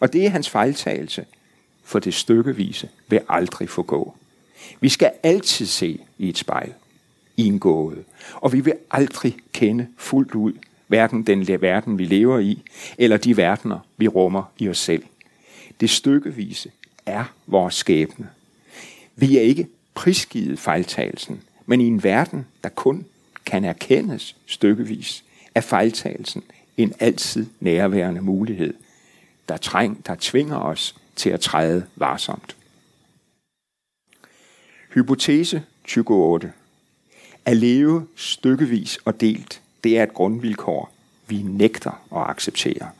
Og 0.00 0.12
det 0.12 0.26
er 0.26 0.30
hans 0.30 0.50
fejltagelse, 0.50 1.24
for 1.84 1.98
det 1.98 2.14
stykkevise 2.14 2.88
vil 3.08 3.20
aldrig 3.28 3.68
forgå. 3.68 4.14
Vi 4.80 4.88
skal 4.88 5.12
altid 5.22 5.66
se 5.66 6.00
i 6.18 6.28
et 6.28 6.38
spejl, 6.38 6.72
i 7.36 7.46
en 7.46 7.58
gåde, 7.58 8.04
og 8.34 8.52
vi 8.52 8.60
vil 8.60 8.74
aldrig 8.90 9.36
kende 9.52 9.86
fuldt 9.96 10.34
ud, 10.34 10.52
hverken 10.86 11.22
den 11.22 11.60
verden, 11.60 11.98
vi 11.98 12.04
lever 12.04 12.38
i, 12.38 12.62
eller 12.98 13.16
de 13.16 13.36
verdener, 13.36 13.78
vi 13.96 14.08
rummer 14.08 14.52
i 14.58 14.68
os 14.68 14.78
selv. 14.78 15.02
Det 15.80 15.90
stykkevise 15.90 16.70
er 17.06 17.24
vores 17.46 17.74
skæbne. 17.74 18.28
Vi 19.16 19.36
er 19.36 19.42
ikke 19.42 19.68
prisgivet 19.94 20.58
fejltagelsen, 20.58 21.40
men 21.66 21.80
i 21.80 21.86
en 21.86 22.02
verden, 22.02 22.46
der 22.62 22.68
kun 22.68 23.06
kan 23.46 23.64
erkendes 23.64 24.36
stykkevis, 24.46 25.24
er 25.54 25.60
fejltagelsen 25.60 26.42
en 26.76 26.92
altid 27.00 27.46
nærværende 27.60 28.20
mulighed, 28.20 28.74
der, 29.48 29.56
træng, 29.56 30.06
der 30.06 30.16
tvinger 30.20 30.56
os 30.56 30.96
til 31.16 31.30
at 31.30 31.40
træde 31.40 31.86
varsomt. 31.96 32.56
Hypotese 34.94 35.62
28. 35.96 36.52
At 37.44 37.56
leve 37.56 38.06
stykkevis 38.16 38.98
og 39.04 39.20
delt, 39.20 39.62
det 39.84 39.98
er 39.98 40.02
et 40.02 40.14
grundvilkår, 40.14 40.92
vi 41.28 41.42
nægter 41.42 41.90
at 42.16 42.30
acceptere. 42.30 42.90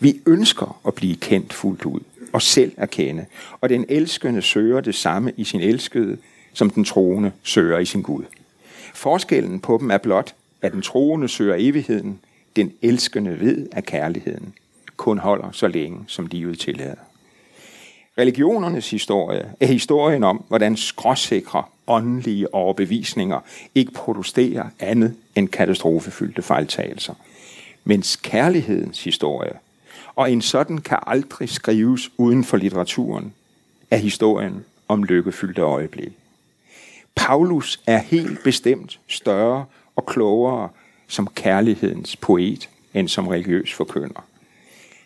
Vi 0.00 0.20
ønsker 0.26 0.80
at 0.86 0.94
blive 0.94 1.16
kendt 1.16 1.52
fuldt 1.52 1.84
ud 1.84 2.00
og 2.32 2.42
selv 2.42 2.72
erkende, 2.76 3.26
og 3.60 3.68
den 3.68 3.84
elskende 3.88 4.42
søger 4.42 4.80
det 4.80 4.94
samme 4.94 5.32
i 5.36 5.44
sin 5.44 5.60
elskede, 5.60 6.18
som 6.52 6.70
den 6.70 6.84
troende 6.84 7.32
søger 7.42 7.78
i 7.78 7.84
sin 7.84 8.02
Gud. 8.02 8.24
Forskellen 8.98 9.60
på 9.60 9.78
dem 9.80 9.90
er 9.90 9.98
blot, 9.98 10.34
at 10.62 10.72
den 10.72 10.82
troende 10.82 11.28
søger 11.28 11.54
evigheden, 11.58 12.20
den 12.56 12.72
elskende 12.82 13.40
ved, 13.40 13.68
at 13.72 13.86
kærligheden 13.86 14.54
kun 14.96 15.18
holder 15.18 15.50
så 15.52 15.68
længe, 15.68 16.04
som 16.06 16.26
livet 16.26 16.58
tillader. 16.58 16.94
Religionernes 18.18 18.90
historie 18.90 19.52
er 19.60 19.66
historien 19.66 20.24
om, 20.24 20.44
hvordan 20.48 20.76
skråsikre 20.76 21.62
åndelige 21.86 22.54
overbevisninger 22.54 23.40
ikke 23.74 23.92
producerer 23.92 24.66
andet 24.80 25.14
end 25.34 25.48
katastrofefyldte 25.48 26.42
fejltagelser. 26.42 27.14
Mens 27.84 28.16
kærlighedens 28.16 29.04
historie, 29.04 29.52
og 30.14 30.32
en 30.32 30.42
sådan 30.42 30.78
kan 30.78 30.98
aldrig 31.06 31.48
skrives 31.48 32.10
uden 32.16 32.44
for 32.44 32.56
litteraturen, 32.56 33.34
er 33.90 33.96
historien 33.96 34.64
om 34.88 35.04
lykkefyldte 35.04 35.62
øjeblikke. 35.62 36.14
Paulus 37.18 37.80
er 37.86 37.98
helt 37.98 38.44
bestemt 38.44 39.00
større 39.06 39.64
og 39.96 40.06
klogere 40.06 40.68
som 41.08 41.28
kærlighedens 41.34 42.16
poet 42.16 42.68
end 42.94 43.08
som 43.08 43.28
religiøs 43.28 43.72
forkynder. 43.72 44.24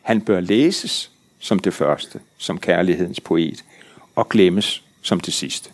Han 0.03 0.21
bør 0.21 0.41
læses 0.41 1.11
som 1.39 1.59
det 1.59 1.75
første, 1.75 2.21
som 2.39 2.59
kærlighedens 2.59 3.21
poet, 3.21 3.65
og 4.17 4.29
glemmes 4.29 4.85
som 5.03 5.21
det 5.21 5.35
sidste. 5.35 5.71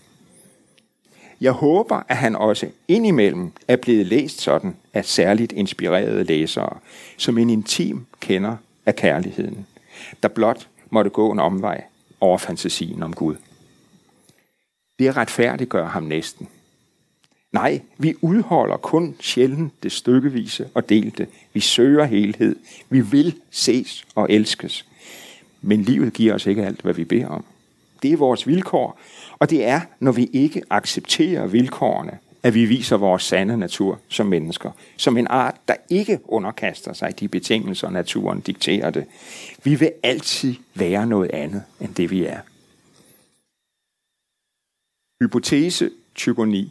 Jeg 1.40 1.52
håber, 1.52 2.02
at 2.08 2.16
han 2.16 2.36
også 2.36 2.66
indimellem 2.88 3.52
er 3.68 3.76
blevet 3.76 4.06
læst 4.06 4.40
sådan 4.40 4.76
af 4.94 5.04
særligt 5.04 5.52
inspirerede 5.52 6.24
læsere, 6.24 6.78
som 7.16 7.38
en 7.38 7.50
intim 7.50 8.06
kender 8.20 8.56
af 8.86 8.96
kærligheden, 8.96 9.66
der 10.22 10.28
blot 10.28 10.68
måtte 10.90 11.10
gå 11.10 11.32
en 11.32 11.38
omvej 11.38 11.84
over 12.20 12.38
fantasien 12.38 13.02
om 13.02 13.14
Gud. 13.14 13.36
Det 14.98 15.16
retfærdiggør 15.16 15.86
ham 15.86 16.02
næsten. 16.02 16.48
Nej, 17.52 17.80
vi 17.98 18.14
udholder 18.20 18.76
kun 18.76 19.16
sjældent 19.20 19.82
det 19.82 19.92
stykkevise 19.92 20.68
og 20.74 20.88
delte. 20.88 21.26
Vi 21.52 21.60
søger 21.60 22.04
helhed. 22.04 22.56
Vi 22.90 23.00
vil 23.00 23.34
ses 23.50 24.04
og 24.14 24.26
elskes. 24.30 24.86
Men 25.62 25.82
livet 25.82 26.12
giver 26.12 26.34
os 26.34 26.46
ikke 26.46 26.66
alt, 26.66 26.82
hvad 26.82 26.94
vi 26.94 27.04
beder 27.04 27.26
om. 27.26 27.44
Det 28.02 28.12
er 28.12 28.16
vores 28.16 28.46
vilkår, 28.46 29.00
og 29.38 29.50
det 29.50 29.64
er, 29.64 29.80
når 30.00 30.12
vi 30.12 30.30
ikke 30.32 30.62
accepterer 30.70 31.46
vilkårene, 31.46 32.18
at 32.42 32.54
vi 32.54 32.64
viser 32.64 32.96
vores 32.96 33.22
sande 33.22 33.56
natur 33.56 34.00
som 34.08 34.26
mennesker. 34.26 34.70
Som 34.96 35.16
en 35.16 35.26
art, 35.30 35.54
der 35.68 35.74
ikke 35.90 36.20
underkaster 36.24 36.92
sig 36.92 37.20
de 37.20 37.28
betingelser, 37.28 37.90
naturen 37.90 38.40
dikterer 38.40 38.90
det. 38.90 39.04
Vi 39.64 39.74
vil 39.74 39.92
altid 40.02 40.54
være 40.74 41.06
noget 41.06 41.30
andet, 41.30 41.62
end 41.80 41.94
det 41.94 42.10
vi 42.10 42.24
er. 42.24 42.38
Hypotese 45.22 45.90
29. 46.14 46.70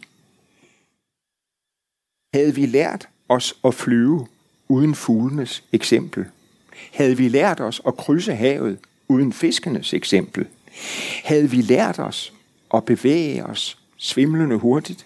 Havde 2.34 2.56
vi 2.56 2.66
lært 2.66 3.10
os 3.30 3.60
at 3.64 3.74
flyve 3.74 4.28
uden 4.68 4.96
fuglenes 4.96 5.64
eksempel? 5.72 6.26
Havde 6.94 7.18
vi 7.18 7.28
lært 7.28 7.60
os 7.60 7.82
at 7.88 7.98
krydse 7.98 8.36
havet 8.36 8.80
uden 9.08 9.34
fiskenes 9.34 9.94
eksempel? 9.94 10.48
Havde 11.24 11.50
vi 11.50 11.62
lært 11.62 12.00
os 12.00 12.34
at 12.74 12.86
bevæge 12.86 13.46
os 13.46 13.78
svimlende 13.98 14.56
hurtigt 14.56 15.06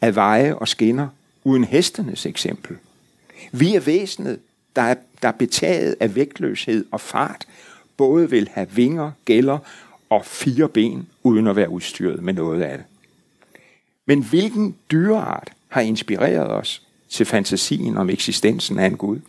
af 0.00 0.14
veje 0.14 0.54
og 0.54 0.68
skinner 0.68 1.08
uden 1.44 1.64
hestenes 1.64 2.26
eksempel? 2.26 2.76
Vi 3.52 3.74
er 3.74 3.80
væsenet, 3.80 4.40
der 4.76 4.82
er, 4.82 4.94
der 5.22 5.28
er 5.28 5.32
betaget 5.32 5.96
af 6.00 6.14
vægtløshed 6.14 6.84
og 6.90 7.00
fart, 7.00 7.46
både 7.96 8.30
vil 8.30 8.48
have 8.48 8.70
vinger, 8.70 9.12
gælder 9.24 9.58
og 10.12 10.24
fire 10.24 10.68
ben, 10.68 11.08
uden 11.22 11.46
at 11.46 11.56
være 11.56 11.70
udstyret 11.70 12.22
med 12.22 12.32
noget 12.32 12.62
af 12.62 12.78
det. 12.78 12.86
Men 14.06 14.22
hvilken 14.22 14.76
dyreart 14.90 15.52
har 15.68 15.80
inspireret 15.80 16.50
os 16.50 16.82
til 17.08 17.26
fantasien 17.26 17.96
om 17.96 18.10
eksistensen 18.10 18.78
af 18.78 18.86
en 18.86 18.96
Gud? 18.96 19.20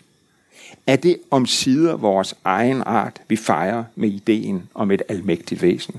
Er 0.88 0.96
det 0.96 1.18
om 1.32 1.46
sider 1.46 1.96
vores 1.96 2.36
egen 2.44 2.84
art, 2.86 3.22
vi 3.28 3.36
fejrer 3.36 3.84
med 3.96 4.10
ideen 4.10 4.70
om 4.74 4.92
et 4.92 5.02
almægtigt 5.10 5.62
væsen? 5.62 5.96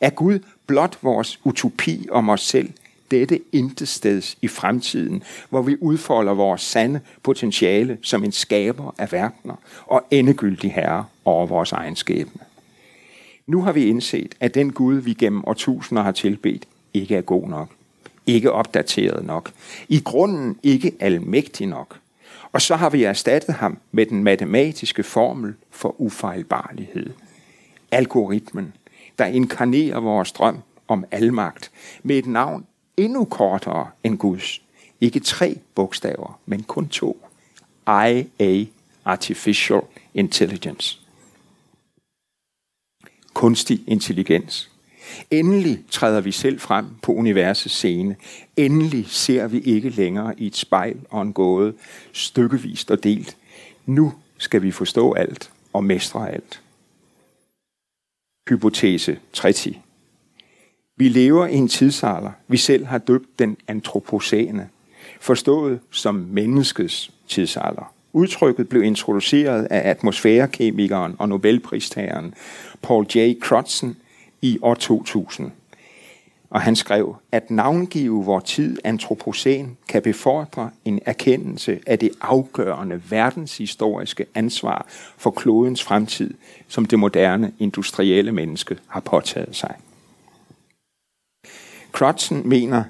Er 0.00 0.10
Gud 0.10 0.38
blot 0.66 0.98
vores 1.02 1.40
utopi 1.44 2.06
om 2.10 2.28
os 2.28 2.40
selv, 2.40 2.70
dette 3.10 3.40
intesteds 3.52 4.38
i 4.42 4.48
fremtiden, 4.48 5.22
hvor 5.50 5.62
vi 5.62 5.76
udfolder 5.80 6.34
vores 6.34 6.62
sande 6.62 7.00
potentiale 7.22 7.98
som 8.02 8.24
en 8.24 8.32
skaber 8.32 8.94
af 8.98 9.12
verdener 9.12 9.54
og 9.86 10.06
endegyldig 10.10 10.72
herre 10.72 11.04
over 11.24 11.46
vores 11.46 11.72
egen 11.72 11.96
skæbne? 11.96 12.40
Nu 13.46 13.62
har 13.62 13.72
vi 13.72 13.86
indset, 13.86 14.34
at 14.40 14.54
den 14.54 14.72
Gud, 14.72 14.94
vi 14.94 15.14
gennem 15.14 15.44
årtusinder 15.46 16.02
har 16.02 16.12
tilbedt, 16.12 16.68
ikke 16.94 17.16
er 17.16 17.20
god 17.20 17.48
nok. 17.48 17.68
Ikke 18.26 18.52
opdateret 18.52 19.24
nok. 19.24 19.52
I 19.88 20.00
grunden 20.00 20.58
ikke 20.62 20.92
almægtig 21.00 21.66
nok. 21.66 21.98
Og 22.52 22.62
så 22.62 22.76
har 22.76 22.90
vi 22.90 23.04
erstattet 23.04 23.54
ham 23.54 23.78
med 23.92 24.06
den 24.06 24.24
matematiske 24.24 25.02
formel 25.02 25.54
for 25.70 26.00
ufejlbarlighed. 26.00 27.10
Algoritmen, 27.90 28.72
der 29.18 29.26
inkarnerer 29.26 30.00
vores 30.00 30.32
drøm 30.32 30.58
om 30.88 31.04
almagt 31.10 31.70
med 32.02 32.16
et 32.18 32.26
navn 32.26 32.66
endnu 32.96 33.24
kortere 33.24 33.88
end 34.04 34.18
Guds. 34.18 34.62
Ikke 35.00 35.20
tre 35.20 35.58
bogstaver, 35.74 36.40
men 36.46 36.62
kun 36.62 36.88
to. 36.88 37.26
IA, 37.88 38.64
Artificial 39.04 39.80
Intelligence. 40.14 41.03
Kunstig 43.44 43.80
intelligens. 43.86 44.70
Endelig 45.30 45.84
træder 45.90 46.20
vi 46.20 46.32
selv 46.32 46.60
frem 46.60 46.86
på 47.02 47.12
universets 47.12 47.74
scene. 47.74 48.16
Endelig 48.56 49.06
ser 49.08 49.46
vi 49.46 49.60
ikke 49.60 49.88
længere 49.88 50.40
i 50.40 50.46
et 50.46 50.56
spejl 50.56 50.96
og 51.10 51.22
en 51.22 51.32
gåde, 51.32 51.74
stykkevist 52.12 52.90
og 52.90 53.04
delt. 53.04 53.36
Nu 53.86 54.12
skal 54.38 54.62
vi 54.62 54.70
forstå 54.70 55.12
alt 55.12 55.52
og 55.72 55.84
mestre 55.84 56.30
alt. 56.32 56.62
Hypotese 58.48 59.18
30. 59.32 59.74
Vi 60.96 61.08
lever 61.08 61.46
i 61.46 61.54
en 61.54 61.68
tidsalder, 61.68 62.30
vi 62.48 62.56
selv 62.56 62.86
har 62.86 62.98
døbt 62.98 63.38
den 63.38 63.56
antropocene, 63.68 64.68
forstået 65.20 65.80
som 65.90 66.14
menneskets 66.14 67.10
tidsalder. 67.28 67.93
Udtrykket 68.14 68.68
blev 68.68 68.82
introduceret 68.82 69.64
af 69.64 69.90
atmosfærekemikeren 69.90 71.16
og 71.18 71.28
Nobelpristageren 71.28 72.34
Paul 72.82 73.06
J. 73.14 73.34
Crutzen 73.40 73.96
i 74.42 74.58
år 74.62 74.74
2000. 74.74 75.50
Og 76.50 76.60
han 76.60 76.76
skrev, 76.76 77.16
at 77.32 77.50
navngive 77.50 78.24
vor 78.24 78.40
tid 78.40 78.78
antropocen 78.84 79.76
kan 79.88 80.02
befordre 80.02 80.70
en 80.84 81.00
erkendelse 81.06 81.80
af 81.86 81.98
det 81.98 82.10
afgørende 82.20 83.02
verdenshistoriske 83.10 84.26
ansvar 84.34 84.86
for 85.16 85.30
klodens 85.30 85.82
fremtid, 85.82 86.34
som 86.68 86.84
det 86.84 86.98
moderne 86.98 87.52
industrielle 87.58 88.32
menneske 88.32 88.78
har 88.86 89.00
påtaget 89.00 89.56
sig. 89.56 89.74
Crutzen 91.92 92.48
mener, 92.48 92.84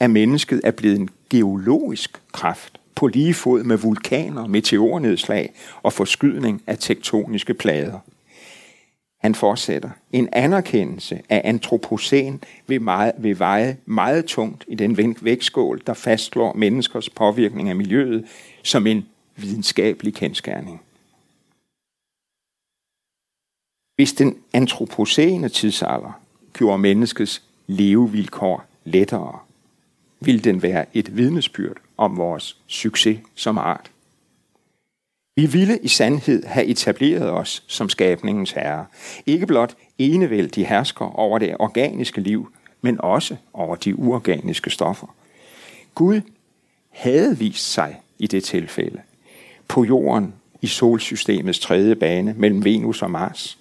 at 0.00 0.10
mennesket 0.10 0.60
er 0.64 0.70
blevet 0.70 0.98
en 0.98 1.10
geologisk 1.30 2.22
kraft 2.32 2.80
på 2.96 3.06
lige 3.06 3.34
fod 3.34 3.62
med 3.64 3.76
vulkaner, 3.76 4.46
meteornedslag 4.46 5.52
og 5.82 5.92
forskydning 5.92 6.62
af 6.66 6.78
tektoniske 6.78 7.54
plader– 7.54 7.98
han 9.26 9.34
fortsætter. 9.34 9.90
En 10.12 10.28
anerkendelse 10.32 11.22
af 11.28 11.42
antropocen 11.44 12.42
vil, 12.66 12.82
meget, 12.82 13.12
vil 13.18 13.38
veje 13.38 13.76
meget 13.86 14.24
tungt 14.24 14.64
i 14.68 14.74
den 14.74 15.16
vægtskål, 15.22 15.82
der 15.86 15.94
fastslår 15.94 16.52
menneskers 16.52 17.10
påvirkning 17.10 17.68
af 17.68 17.76
miljøet 17.76 18.24
som 18.62 18.86
en 18.86 19.08
videnskabelig 19.36 20.14
kendskærning. 20.14 20.82
Hvis 23.96 24.12
den 24.12 24.38
antropocene 24.52 25.48
tidsalder 25.48 26.20
gjorde 26.52 26.78
menneskets 26.78 27.42
levevilkår 27.66 28.64
lettere, 28.84 29.38
vil 30.20 30.44
den 30.44 30.62
være 30.62 30.86
et 30.94 31.16
vidnesbyrd 31.16 31.76
om 31.96 32.16
vores 32.16 32.56
succes 32.66 33.18
som 33.34 33.58
art. 33.58 33.90
Vi 35.36 35.46
ville 35.46 35.78
i 35.78 35.88
sandhed 35.88 36.44
have 36.44 36.66
etableret 36.66 37.30
os 37.30 37.64
som 37.66 37.88
skabningens 37.88 38.50
herre. 38.50 38.86
Ikke 39.26 39.46
blot 39.46 39.76
enevældig 39.98 40.68
hersker 40.68 41.04
over 41.04 41.38
det 41.38 41.56
organiske 41.58 42.20
liv, 42.20 42.52
men 42.80 43.00
også 43.00 43.36
over 43.52 43.76
de 43.76 43.98
uorganiske 43.98 44.70
stoffer. 44.70 45.06
Gud 45.94 46.20
havde 46.90 47.38
vist 47.38 47.72
sig 47.72 48.00
i 48.18 48.26
det 48.26 48.44
tilfælde 48.44 49.00
på 49.68 49.84
jorden 49.84 50.34
i 50.62 50.66
solsystemets 50.66 51.58
tredje 51.58 51.94
bane 51.94 52.34
mellem 52.36 52.64
Venus 52.64 53.02
og 53.02 53.10
Mars, 53.10 53.58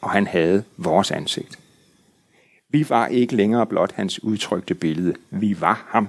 og 0.00 0.10
han 0.10 0.26
havde 0.26 0.64
vores 0.76 1.10
ansigt. 1.10 1.58
Vi 2.68 2.86
var 2.88 3.06
ikke 3.06 3.36
længere 3.36 3.66
blot 3.66 3.92
hans 3.92 4.24
udtrykte 4.24 4.74
billede. 4.74 5.14
Vi 5.30 5.60
var 5.60 5.84
ham. 5.88 6.08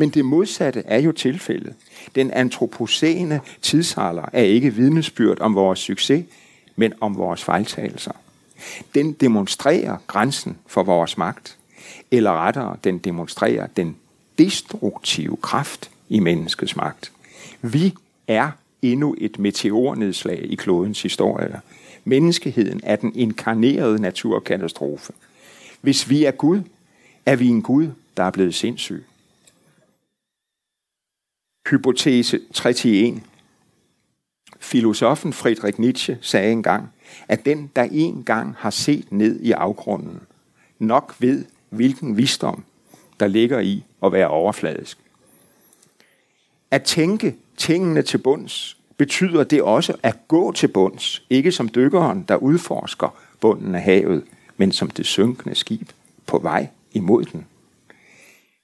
Men 0.00 0.10
det 0.10 0.24
modsatte 0.24 0.82
er 0.86 0.98
jo 0.98 1.12
tilfældet. 1.12 1.74
Den 2.14 2.30
antropocene 2.30 3.40
tidsalder 3.62 4.24
er 4.32 4.42
ikke 4.42 4.74
vidnesbyrd 4.74 5.40
om 5.40 5.54
vores 5.54 5.78
succes, 5.78 6.24
men 6.76 6.92
om 7.00 7.16
vores 7.16 7.44
fejltagelser. 7.44 8.12
Den 8.94 9.12
demonstrerer 9.12 9.96
grænsen 10.06 10.58
for 10.66 10.82
vores 10.82 11.18
magt, 11.18 11.58
eller 12.10 12.46
rettere, 12.46 12.76
den 12.84 12.98
demonstrerer 12.98 13.66
den 13.66 13.96
destruktive 14.38 15.36
kraft 15.36 15.90
i 16.08 16.20
menneskets 16.20 16.76
magt. 16.76 17.12
Vi 17.62 17.94
er 18.28 18.50
endnu 18.82 19.14
et 19.18 19.38
meteornedslag 19.38 20.40
i 20.42 20.54
klodens 20.54 21.02
historie. 21.02 21.60
Menneskeheden 22.04 22.80
er 22.82 22.96
den 22.96 23.12
inkarnerede 23.14 24.02
naturkatastrofe. 24.02 25.12
Hvis 25.80 26.10
vi 26.10 26.24
er 26.24 26.30
Gud, 26.30 26.60
er 27.26 27.36
vi 27.36 27.48
en 27.48 27.62
Gud, 27.62 27.88
der 28.16 28.22
er 28.22 28.30
blevet 28.30 28.54
sindssyg. 28.54 29.04
Hypotese 31.66 32.40
31. 32.50 33.22
Filosofen 34.60 35.32
Friedrich 35.32 35.78
Nietzsche 35.78 36.18
sagde 36.20 36.52
engang, 36.52 36.88
at 37.28 37.44
den, 37.44 37.70
der 37.76 37.82
engang 37.82 38.54
har 38.58 38.70
set 38.70 39.12
ned 39.12 39.40
i 39.40 39.52
afgrunden, 39.52 40.20
nok 40.78 41.16
ved, 41.18 41.44
hvilken 41.70 42.16
visdom, 42.16 42.64
der 43.20 43.26
ligger 43.26 43.60
i 43.60 43.84
at 44.02 44.12
være 44.12 44.28
overfladisk. 44.28 44.98
At 46.70 46.82
tænke 46.82 47.36
tingene 47.56 48.02
til 48.02 48.18
bunds, 48.18 48.76
betyder 48.96 49.44
det 49.44 49.62
også 49.62 49.94
at 50.02 50.16
gå 50.28 50.52
til 50.52 50.68
bunds, 50.68 51.22
ikke 51.30 51.52
som 51.52 51.68
dykkeren, 51.68 52.24
der 52.28 52.36
udforsker 52.36 53.08
bunden 53.40 53.74
af 53.74 53.82
havet, 53.82 54.24
men 54.56 54.72
som 54.72 54.90
det 54.90 55.06
synkende 55.06 55.54
skib 55.54 55.88
på 56.26 56.38
vej 56.38 56.68
imod 56.92 57.24
den. 57.24 57.46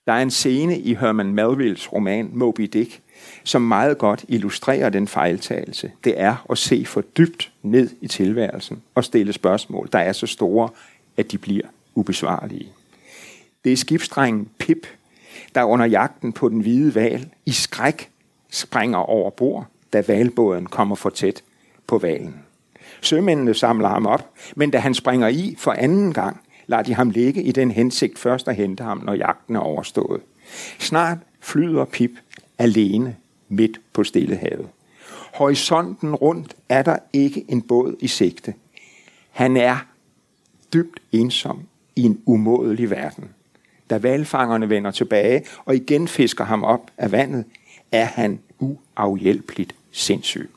Der 0.06 0.12
er 0.12 0.22
en 0.22 0.30
scene 0.30 0.78
i 0.78 0.94
Herman 0.94 1.32
Melvilles 1.32 1.92
roman 1.92 2.30
Moby 2.32 2.62
Dick, 2.62 3.02
som 3.44 3.62
meget 3.62 3.98
godt 3.98 4.24
illustrerer 4.28 4.90
den 4.90 5.08
fejltagelse. 5.08 5.92
Det 6.04 6.20
er 6.20 6.46
at 6.50 6.58
se 6.58 6.84
for 6.86 7.00
dybt 7.00 7.52
ned 7.62 7.90
i 8.00 8.08
tilværelsen 8.08 8.82
og 8.94 9.04
stille 9.04 9.32
spørgsmål, 9.32 9.88
der 9.92 9.98
er 9.98 10.12
så 10.12 10.26
store, 10.26 10.68
at 11.16 11.32
de 11.32 11.38
bliver 11.38 11.66
ubesvarlige. 11.94 12.72
Det 13.64 13.72
er 13.72 13.76
skibsdrengen 13.76 14.48
Pip, 14.58 14.86
der 15.54 15.64
under 15.64 15.86
jagten 15.86 16.32
på 16.32 16.48
den 16.48 16.60
hvide 16.60 16.94
val 16.94 17.28
i 17.46 17.52
skræk 17.52 18.10
springer 18.50 18.98
over 18.98 19.30
bord, 19.30 19.66
da 19.92 20.02
valbåden 20.06 20.66
kommer 20.66 20.96
for 20.96 21.10
tæt 21.10 21.42
på 21.86 21.98
valen. 21.98 22.34
Sømændene 23.00 23.54
samler 23.54 23.88
ham 23.88 24.06
op, 24.06 24.30
men 24.56 24.70
da 24.70 24.78
han 24.78 24.94
springer 24.94 25.28
i 25.28 25.54
for 25.58 25.72
anden 25.72 26.12
gang, 26.12 26.40
lader 26.66 26.82
de 26.82 26.94
ham 26.94 27.10
ligge 27.10 27.42
i 27.42 27.52
den 27.52 27.70
hensigt 27.70 28.18
først 28.18 28.48
at 28.48 28.56
hente 28.56 28.84
ham, 28.84 28.98
når 28.98 29.14
jagten 29.14 29.56
er 29.56 29.60
overstået. 29.60 30.20
Snart 30.78 31.18
flyder 31.40 31.84
Pip 31.84 32.10
alene 32.58 33.16
midt 33.48 33.80
på 33.92 34.04
Stillehavet. 34.04 34.68
Horisonten 35.34 36.14
rundt 36.14 36.56
er 36.68 36.82
der 36.82 36.96
ikke 37.12 37.44
en 37.48 37.62
båd 37.62 37.96
i 38.00 38.06
sigte. 38.06 38.54
Han 39.30 39.56
er 39.56 39.86
dybt 40.72 41.00
ensom 41.12 41.62
i 41.96 42.02
en 42.02 42.22
umådelig 42.26 42.90
verden. 42.90 43.24
Da 43.90 43.98
valfangerne 43.98 44.70
vender 44.70 44.90
tilbage 44.90 45.44
og 45.64 45.76
igen 45.76 46.08
fisker 46.08 46.44
ham 46.44 46.64
op 46.64 46.90
af 46.98 47.12
vandet, 47.12 47.44
er 47.92 48.04
han 48.04 48.40
uafhjælpeligt 48.58 49.74
sindssyg. 49.90 50.50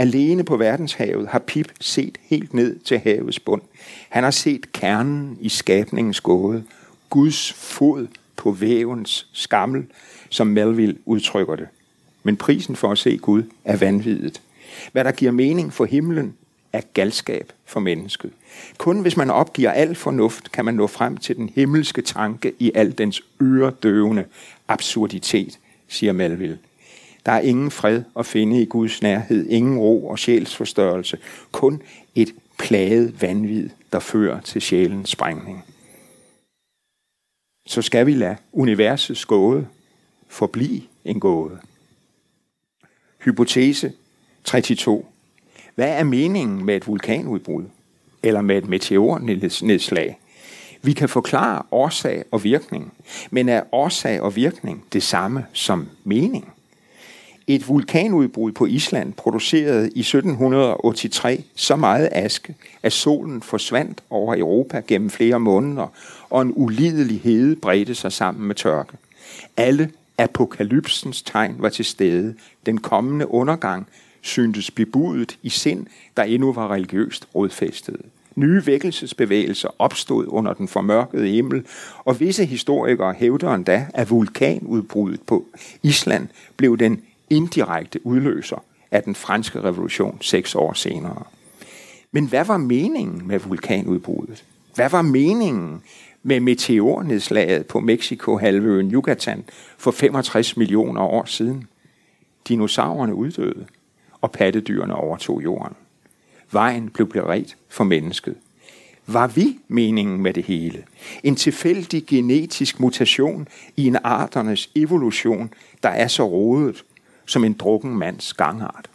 Alene 0.00 0.44
på 0.44 0.56
verdenshavet 0.56 1.28
har 1.28 1.38
Pip 1.38 1.72
set 1.80 2.18
helt 2.22 2.54
ned 2.54 2.78
til 2.78 2.98
havets 2.98 3.40
bund. 3.40 3.62
Han 4.08 4.24
har 4.24 4.30
set 4.30 4.72
kernen 4.72 5.38
i 5.40 5.48
skabningens 5.48 6.20
gåde, 6.20 6.64
Guds 7.10 7.52
fod 7.52 8.06
på 8.36 8.50
vævens 8.50 9.26
skammel, 9.32 9.86
som 10.28 10.46
Melville 10.46 10.96
udtrykker 11.06 11.56
det. 11.56 11.68
Men 12.22 12.36
prisen 12.36 12.76
for 12.76 12.92
at 12.92 12.98
se 12.98 13.16
Gud 13.16 13.42
er 13.64 13.76
vanvittigt. 13.76 14.42
Hvad 14.92 15.04
der 15.04 15.12
giver 15.12 15.32
mening 15.32 15.72
for 15.72 15.84
himlen, 15.84 16.34
er 16.72 16.80
galskab 16.94 17.52
for 17.66 17.80
mennesket. 17.80 18.30
Kun 18.78 19.00
hvis 19.00 19.16
man 19.16 19.30
opgiver 19.30 19.70
al 19.70 19.94
fornuft, 19.94 20.52
kan 20.52 20.64
man 20.64 20.74
nå 20.74 20.86
frem 20.86 21.16
til 21.16 21.36
den 21.36 21.50
himmelske 21.54 22.02
tanke 22.02 22.52
i 22.58 22.72
al 22.74 22.98
dens 22.98 23.22
øredøvende 23.42 24.24
absurditet, 24.68 25.58
siger 25.88 26.12
Melville. 26.12 26.58
Der 27.26 27.32
er 27.32 27.40
ingen 27.40 27.70
fred 27.70 28.02
at 28.18 28.26
finde 28.26 28.62
i 28.62 28.64
Guds 28.64 29.02
nærhed, 29.02 29.46
ingen 29.48 29.78
ro 29.78 30.08
og 30.08 30.18
sjælsforstørrelse, 30.18 31.18
kun 31.52 31.82
et 32.14 32.34
plaget 32.58 33.22
vanvid, 33.22 33.70
der 33.92 33.98
fører 33.98 34.40
til 34.40 34.60
sjælens 34.60 35.10
sprængning. 35.10 35.64
Så 37.66 37.82
skal 37.82 38.06
vi 38.06 38.14
lade 38.14 38.36
universets 38.52 39.24
gåde 39.24 39.66
forblive 40.30 40.82
en 41.04 41.20
gåde. 41.20 41.58
Hypotese 43.24 43.92
32. 44.44 45.04
Hvad 45.74 45.88
er 45.88 46.04
meningen 46.04 46.64
med 46.64 46.76
et 46.76 46.86
vulkanudbrud? 46.86 47.64
Eller 48.22 48.40
med 48.40 48.58
et 48.58 48.68
meteornedslag? 48.68 50.18
Vi 50.82 50.92
kan 50.92 51.08
forklare 51.08 51.62
årsag 51.70 52.24
og 52.30 52.44
virkning, 52.44 52.92
men 53.30 53.48
er 53.48 53.62
årsag 53.72 54.20
og 54.20 54.36
virkning 54.36 54.84
det 54.92 55.02
samme 55.02 55.46
som 55.52 55.88
mening? 56.04 56.52
Et 57.52 57.68
vulkanudbrud 57.68 58.52
på 58.52 58.66
Island 58.66 59.12
producerede 59.12 59.90
i 59.94 60.00
1783 60.00 61.40
så 61.54 61.76
meget 61.76 62.08
aske, 62.12 62.54
at 62.82 62.92
solen 62.92 63.42
forsvandt 63.42 64.02
over 64.10 64.36
Europa 64.36 64.82
gennem 64.88 65.10
flere 65.10 65.40
måneder, 65.40 65.86
og 66.30 66.42
en 66.42 66.52
ulidelig 66.56 67.20
hede 67.20 67.56
bredte 67.56 67.94
sig 67.94 68.12
sammen 68.12 68.46
med 68.46 68.54
tørke. 68.54 68.96
Alle 69.56 69.90
apokalypsens 70.18 71.22
tegn 71.22 71.56
var 71.58 71.68
til 71.68 71.84
stede. 71.84 72.34
Den 72.66 72.78
kommende 72.78 73.30
undergang 73.30 73.86
syntes 74.20 74.70
bebudet 74.70 75.38
i 75.42 75.48
sind, 75.48 75.86
der 76.16 76.22
endnu 76.22 76.52
var 76.52 76.72
religiøst 76.72 77.28
rodfæstet. 77.34 77.96
Nye 78.36 78.66
vækkelsesbevægelser 78.66 79.68
opstod 79.78 80.24
under 80.28 80.52
den 80.52 80.68
formørkede 80.68 81.28
himmel, 81.28 81.66
og 82.04 82.20
visse 82.20 82.44
historikere 82.44 83.12
hævder 83.12 83.54
endda, 83.54 83.86
at 83.94 84.10
vulkanudbruddet 84.10 85.20
på 85.26 85.44
Island 85.82 86.28
blev 86.56 86.78
den 86.78 87.00
indirekte 87.30 88.06
udløser 88.06 88.64
af 88.90 89.02
den 89.02 89.14
franske 89.14 89.60
revolution 89.60 90.18
seks 90.20 90.54
år 90.54 90.72
senere. 90.72 91.22
Men 92.12 92.26
hvad 92.26 92.44
var 92.44 92.56
meningen 92.56 93.26
med 93.26 93.38
vulkanudbruddet? 93.38 94.44
Hvad 94.74 94.90
var 94.90 95.02
meningen 95.02 95.82
med 96.22 96.40
meteornedslaget 96.40 97.66
på 97.66 97.80
Mexico-halvøen 97.80 98.90
Yucatan 98.90 99.44
for 99.78 99.90
65 99.90 100.56
millioner 100.56 101.02
år 101.02 101.24
siden? 101.24 101.66
Dinosaurerne 102.48 103.14
uddøde, 103.14 103.66
og 104.20 104.32
pattedyrene 104.32 104.94
overtog 104.94 105.44
jorden. 105.44 105.76
Vejen 106.52 106.88
blev 106.88 107.08
beredt 107.08 107.56
for 107.68 107.84
mennesket. 107.84 108.34
Var 109.06 109.26
vi 109.26 109.58
meningen 109.68 110.22
med 110.22 110.32
det 110.32 110.44
hele? 110.44 110.84
En 111.22 111.36
tilfældig 111.36 112.06
genetisk 112.06 112.80
mutation 112.80 113.48
i 113.76 113.86
en 113.86 113.96
arternes 114.04 114.70
evolution, 114.74 115.54
der 115.82 115.88
er 115.88 116.06
så 116.06 116.28
rodet 116.28 116.84
som 117.30 117.44
en 117.44 117.52
drukken 117.52 117.98
mands 117.98 118.34
gangart. 118.34 118.90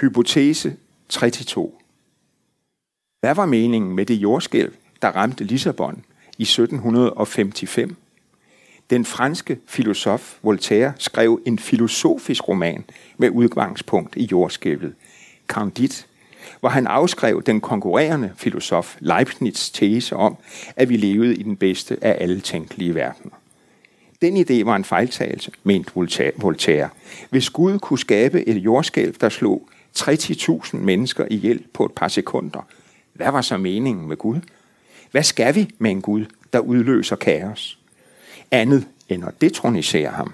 Hypotese 0.00 0.76
32. 1.08 1.72
Hvad 3.20 3.34
var 3.34 3.46
meningen 3.46 3.96
med 3.96 4.06
det 4.06 4.14
jordskælv, 4.14 4.74
der 5.02 5.08
ramte 5.08 5.44
Lissabon 5.44 6.04
i 6.38 6.42
1755? 6.42 7.92
Den 8.90 9.04
franske 9.04 9.58
filosof 9.66 10.38
Voltaire 10.42 10.92
skrev 10.98 11.40
en 11.46 11.58
filosofisk 11.58 12.48
roman 12.48 12.84
med 13.16 13.30
udgangspunkt 13.30 14.16
i 14.16 14.24
jordskælvet, 14.24 14.94
Candide, 15.48 16.04
hvor 16.60 16.68
han 16.68 16.86
afskrev 16.86 17.42
den 17.42 17.60
konkurrerende 17.60 18.32
filosof 18.36 18.96
Leibniz' 19.00 19.70
tese 19.72 20.16
om, 20.16 20.36
at 20.76 20.88
vi 20.88 20.96
levede 20.96 21.36
i 21.36 21.42
den 21.42 21.56
bedste 21.56 22.04
af 22.04 22.16
alle 22.20 22.40
tænkelige 22.40 22.94
verdener. 22.94 23.34
Den 24.22 24.36
idé 24.36 24.64
var 24.64 24.76
en 24.76 24.84
fejltagelse, 24.84 25.52
mente 25.64 25.92
Voltaire. 26.36 26.88
Hvis 27.30 27.50
Gud 27.50 27.78
kunne 27.78 27.98
skabe 27.98 28.48
et 28.48 28.56
jordskælv, 28.56 29.14
der 29.20 29.28
slog 29.28 29.68
30.000 29.98 30.76
mennesker 30.76 31.26
ihjel 31.30 31.64
på 31.72 31.84
et 31.84 31.92
par 31.92 32.08
sekunder, 32.08 32.66
hvad 33.12 33.30
var 33.30 33.40
så 33.40 33.56
meningen 33.56 34.08
med 34.08 34.16
Gud? 34.16 34.40
Hvad 35.10 35.22
skal 35.22 35.54
vi 35.54 35.70
med 35.78 35.90
en 35.90 36.02
Gud, 36.02 36.24
der 36.52 36.58
udløser 36.58 37.16
kaos? 37.16 37.78
Andet 38.50 38.86
end 39.08 39.24
at 39.24 39.40
detronisere 39.40 40.10
ham. 40.10 40.32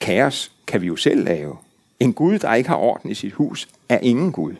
Kaos 0.00 0.52
kan 0.66 0.80
vi 0.80 0.86
jo 0.86 0.96
selv 0.96 1.24
lave. 1.24 1.56
En 2.00 2.12
Gud, 2.12 2.38
der 2.38 2.54
ikke 2.54 2.68
har 2.68 2.76
orden 2.76 3.10
i 3.10 3.14
sit 3.14 3.32
hus, 3.32 3.68
er 3.88 3.98
ingen 3.98 4.32
Gud. 4.32 4.54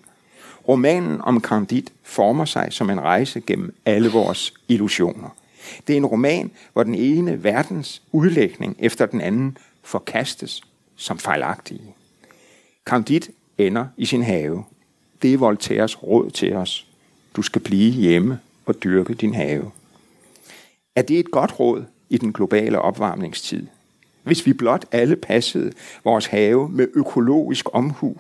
Romanen 0.68 1.20
om 1.20 1.40
Candide 1.40 1.92
former 2.02 2.44
sig 2.44 2.68
som 2.70 2.90
en 2.90 3.00
rejse 3.00 3.40
gennem 3.40 3.74
alle 3.84 4.08
vores 4.08 4.54
illusioner. 4.68 5.36
Det 5.86 5.92
er 5.92 5.96
en 5.96 6.06
roman, 6.06 6.50
hvor 6.72 6.82
den 6.82 6.94
ene 6.94 7.44
verdens 7.44 8.02
udlægning 8.12 8.76
efter 8.78 9.06
den 9.06 9.20
anden 9.20 9.58
forkastes 9.82 10.62
som 10.96 11.18
fejlagtige. 11.18 11.94
Candide 12.84 13.32
ender 13.58 13.86
i 13.96 14.06
sin 14.06 14.22
have. 14.22 14.64
Det 15.22 15.34
er 15.34 15.38
Voltaires 15.38 16.02
råd 16.02 16.30
til 16.30 16.52
os. 16.52 16.86
Du 17.36 17.42
skal 17.42 17.60
blive 17.60 17.92
hjemme 17.92 18.38
og 18.66 18.82
dyrke 18.84 19.14
din 19.14 19.34
have. 19.34 19.70
Er 20.96 21.02
det 21.02 21.18
et 21.18 21.30
godt 21.30 21.60
råd 21.60 21.84
i 22.10 22.18
den 22.18 22.32
globale 22.32 22.78
opvarmningstid? 22.78 23.66
Hvis 24.22 24.46
vi 24.46 24.52
blot 24.52 24.84
alle 24.92 25.16
passede 25.16 25.72
vores 26.04 26.26
have 26.26 26.68
med 26.68 26.88
økologisk 26.94 27.66
omhu, 27.72 28.16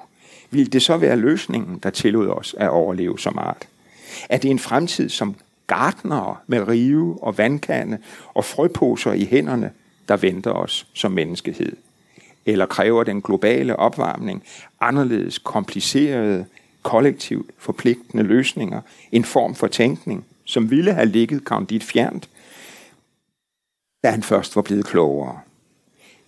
ville 0.50 0.70
det 0.70 0.82
så 0.82 0.96
være 0.96 1.16
løsningen, 1.16 1.78
der 1.78 1.90
tillod 1.90 2.28
os 2.28 2.54
at 2.58 2.68
overleve 2.68 3.18
som 3.18 3.38
art? 3.38 3.68
Er 4.28 4.38
det 4.38 4.50
en 4.50 4.58
fremtid, 4.58 5.08
som 5.08 5.34
gartnere 5.70 6.36
med 6.46 6.68
rive 6.68 7.18
og 7.22 7.38
vandkande 7.38 7.98
og 8.34 8.44
frøposer 8.44 9.12
i 9.12 9.24
hænderne, 9.24 9.70
der 10.08 10.16
venter 10.16 10.50
os 10.50 10.86
som 10.94 11.12
menneskehed? 11.12 11.76
Eller 12.46 12.66
kræver 12.66 13.04
den 13.04 13.22
globale 13.22 13.76
opvarmning 13.76 14.42
anderledes 14.80 15.38
komplicerede, 15.38 16.46
kollektivt 16.82 17.50
forpligtende 17.58 18.24
løsninger, 18.24 18.80
en 19.12 19.24
form 19.24 19.54
for 19.54 19.66
tænkning, 19.66 20.24
som 20.44 20.70
ville 20.70 20.92
have 20.92 21.06
ligget 21.06 21.42
Candide 21.42 21.84
fjernt, 21.84 22.28
da 24.04 24.10
han 24.10 24.22
først 24.22 24.56
var 24.56 24.62
blevet 24.62 24.86
klogere? 24.86 25.40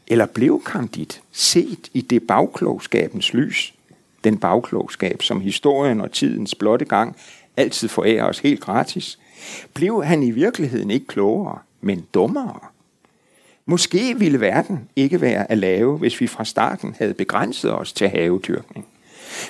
Eller 0.07 0.27
blev 0.27 0.63
Candide 0.65 1.21
set 1.33 1.91
i 1.93 2.01
det 2.01 2.27
bagklogskabens 2.27 3.35
lys, 3.35 3.75
den 4.25 4.39
bagklogskab, 4.39 5.23
som 5.23 5.41
historien 5.41 6.01
og 6.01 6.13
tidens 6.13 6.55
blotte 6.55 6.85
gang 6.85 7.17
altid 7.57 7.89
forærer 7.89 8.25
os 8.25 8.39
helt 8.39 8.61
gratis, 8.61 9.19
blev 9.75 10.05
han 10.05 10.23
i 10.23 10.31
virkeligheden 10.31 10.91
ikke 10.91 11.07
klogere, 11.07 11.59
men 11.81 12.07
dummere. 12.15 12.61
Måske 13.67 14.19
ville 14.19 14.41
verden 14.41 14.89
ikke 14.97 15.21
være 15.21 15.51
at 15.51 15.59
lave, 15.59 15.99
hvis 15.99 16.21
vi 16.21 16.27
fra 16.27 16.45
starten 16.45 16.95
havde 16.99 17.15
begrænset 17.15 17.73
os 17.75 17.93
til 17.93 18.09
havedyrkning. 18.09 18.87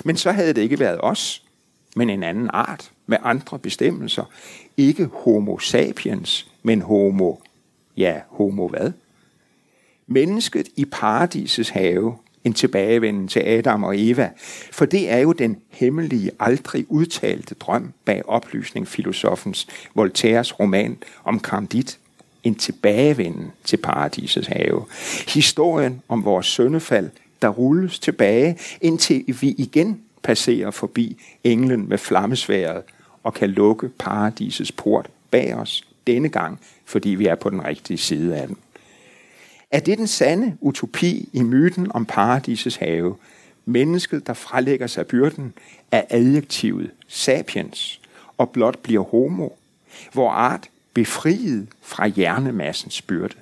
Men 0.05 0.17
så 0.17 0.31
havde 0.31 0.53
det 0.53 0.61
ikke 0.61 0.79
været 0.79 0.99
os, 1.01 1.43
men 1.95 2.09
en 2.09 2.23
anden 2.23 2.49
art 2.53 2.91
med 3.07 3.17
andre 3.23 3.59
bestemmelser. 3.59 4.23
Ikke 4.77 5.09
homo 5.13 5.59
sapiens, 5.59 6.47
men 6.63 6.81
homo, 6.81 7.35
ja, 7.97 8.21
homo 8.27 8.67
hvad? 8.67 8.91
Mennesket 10.07 10.67
i 10.75 10.85
paradisets 10.85 11.69
have 11.69 12.15
en 12.43 12.53
tilbagevenden 12.53 13.27
til 13.27 13.39
Adam 13.39 13.83
og 13.83 13.99
Eva, 13.99 14.29
for 14.71 14.85
det 14.85 15.11
er 15.11 15.17
jo 15.17 15.31
den 15.31 15.57
hemmelige, 15.69 16.31
aldrig 16.39 16.85
udtalte 16.89 17.55
drøm 17.55 17.93
bag 18.05 18.29
oplysningsfilosofens 18.29 19.67
Voltaires 19.95 20.59
roman 20.59 20.97
om 21.23 21.39
Candide, 21.39 21.93
en 22.43 22.55
tilbagevenden 22.55 23.51
til 23.63 23.77
paradisets 23.77 24.47
have. 24.47 24.85
Historien 25.27 26.01
om 26.07 26.25
vores 26.25 26.45
søndefald, 26.45 27.09
der 27.41 27.49
rulles 27.49 27.99
tilbage, 27.99 28.57
indtil 28.81 29.23
vi 29.41 29.55
igen 29.57 30.01
passerer 30.23 30.71
forbi 30.71 31.21
englen 31.43 31.89
med 31.89 31.97
flammesværet 31.97 32.83
og 33.23 33.33
kan 33.33 33.49
lukke 33.49 33.89
paradisets 33.89 34.71
port 34.71 35.09
bag 35.31 35.55
os 35.55 35.87
denne 36.07 36.29
gang, 36.29 36.59
fordi 36.85 37.09
vi 37.09 37.25
er 37.25 37.35
på 37.35 37.49
den 37.49 37.65
rigtige 37.65 37.97
side 37.97 38.37
af 38.37 38.47
den. 38.47 38.57
Er 39.73 39.79
det 39.79 39.97
den 39.97 40.07
sande 40.07 40.57
utopi 40.61 41.29
i 41.33 41.41
myten 41.41 41.91
om 41.91 42.05
paradisets 42.05 42.75
have? 42.75 43.15
Mennesket, 43.65 44.27
der 44.27 44.33
frelægger 44.33 44.87
sig 44.87 45.07
byrden 45.07 45.53
af 45.91 46.07
adjektivet 46.09 46.91
sapiens 47.07 48.01
og 48.37 48.49
blot 48.49 48.79
bliver 48.79 49.03
homo, 49.03 49.49
hvor 50.11 50.29
art 50.29 50.69
befriet 50.93 51.67
fra 51.81 52.07
hjernemassens 52.07 53.01
byrde. 53.01 53.35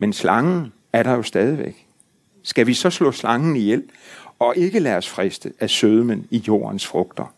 Men 0.00 0.12
slangen 0.12 0.72
er 0.92 1.02
der 1.02 1.12
jo 1.12 1.22
stadigvæk. 1.22 1.86
Skal 2.42 2.66
vi 2.66 2.74
så 2.74 2.90
slå 2.90 3.12
slangen 3.12 3.56
ihjel 3.56 3.84
og 4.38 4.56
ikke 4.56 4.78
lade 4.78 4.96
os 4.96 5.08
friste 5.08 5.52
af 5.60 5.70
sødmen 5.70 6.26
i 6.30 6.44
jordens 6.48 6.86
frugter, 6.86 7.34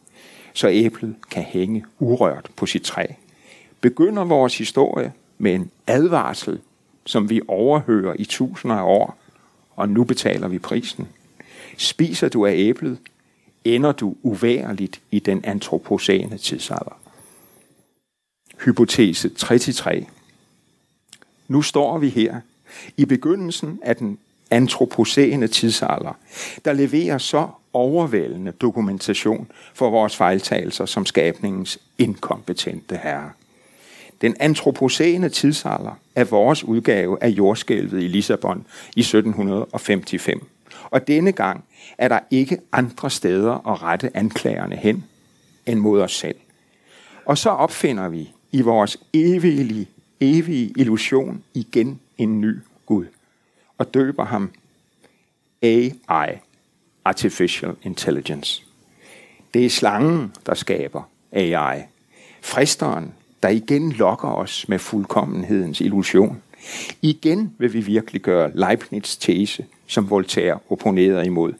så 0.52 0.68
æblet 0.68 1.16
kan 1.30 1.42
hænge 1.42 1.84
urørt 1.98 2.50
på 2.56 2.66
sit 2.66 2.82
træ? 2.82 3.06
Begynder 3.80 4.24
vores 4.24 4.58
historie 4.58 5.12
med 5.38 5.54
en 5.54 5.70
advarsel, 5.86 6.60
som 7.06 7.30
vi 7.30 7.40
overhører 7.48 8.14
i 8.18 8.24
tusinder 8.24 8.76
af 8.76 8.82
år, 8.82 9.18
og 9.76 9.88
nu 9.88 10.04
betaler 10.04 10.48
vi 10.48 10.58
prisen. 10.58 11.08
Spiser 11.78 12.28
du 12.28 12.46
af 12.46 12.52
æblet, 12.54 12.98
ender 13.64 13.92
du 13.92 14.16
uværligt 14.22 15.00
i 15.10 15.18
den 15.18 15.44
antropocene 15.44 16.38
tidsalder. 16.38 16.98
Hypotese 18.64 19.28
33. 19.28 20.06
Nu 21.48 21.62
står 21.62 21.98
vi 21.98 22.08
her 22.08 22.40
i 22.96 23.04
begyndelsen 23.04 23.80
af 23.82 23.96
den 23.96 24.18
antropocene 24.50 25.48
tidsalder, 25.48 26.18
der 26.64 26.72
leverer 26.72 27.18
så 27.18 27.48
overvældende 27.72 28.52
dokumentation 28.52 29.50
for 29.74 29.90
vores 29.90 30.16
fejltagelser 30.16 30.86
som 30.86 31.06
skabningens 31.06 31.78
inkompetente 31.98 32.96
herre. 32.96 33.30
Den 34.22 34.36
antropocene 34.40 35.28
tidsalder 35.28 35.98
er 36.14 36.24
vores 36.24 36.64
udgave 36.64 37.22
af 37.22 37.28
jordskælvet 37.28 38.02
i 38.02 38.08
Lissabon 38.08 38.66
i 38.96 39.00
1755. 39.00 40.42
Og 40.90 41.06
denne 41.06 41.32
gang 41.32 41.64
er 41.98 42.08
der 42.08 42.18
ikke 42.30 42.58
andre 42.72 43.10
steder 43.10 43.68
at 43.68 43.82
rette 43.82 44.16
anklagerne 44.16 44.76
hen 44.76 45.04
end 45.66 45.78
mod 45.78 46.00
os 46.00 46.12
selv. 46.12 46.36
Og 47.24 47.38
så 47.38 47.50
opfinder 47.50 48.08
vi 48.08 48.30
i 48.52 48.60
vores 48.60 48.98
evige, 49.12 49.88
evige 50.20 50.72
illusion 50.76 51.42
igen 51.54 52.00
en 52.18 52.40
ny 52.40 52.58
Gud 52.86 53.06
og 53.78 53.94
døber 53.94 54.24
ham 54.24 54.50
AI, 55.62 56.38
Artificial 57.04 57.74
Intelligence. 57.82 58.62
Det 59.54 59.66
er 59.66 59.70
slangen, 59.70 60.32
der 60.46 60.54
skaber 60.54 61.02
AI. 61.32 61.82
Fristeren, 62.42 63.14
der 63.42 63.48
igen 63.48 63.92
lokker 63.92 64.28
os 64.28 64.68
med 64.68 64.78
fuldkommenhedens 64.78 65.80
illusion. 65.80 66.42
Igen 67.02 67.54
vil 67.58 67.72
vi 67.72 67.80
virkelig 67.80 68.22
gøre 68.22 68.50
Leibniz' 68.50 69.18
tese, 69.20 69.64
som 69.86 70.10
Voltaire 70.10 70.58
opponerede 70.70 71.26
imod. 71.26 71.52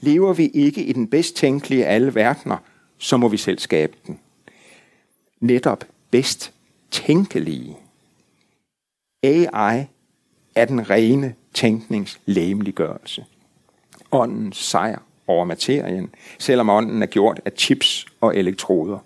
Lever 0.00 0.32
vi 0.32 0.46
ikke 0.46 0.84
i 0.84 0.92
den 0.92 1.08
bedst 1.08 1.36
tænkelige 1.36 1.86
af 1.86 1.94
alle 1.94 2.14
verdener, 2.14 2.56
så 2.98 3.16
må 3.16 3.28
vi 3.28 3.36
selv 3.36 3.58
skabe 3.58 3.96
den. 4.06 4.18
Netop 5.40 5.84
bedst 6.10 6.52
tænkelige. 6.90 7.76
AI 9.22 9.84
er 10.54 10.64
den 10.64 10.90
rene 10.90 11.34
tænknings 11.54 12.20
læmeliggørelse. 12.26 13.24
Åndens 14.12 14.56
sejr 14.56 14.98
over 15.26 15.44
materien, 15.44 16.10
selvom 16.38 16.68
ånden 16.68 17.02
er 17.02 17.06
gjort 17.06 17.40
af 17.44 17.52
chips 17.56 18.06
og 18.20 18.36
elektroder. 18.36 18.98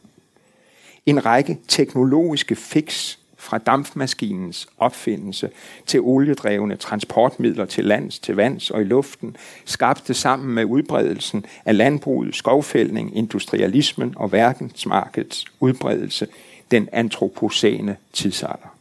En 1.07 1.27
række 1.27 1.59
teknologiske 1.69 2.57
fix 2.57 3.17
fra 3.37 3.59
dampmaskinens 3.59 4.69
opfindelse 4.79 5.51
til 5.87 6.01
oliedrevne 6.01 6.77
transportmidler 6.77 7.65
til 7.65 7.85
lands, 7.85 8.19
til 8.19 8.37
vands 8.37 8.71
og 8.71 8.81
i 8.81 8.85
luften, 8.85 9.37
skabte 9.65 10.15
sammen 10.15 10.55
med 10.55 10.65
udbredelsen 10.65 11.45
af 11.65 11.77
landbruget, 11.77 12.35
skovfældning, 12.35 13.17
industrialismen 13.17 14.15
og 14.17 14.33
verdensmarkedets 14.33 15.45
udbredelse 15.61 16.27
den 16.71 16.89
antropocene 16.93 17.97
tidsalder. 18.13 18.77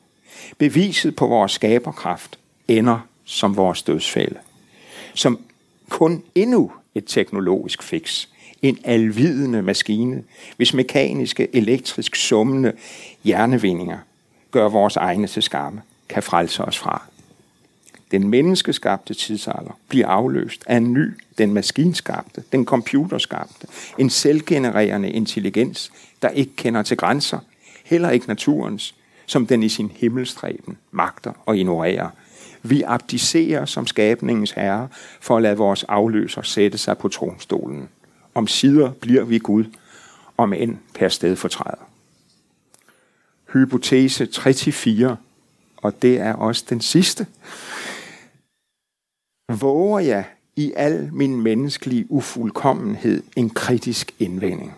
Beviset 0.57 1.15
på 1.15 1.27
vores 1.27 1.51
skaberkraft 1.51 2.39
ender 2.67 2.99
som 3.25 3.57
vores 3.57 3.83
dødsfælde. 3.83 4.37
Som 5.13 5.39
kun 5.89 6.23
endnu 6.35 6.71
et 6.95 7.05
teknologisk 7.07 7.83
fix. 7.83 8.27
En 8.63 8.77
alvidende 8.83 9.61
maskine, 9.61 10.23
hvis 10.57 10.73
mekaniske, 10.73 11.55
elektrisk 11.55 12.15
summende 12.15 12.73
hjernevindinger 13.23 13.97
gør 14.51 14.69
vores 14.69 14.95
egne 14.95 15.27
til 15.27 15.43
skamme, 15.43 15.81
kan 16.09 16.23
frelse 16.23 16.63
os 16.63 16.77
fra. 16.77 17.01
Den 18.11 18.27
menneskeskabte 18.27 19.13
tidsalder 19.13 19.77
bliver 19.87 20.07
afløst 20.07 20.63
af 20.67 20.77
en 20.77 20.93
ny, 20.93 21.11
den 21.37 21.53
maskinskabte, 21.53 22.43
den 22.51 22.65
computerskabte, 22.65 23.67
en 23.97 24.09
selvgenererende 24.09 25.11
intelligens, 25.11 25.91
der 26.21 26.29
ikke 26.29 26.55
kender 26.55 26.83
til 26.83 26.97
grænser, 26.97 27.39
heller 27.85 28.09
ikke 28.09 28.27
naturens, 28.27 28.95
som 29.25 29.47
den 29.47 29.63
i 29.63 29.69
sin 29.69 29.91
himmelstræben 29.95 30.77
magter 30.91 31.33
og 31.45 31.57
ignorerer. 31.57 32.09
Vi 32.61 32.83
abdicerer 32.87 33.65
som 33.65 33.87
skabningens 33.87 34.51
herre 34.51 34.87
for 35.21 35.37
at 35.37 35.43
lade 35.43 35.57
vores 35.57 35.83
afløser 35.83 36.41
sætte 36.41 36.77
sig 36.77 36.97
på 36.97 37.07
tronstolen. 37.07 37.89
Om 38.33 38.47
sider 38.47 38.91
bliver 38.91 39.23
vi 39.23 39.37
Gud, 39.37 39.65
om 40.37 40.53
end 40.53 40.77
per 40.95 41.09
sted 41.09 41.35
fortræder. 41.35 41.89
Hypotese 43.53 44.27
34, 44.31 45.17
og 45.77 46.01
det 46.01 46.19
er 46.19 46.33
også 46.33 46.65
den 46.69 46.81
sidste. 46.81 47.27
Våger 49.61 49.99
jeg 49.99 50.25
i 50.55 50.73
al 50.75 51.09
min 51.13 51.41
menneskelige 51.41 52.05
ufuldkommenhed 52.09 53.23
en 53.35 53.49
kritisk 53.49 54.15
indvending? 54.19 54.73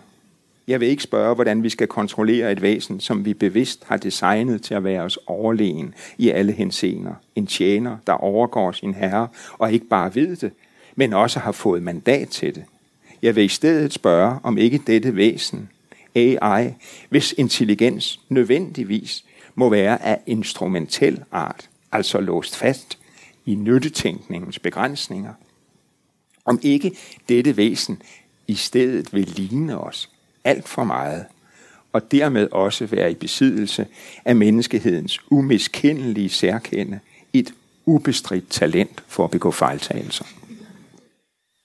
Jeg 0.68 0.80
vil 0.80 0.88
ikke 0.88 1.04
spørge, 1.04 1.36
hvordan 1.36 1.64
vi 1.64 1.70
skal 1.70 1.88
kontrollere 1.88 2.52
et 2.52 2.62
væsen, 2.62 3.00
som 3.00 3.26
vi 3.26 3.34
bevidst 3.34 3.84
har 3.84 3.98
designet 3.98 4.62
til 4.62 4.74
at 4.74 4.84
være 4.84 5.02
os 5.02 5.20
overlegen 5.28 5.94
i 6.18 6.30
alle 6.30 6.52
henseender. 6.52 7.14
En 7.36 7.48
tjener, 7.48 7.98
der 8.08 8.14
overgår 8.14 8.72
sin 8.72 8.94
herre, 8.94 9.28
og 9.58 9.74
ikke 9.74 9.86
bare 9.86 10.16
ved 10.16 10.36
det, 10.36 10.52
men 10.96 11.14
også 11.14 11.40
har 11.40 11.52
fået 11.52 11.84
mandat 11.84 12.30
til 12.30 12.56
det. 12.56 12.64
Jeg 13.26 13.36
vil 13.36 13.44
i 13.44 13.48
stedet 13.48 13.94
spørge, 13.94 14.40
om 14.44 14.58
ikke 14.58 14.82
dette 14.88 15.16
væsen, 15.16 15.70
AI, 16.16 16.74
hvis 17.10 17.34
intelligens 17.38 18.20
nødvendigvis 18.30 19.26
må 19.56 19.70
være 19.70 20.04
af 20.04 20.20
instrumentel 20.26 21.24
art, 21.32 21.70
altså 21.92 22.20
låst 22.20 22.56
fast 22.56 22.98
i 23.46 23.56
nyttetænkningens 23.56 24.60
begrænsninger, 24.60 25.34
om 26.46 26.60
ikke 26.62 26.92
dette 27.30 27.58
væsen 27.58 28.02
i 28.48 28.56
stedet 28.56 29.14
vil 29.14 29.28
ligne 29.28 29.80
os 29.80 30.10
alt 30.44 30.68
for 30.68 30.84
meget, 30.84 31.26
og 31.94 32.12
dermed 32.12 32.48
også 32.52 32.86
være 32.86 33.12
i 33.12 33.16
besiddelse 33.16 33.88
af 34.26 34.36
menneskehedens 34.36 35.20
umiskendelige 35.30 36.30
særkende, 36.30 37.00
et 37.34 37.54
ubestridt 37.86 38.50
talent 38.50 39.04
for 39.08 39.24
at 39.24 39.32
begå 39.32 39.52
fejltagelser. 39.52 40.26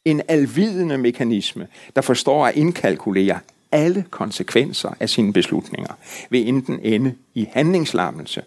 En 0.04 0.22
alvidende 0.28 0.98
mekanisme, 0.98 1.68
der 1.96 2.02
forstår 2.02 2.46
at 2.46 2.56
indkalkulere 2.56 3.38
alle 3.72 4.04
konsekvenser 4.10 4.94
af 5.00 5.08
sine 5.08 5.32
beslutninger, 5.32 5.94
vil 6.30 6.48
enten 6.48 6.80
ende 6.82 7.14
i 7.34 7.48
handlingslammelse, 7.52 8.42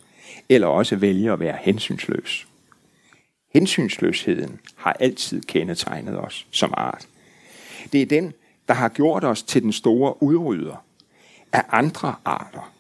eller 0.50 0.68
også 0.68 0.96
vælge 0.96 1.32
at 1.32 1.40
være 1.40 1.58
hensynsløs. 1.62 2.48
Hensynsløsheden 3.54 4.60
har 4.76 4.94
altid 4.94 5.42
kendetegnet 5.42 6.20
os 6.20 6.48
som 6.52 6.74
art. 6.78 7.08
Det 7.92 8.02
er 8.02 8.06
den, 8.06 8.34
der 8.68 8.74
har 8.74 8.90
gjort 8.90 9.24
os 9.24 9.44
til 9.44 9.62
den 9.62 9.74
store 9.74 10.24
udrydder 10.24 10.86
af 11.54 11.64
andre 11.70 12.16
arter. 12.26 12.74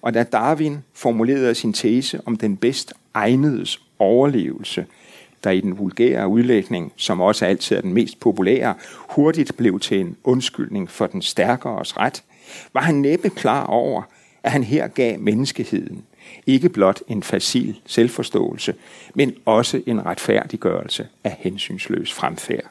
Og 0.00 0.14
da 0.14 0.22
Darwin 0.22 0.78
formulerede 0.92 1.54
sin 1.54 1.72
tese 1.72 2.20
om 2.26 2.36
den 2.36 2.56
bedst 2.56 2.92
egnedes 3.14 3.80
overlevelse, 3.98 4.86
der 5.44 5.50
i 5.50 5.60
den 5.60 5.78
vulgære 5.78 6.28
udlægning, 6.28 6.92
som 6.96 7.20
også 7.20 7.46
altid 7.46 7.76
er 7.76 7.80
den 7.80 7.92
mest 7.92 8.20
populære, 8.20 8.74
hurtigt 8.94 9.56
blev 9.56 9.80
til 9.80 10.00
en 10.00 10.16
undskyldning 10.24 10.90
for 10.90 11.06
den 11.06 11.22
stærkeres 11.22 11.96
ret, 11.96 12.22
var 12.72 12.80
han 12.80 12.94
næppe 12.94 13.30
klar 13.30 13.66
over, 13.66 14.02
at 14.42 14.52
han 14.52 14.64
her 14.64 14.88
gav 14.88 15.18
menneskeheden 15.18 16.04
ikke 16.46 16.68
blot 16.68 17.02
en 17.08 17.22
facil 17.22 17.80
selvforståelse, 17.86 18.74
men 19.14 19.34
også 19.44 19.82
en 19.86 20.06
retfærdiggørelse 20.06 21.08
af 21.24 21.36
hensynsløs 21.40 22.12
fremfærd. 22.12 22.64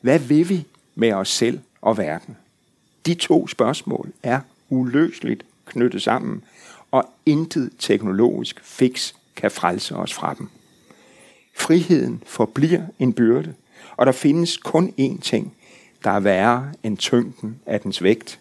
Hvad 0.00 0.18
vil 0.18 0.48
vi 0.48 0.64
med 0.94 1.12
os 1.12 1.28
selv 1.28 1.60
og 1.80 1.98
verden? 1.98 2.36
De 3.06 3.14
to 3.14 3.48
spørgsmål 3.48 4.12
er 4.22 4.40
uløseligt 4.68 5.44
knyttet 5.66 6.02
sammen, 6.02 6.42
og 6.90 7.10
intet 7.26 7.70
teknologisk 7.78 8.64
fix 8.64 9.12
kan 9.36 9.50
frelse 9.50 9.96
os 9.96 10.14
fra 10.14 10.34
dem. 10.34 10.48
Friheden 11.58 12.22
forbliver 12.26 12.82
en 12.98 13.12
byrde, 13.12 13.54
og 13.96 14.06
der 14.06 14.12
findes 14.12 14.56
kun 14.56 14.94
én 15.00 15.20
ting, 15.20 15.54
der 16.04 16.10
er 16.10 16.20
værre 16.20 16.72
end 16.82 16.98
tyngden 16.98 17.60
af 17.66 17.80
dens 17.80 18.02
vægt. 18.02 18.40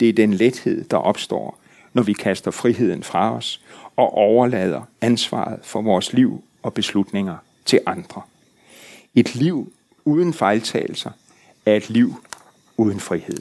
Det 0.00 0.08
er 0.08 0.12
den 0.12 0.34
lethed, 0.34 0.84
der 0.84 0.96
opstår, 0.96 1.58
når 1.92 2.02
vi 2.02 2.12
kaster 2.12 2.50
friheden 2.50 3.02
fra 3.02 3.34
os 3.36 3.62
og 3.96 4.14
overlader 4.14 4.82
ansvaret 5.00 5.60
for 5.62 5.82
vores 5.82 6.12
liv 6.12 6.44
og 6.62 6.74
beslutninger 6.74 7.36
til 7.64 7.80
andre. 7.86 8.22
Et 9.14 9.34
liv 9.34 9.72
uden 10.04 10.34
fejltagelser 10.34 11.10
er 11.66 11.76
et 11.76 11.90
liv 11.90 12.14
uden 12.76 13.00
frihed. 13.00 13.38